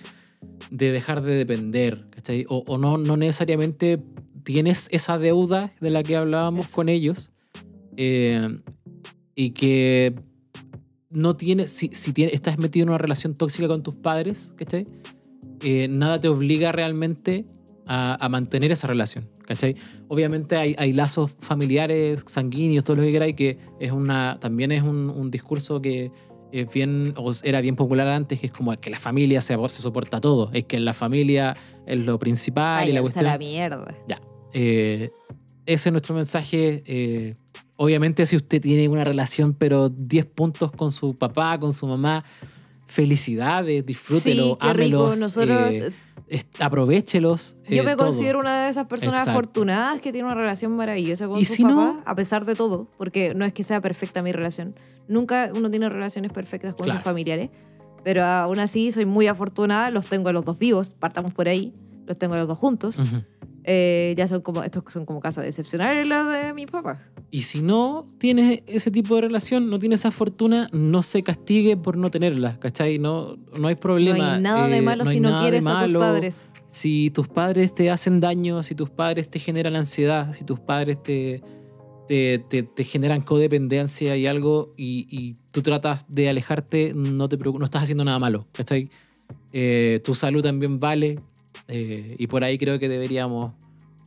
[0.70, 2.46] de dejar de depender, ¿cachai?
[2.50, 4.02] O, o no, no necesariamente
[4.44, 6.76] tienes esa deuda de la que hablábamos Eso.
[6.76, 7.32] con ellos
[7.98, 8.60] eh,
[9.36, 10.16] y que
[11.10, 14.86] no tienes, si, si tienes, estás metido en una relación tóxica con tus padres, ¿cachai?
[15.64, 17.46] Eh, nada te obliga realmente
[17.88, 19.76] a, a mantener esa relación, ¿cachai?
[20.08, 24.84] Obviamente hay, hay lazos familiares, sanguíneos, todo lo que queráis, que es una, también es
[24.84, 26.12] un, un discurso que
[26.52, 29.82] es bien, o era bien popular antes, que es como que la familia se, se
[29.82, 31.56] soporta todo, es que la familia
[31.88, 33.26] es lo principal y la cuestión...
[33.26, 33.98] la mierda.
[34.08, 34.22] Ya.
[34.54, 35.10] Eh,
[35.66, 36.84] ese es nuestro mensaje.
[36.86, 37.34] eh,
[37.78, 42.24] obviamente, si usted tiene una relación, pero 10 puntos con su papá, con su mamá,
[42.86, 45.92] felicidades, disfrútelo, sí, ámelos, Nosotros, eh,
[46.60, 47.56] aprovechelos.
[47.70, 48.08] yo eh, me todo.
[48.08, 49.32] considero una de esas personas Exacto.
[49.40, 52.88] afortunadas que tiene una relación maravillosa con Y si no- papás, a pesar de todo,
[52.98, 54.76] porque no es que sea perfecta mi relación.
[55.08, 57.00] Nunca uno tiene relaciones perfectas con Claro.
[57.00, 57.50] sus familiares,
[58.04, 61.74] pero aún así soy muy afortunada, los tengo a los dos vivos, partamos por ahí,
[62.06, 62.98] los tengo a los dos juntos.
[63.66, 67.06] Eh, ya son como, estos son como casos excepcionales los de mis papás.
[67.32, 71.78] Y si no tienes ese tipo de relación, no tienes esa fortuna, no se castigue
[71.78, 73.00] por no tenerla, ¿cachai?
[73.00, 74.18] No, no hay problema.
[74.18, 76.50] no hay nada de eh, malo no si no quieres a tus padres.
[76.68, 81.02] si tus padres te hacen daño, si tus padres te generan ansiedad, si tus padres
[81.02, 81.42] te,
[82.08, 87.38] te, te- te generan codependencia y algo y, y tú tratas de alejarte, no, te
[87.38, 88.48] no estás haciendo nada malo.
[88.52, 88.90] ¿cachai?
[89.54, 91.20] Eh, tu salud también vale
[91.68, 93.54] eh, y por ahí creo que deberíamos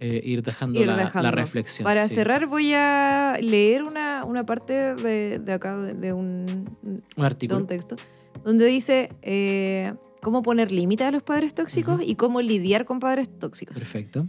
[0.00, 1.22] eh, ir dejando, Ir la, dejando.
[1.22, 1.84] la reflexión.
[1.84, 2.14] Para sí.
[2.16, 6.46] cerrar voy a leer una, una parte de, de acá, de, un,
[6.82, 7.60] un de artículo.
[7.60, 7.96] un texto,
[8.44, 13.28] donde dice eh, cómo poner límites a los padres tóxicos y cómo lidiar con padres
[13.38, 13.76] tóxicos.
[13.76, 14.26] Perfecto.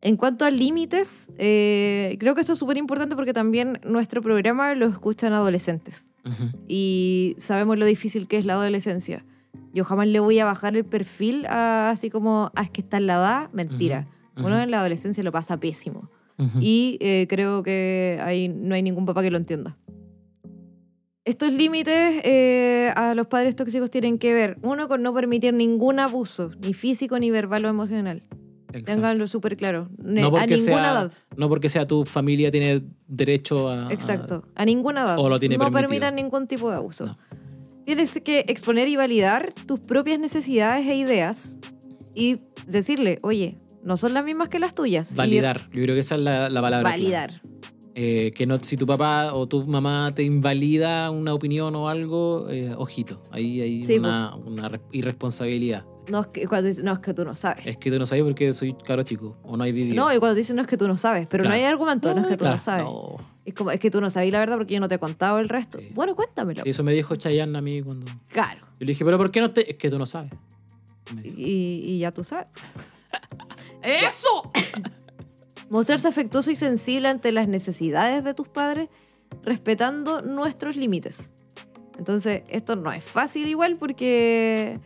[0.00, 4.74] En cuanto a límites, eh, creo que esto es súper importante porque también nuestro programa
[4.74, 6.04] lo escuchan adolescentes
[6.68, 9.24] y sabemos lo difícil que es la adolescencia.
[9.72, 12.98] Yo jamás le voy a bajar el perfil a, así como, ah, es que está
[12.98, 14.06] en la edad, mentira.
[14.36, 16.10] Uno en la adolescencia lo pasa pésimo.
[16.60, 19.76] Y eh, creo que ahí no hay ningún papá que lo entienda.
[21.24, 26.00] Estos límites eh, a los padres tóxicos tienen que ver, uno, con no permitir ningún
[26.00, 28.24] abuso, ni físico, ni verbal o emocional.
[28.72, 28.92] Exacto.
[28.92, 29.88] Ténganlo súper claro.
[29.98, 31.12] No a ninguna sea, edad.
[31.36, 33.88] no porque sea tu familia tiene derecho a...
[33.88, 34.44] a- Exacto.
[34.56, 35.18] A ninguna edad.
[35.20, 35.88] O lo tiene no permitido.
[35.88, 37.06] permitan ningún tipo de abuso.
[37.06, 37.16] No.
[37.84, 41.58] Tienes que exponer y validar tus propias necesidades e ideas
[42.14, 42.36] y
[42.66, 45.12] decirle, oye, no son las mismas que las tuyas.
[45.12, 45.60] Y validar.
[45.72, 46.90] Yo creo que esa es la, la palabra.
[46.90, 47.40] Validar.
[47.94, 52.48] Eh, que no, si tu papá o tu mamá te invalida una opinión o algo,
[52.48, 55.84] eh, ojito, ahí hay Sí, una, una re- irresponsabilidad.
[56.10, 57.66] No es, que, cuando no, es que tú no sabes.
[57.66, 59.94] Es que tú no sabes porque soy caro chico o no hay vivido.
[59.94, 62.22] No, y cuando dicen no es que tú no sabes, pero no hay argumento, no,
[62.22, 62.84] es que tú claro, no sabes.
[62.84, 63.16] no.
[63.44, 65.38] Es como, es que tú no sabes la verdad porque yo no te he contado
[65.38, 65.78] el resto.
[65.80, 65.90] Sí.
[65.94, 66.62] Bueno, cuéntamelo.
[66.64, 68.06] Y eso me dijo Chayanne a mí cuando...
[68.06, 68.60] Yo Claro.
[68.78, 69.70] le dije, pero ¿por qué no te...?
[69.70, 70.32] Es que tú no sabes.
[71.24, 72.46] Y, y ya tú sabes.
[73.82, 74.50] ¡Eso!
[75.70, 78.88] Mostrarse afectuoso y sensible ante las necesidades de tus padres,
[79.42, 81.32] respetando nuestros límites.
[81.98, 84.78] Entonces, esto no es fácil igual porque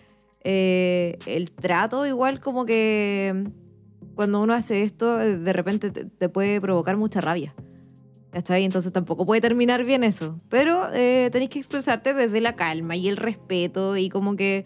[0.49, 3.49] eh, el trato igual como que
[4.15, 7.53] cuando uno hace esto, eh, de repente te, te puede provocar mucha rabia.
[8.31, 8.65] ¿Cachai?
[8.65, 10.39] Entonces tampoco puede terminar bien eso.
[10.49, 14.65] Pero eh, tenéis que expresarte desde la calma y el respeto y como que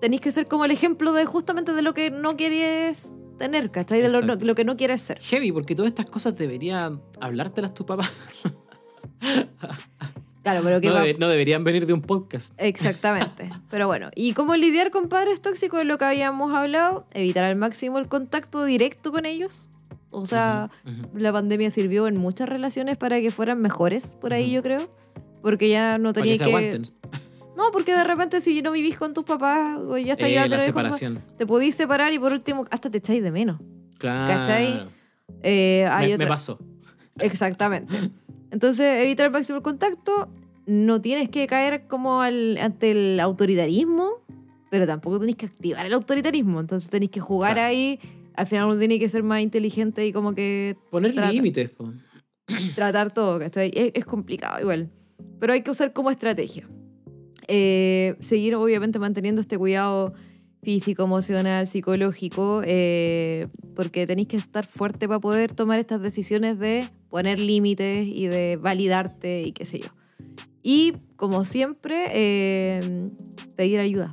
[0.00, 4.00] tenéis que ser como el ejemplo de justamente de lo que no quieres tener, ¿cachai?
[4.00, 5.20] De lo, lo que no quieres ser.
[5.20, 8.08] Heavy, porque todas estas cosas deberían hablártelas tu papá.
[10.44, 12.54] Claro, pero que No, va- debe- no deberían venir de un podcast.
[12.58, 13.50] Exactamente.
[13.70, 15.80] Pero bueno, ¿y cómo lidiar con padres tóxicos?
[15.80, 17.06] Es lo que habíamos hablado.
[17.14, 19.70] Evitar al máximo el contacto directo con ellos.
[20.10, 20.68] O sea,
[21.14, 24.88] la pandemia sirvió en muchas relaciones para que fueran mejores, por ahí yo creo.
[25.42, 26.44] Porque ya no tenía que que.
[26.44, 26.88] se aguanten.
[27.56, 30.60] No, porque de repente si no vivís con tus papás o ya está Eh, la
[30.60, 31.20] separación.
[31.38, 33.60] te podís separar y por último hasta te echáis de menos.
[33.98, 34.32] Claro.
[34.34, 34.86] ¿Cachai?
[35.42, 36.58] Eh, hay Me, pasó.
[37.18, 37.94] Exactamente.
[38.54, 40.28] Entonces, evitar el máximo contacto.
[40.66, 44.22] No tienes que caer como al- ante el autoritarismo,
[44.70, 46.60] pero tampoco tenés que activar el autoritarismo.
[46.60, 47.68] Entonces tenés que jugar Claro.
[47.68, 47.98] ahí.
[48.34, 51.70] Al final uno tiene que ser más inteligente y como que Poner límites.
[51.72, 51.92] po.
[52.74, 53.70] tratar todo, ¿cachai?
[53.74, 54.88] Es, es complicado igual.
[55.40, 56.66] Pero hay que usar como estrategia.
[57.48, 60.14] Eh, seguir obviamente manteniendo este cuidado
[60.64, 66.88] físico, emocional, psicológico, eh, porque tenéis que estar fuerte para poder tomar estas decisiones de
[67.10, 69.88] poner límites y de validarte y qué sé yo.
[70.62, 72.80] Y como siempre, eh,
[73.56, 74.12] pedir ayuda.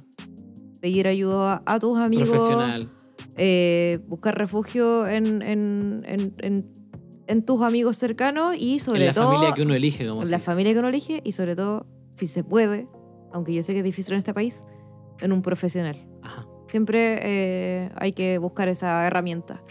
[0.82, 2.30] Pedir ayuda a tus amigos.
[2.30, 2.90] Profesional.
[3.38, 9.54] eh, buscar refugio en, en, en- tus amigos cercanos y sobre en la todo familia
[9.54, 12.90] que uno elige, como la familia que uno elige y sobre todo, si se puede,
[13.32, 14.66] aunque yo sé que es difícil en este país,
[15.22, 15.96] en un profesional.
[16.72, 19.62] Siempre eh, hay que buscar esa herramienta.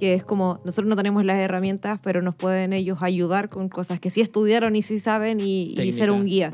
[0.00, 4.00] Que es como, nosotros no tenemos las herramientas, pero nos pueden ellos ayudar con cosas
[4.00, 6.52] que sí estudiaron y sí saben y, y ser un guía.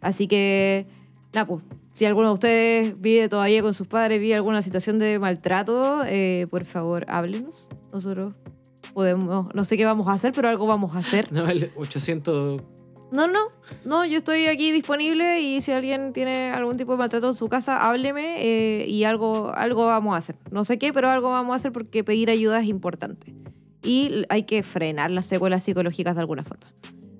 [0.00, 0.86] Así que,
[1.34, 5.18] nada, pues, si alguno de ustedes vive todavía con sus padres, vive alguna situación de
[5.18, 7.68] maltrato, eh, por favor, háblenos.
[7.92, 8.32] Nosotros
[8.94, 11.28] podemos, no sé qué vamos a hacer, pero algo vamos a hacer.
[11.32, 12.62] No, el 800.
[13.12, 13.38] No, no,
[13.84, 17.48] no, yo estoy aquí disponible y si alguien tiene algún tipo de maltrato en su
[17.48, 20.36] casa, hábleme eh, y algo, algo vamos a hacer.
[20.50, 23.32] No sé qué, pero algo vamos a hacer porque pedir ayuda es importante.
[23.82, 26.66] Y hay que frenar las secuelas psicológicas de alguna forma.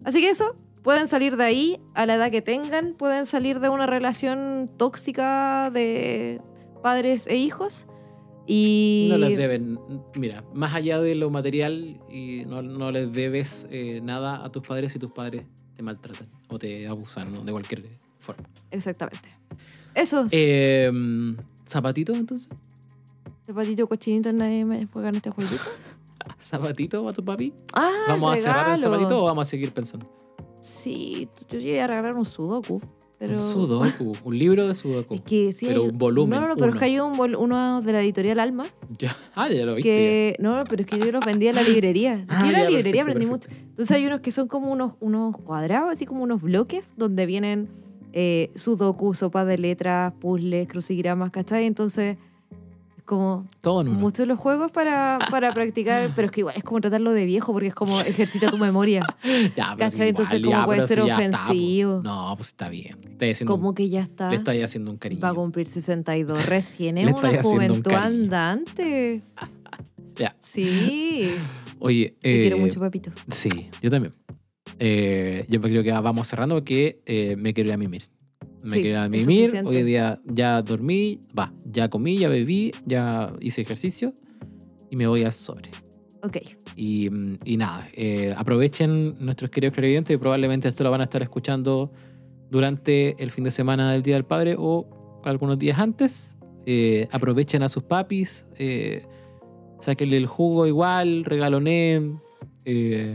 [0.04, 3.68] Así que eso, pueden salir de ahí a la edad que tengan, pueden salir de
[3.68, 6.40] una relación tóxica de
[6.82, 7.86] padres e hijos.
[8.48, 9.78] Y No les deben.
[10.16, 14.92] Mira, más allá de lo material, y no, les debes eh, nada a tus padres
[14.92, 15.46] si tus padres
[15.76, 17.42] te maltratan o te abusan ¿no?
[17.44, 17.84] de cualquier
[18.18, 18.44] forma.
[18.70, 19.28] Exactamente.
[19.94, 20.90] Eso, Eh,
[21.68, 22.48] ¿Zapatito entonces?
[23.44, 25.62] zapatito cochinito, nadie me juega en este jueguito.
[26.40, 27.52] ¿Zapatito a tu papi?
[27.72, 30.10] Ah, ¿Vamos a cerrar el zapatito o vamos a seguir pensando?
[30.60, 32.80] Sí, yo quería regalar un sudoku,
[33.18, 33.34] pero...
[33.34, 35.14] Un sudoku, un libro de sudoku.
[35.14, 36.74] Es que sí Pero un volumen, No, no, pero uno.
[36.74, 38.64] es que hay un vol- uno de la editorial Alma
[38.98, 39.14] Ya.
[39.34, 39.88] Ah, ya lo viste.
[39.90, 40.36] que...
[40.38, 42.24] No, no, pero es que yo los vendía en la librería.
[42.28, 43.48] Ah, yo en la librería perfecto, aprendí perfecto.
[43.56, 43.68] mucho.
[43.70, 47.68] Entonces hay unos que son como unos, unos cuadrados, así como unos bloques, donde vienen
[48.12, 51.66] eh, sudoku, sopa de letras, puzzles, crucigramas, ¿cachai?
[51.66, 52.35] Entonces es
[53.06, 53.46] como.
[53.62, 57.12] Todo muchos de los juegos para, para practicar, pero es que igual es como tratarlo
[57.12, 59.02] de viejo porque es como ejercita tu memoria.
[59.56, 60.00] Ya, pero ¿Cachai?
[60.02, 61.44] es Entonces, igual, ¿cómo ya, puede pero ser si está, po.
[61.44, 62.00] ofensivo?
[62.02, 62.96] no, pues está bien.
[63.14, 64.28] Haciendo, Como que ya está.
[64.30, 65.20] le estáis haciendo un cariño.
[65.22, 66.98] Va a cumplir 62 recién.
[66.98, 69.22] Es estáis una un juventud andante.
[70.18, 70.34] Ya.
[70.40, 71.30] Sí.
[71.78, 73.10] Oye, Te quiero eh, mucho, papito.
[73.28, 74.14] Sí, yo también.
[74.78, 78.08] Eh, yo creo que vamos cerrando porque eh, me quiero ir a mimir.
[78.66, 79.62] Me Sí, a es mimir.
[79.64, 84.12] Hoy día ya dormí, va, ya comí, ya bebí, ya hice ejercicio
[84.90, 85.70] y me voy al sobre.
[86.22, 86.38] Ok.
[86.74, 87.08] Y,
[87.44, 91.92] y nada, eh, aprovechen nuestros queridos televidentes, probablemente esto lo van a estar escuchando
[92.50, 96.36] durante el fin de semana del Día del Padre o algunos días antes.
[96.66, 99.06] Eh, aprovechen a sus papis, eh,
[99.78, 102.20] sáquenle el jugo igual, regalonen.
[102.64, 103.14] eh,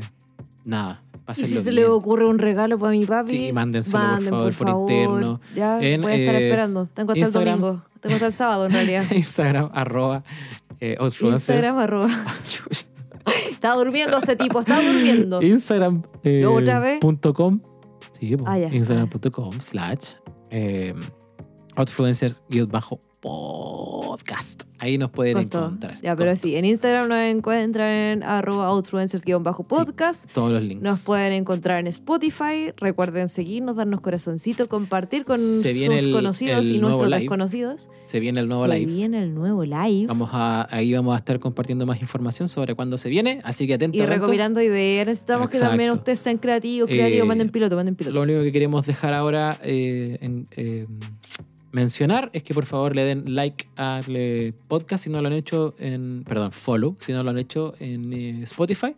[0.64, 1.04] nada,
[1.38, 1.76] Y si se bien.
[1.76, 5.42] le ocurre un regalo para mi papi, Sí, mándenselo, por manden, favor, por interno.
[5.56, 6.88] Ya En, voy a estar eh, esperando.
[6.94, 7.54] Tengo hasta Instagram.
[7.56, 7.84] el domingo.
[8.00, 9.06] Tengo hasta el sábado en realidad.
[9.12, 10.24] Instagram, arroba,
[10.80, 10.98] eh.
[11.22, 12.10] Instagram arroba.
[13.52, 15.42] Está durmiendo este tipo, está durmiendo.
[15.44, 16.02] Instagram.
[16.24, 17.00] eh, ¿Otra vez?
[17.00, 17.60] punto com.
[18.20, 18.58] Sí, po, Ah.
[18.60, 20.16] Instagram.com slash
[20.50, 20.94] eh,
[23.22, 24.64] Outfluencers-podcast.
[24.80, 25.66] Ahí nos pueden Con todo.
[25.66, 26.02] encontrar.
[26.02, 30.32] Ya, con pero sí, en Instagram nos encuentran en arroba outfluencers-podcast.
[30.34, 30.82] Todos los links.
[30.82, 32.72] Nos pueden encontrar en Spotify.
[32.78, 37.20] Recuerden seguirnos, darnos corazoncito, compartir con Se sus el- conocidos el y nuestros live.
[37.20, 37.90] desconocidos.
[38.06, 38.92] Se viene el nuevo Se live.
[38.92, 40.08] viene el nuevo live.
[40.08, 43.40] Vamos a, ahí vamos a estar compartiendo más información sobre cuándo se viene.
[43.44, 44.02] Así que atentos.
[44.02, 45.06] y recopilando ideas.
[45.06, 47.24] Necesitamos que también ustedes sean creativos, creativos.
[47.26, 48.16] Eh, manden piloto, manden piloto.
[48.16, 50.88] Lo único que queremos dejar ahora eh, en- eh,
[51.72, 55.74] mencionar es que por favor le den like al podcast si no lo han hecho
[55.80, 56.24] en.
[56.24, 58.96] Perdón, follow si no lo han hecho en eh, Spotify.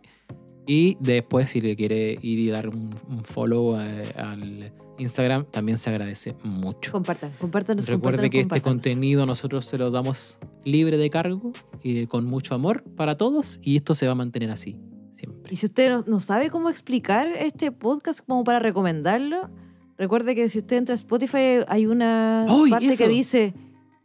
[0.66, 5.76] Y después, si le quiere ir y dar un, un follow eh, al Instagram, también
[5.76, 6.92] se agradece mucho.
[6.92, 7.84] Compartan, compartan.
[7.84, 11.52] Recuerde que este contenido nosotros se lo damos libre de cargo
[11.82, 14.78] y con mucho amor para todos y esto se va a mantener así
[15.14, 15.52] siempre.
[15.52, 19.50] Y si usted no, no sabe cómo explicar este podcast como para recomendarlo,
[19.98, 23.54] recuerde que si usted entra a Spotify hay una ¡Ay, parte que dice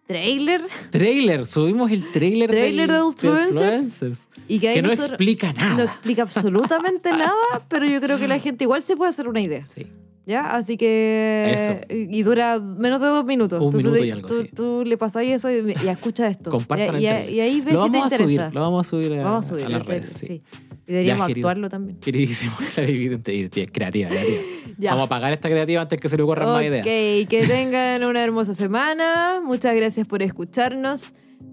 [0.07, 3.52] trailer Trailer, subimos el trailer, Trailer del- de Outfluencers.
[3.52, 5.76] Influencers, y que que no nosotros- explica nada.
[5.76, 7.34] no explica absolutamente nada,
[7.68, 9.66] pero yo creo que la gente igual se puede hacer una idea.
[9.68, 9.86] Sí.
[10.26, 10.56] ¿Ya?
[10.56, 11.52] Así que.
[11.56, 11.76] Eso.
[11.90, 13.60] Y dura menos de dos minutos.
[13.64, 14.49] Un minuto y algo, tú, sí.
[14.56, 16.52] tú le pasas eso y, y escucha esto.
[16.52, 18.52] Compartan el y, y- y ahí ves Lo si te vamos a subir, interesa.
[18.53, 20.10] lo vamos a subir a, Vamos a subir a las redes.
[20.10, 20.28] sí.
[20.28, 20.41] sí.
[20.90, 21.48] Y deberíamos querido.
[21.48, 21.99] actuarlo también.
[21.99, 24.10] Queridísimo, tía, creativa, creativa.
[24.80, 24.91] Ya.
[24.91, 26.82] Vamos a pagar esta creativa antes que se le ocurran más ideas.
[26.86, 29.41] Ok, que tengan una hermosa semana.
[29.44, 31.11] Muchas gracias por escucharnos.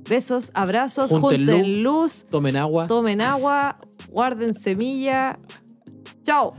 [0.09, 2.87] Besos, abrazos, Junten junten, luz, Tomen agua.
[2.87, 3.79] tomen agua,
[4.11, 5.39] guarden semilla.
[6.23, 6.55] Chao.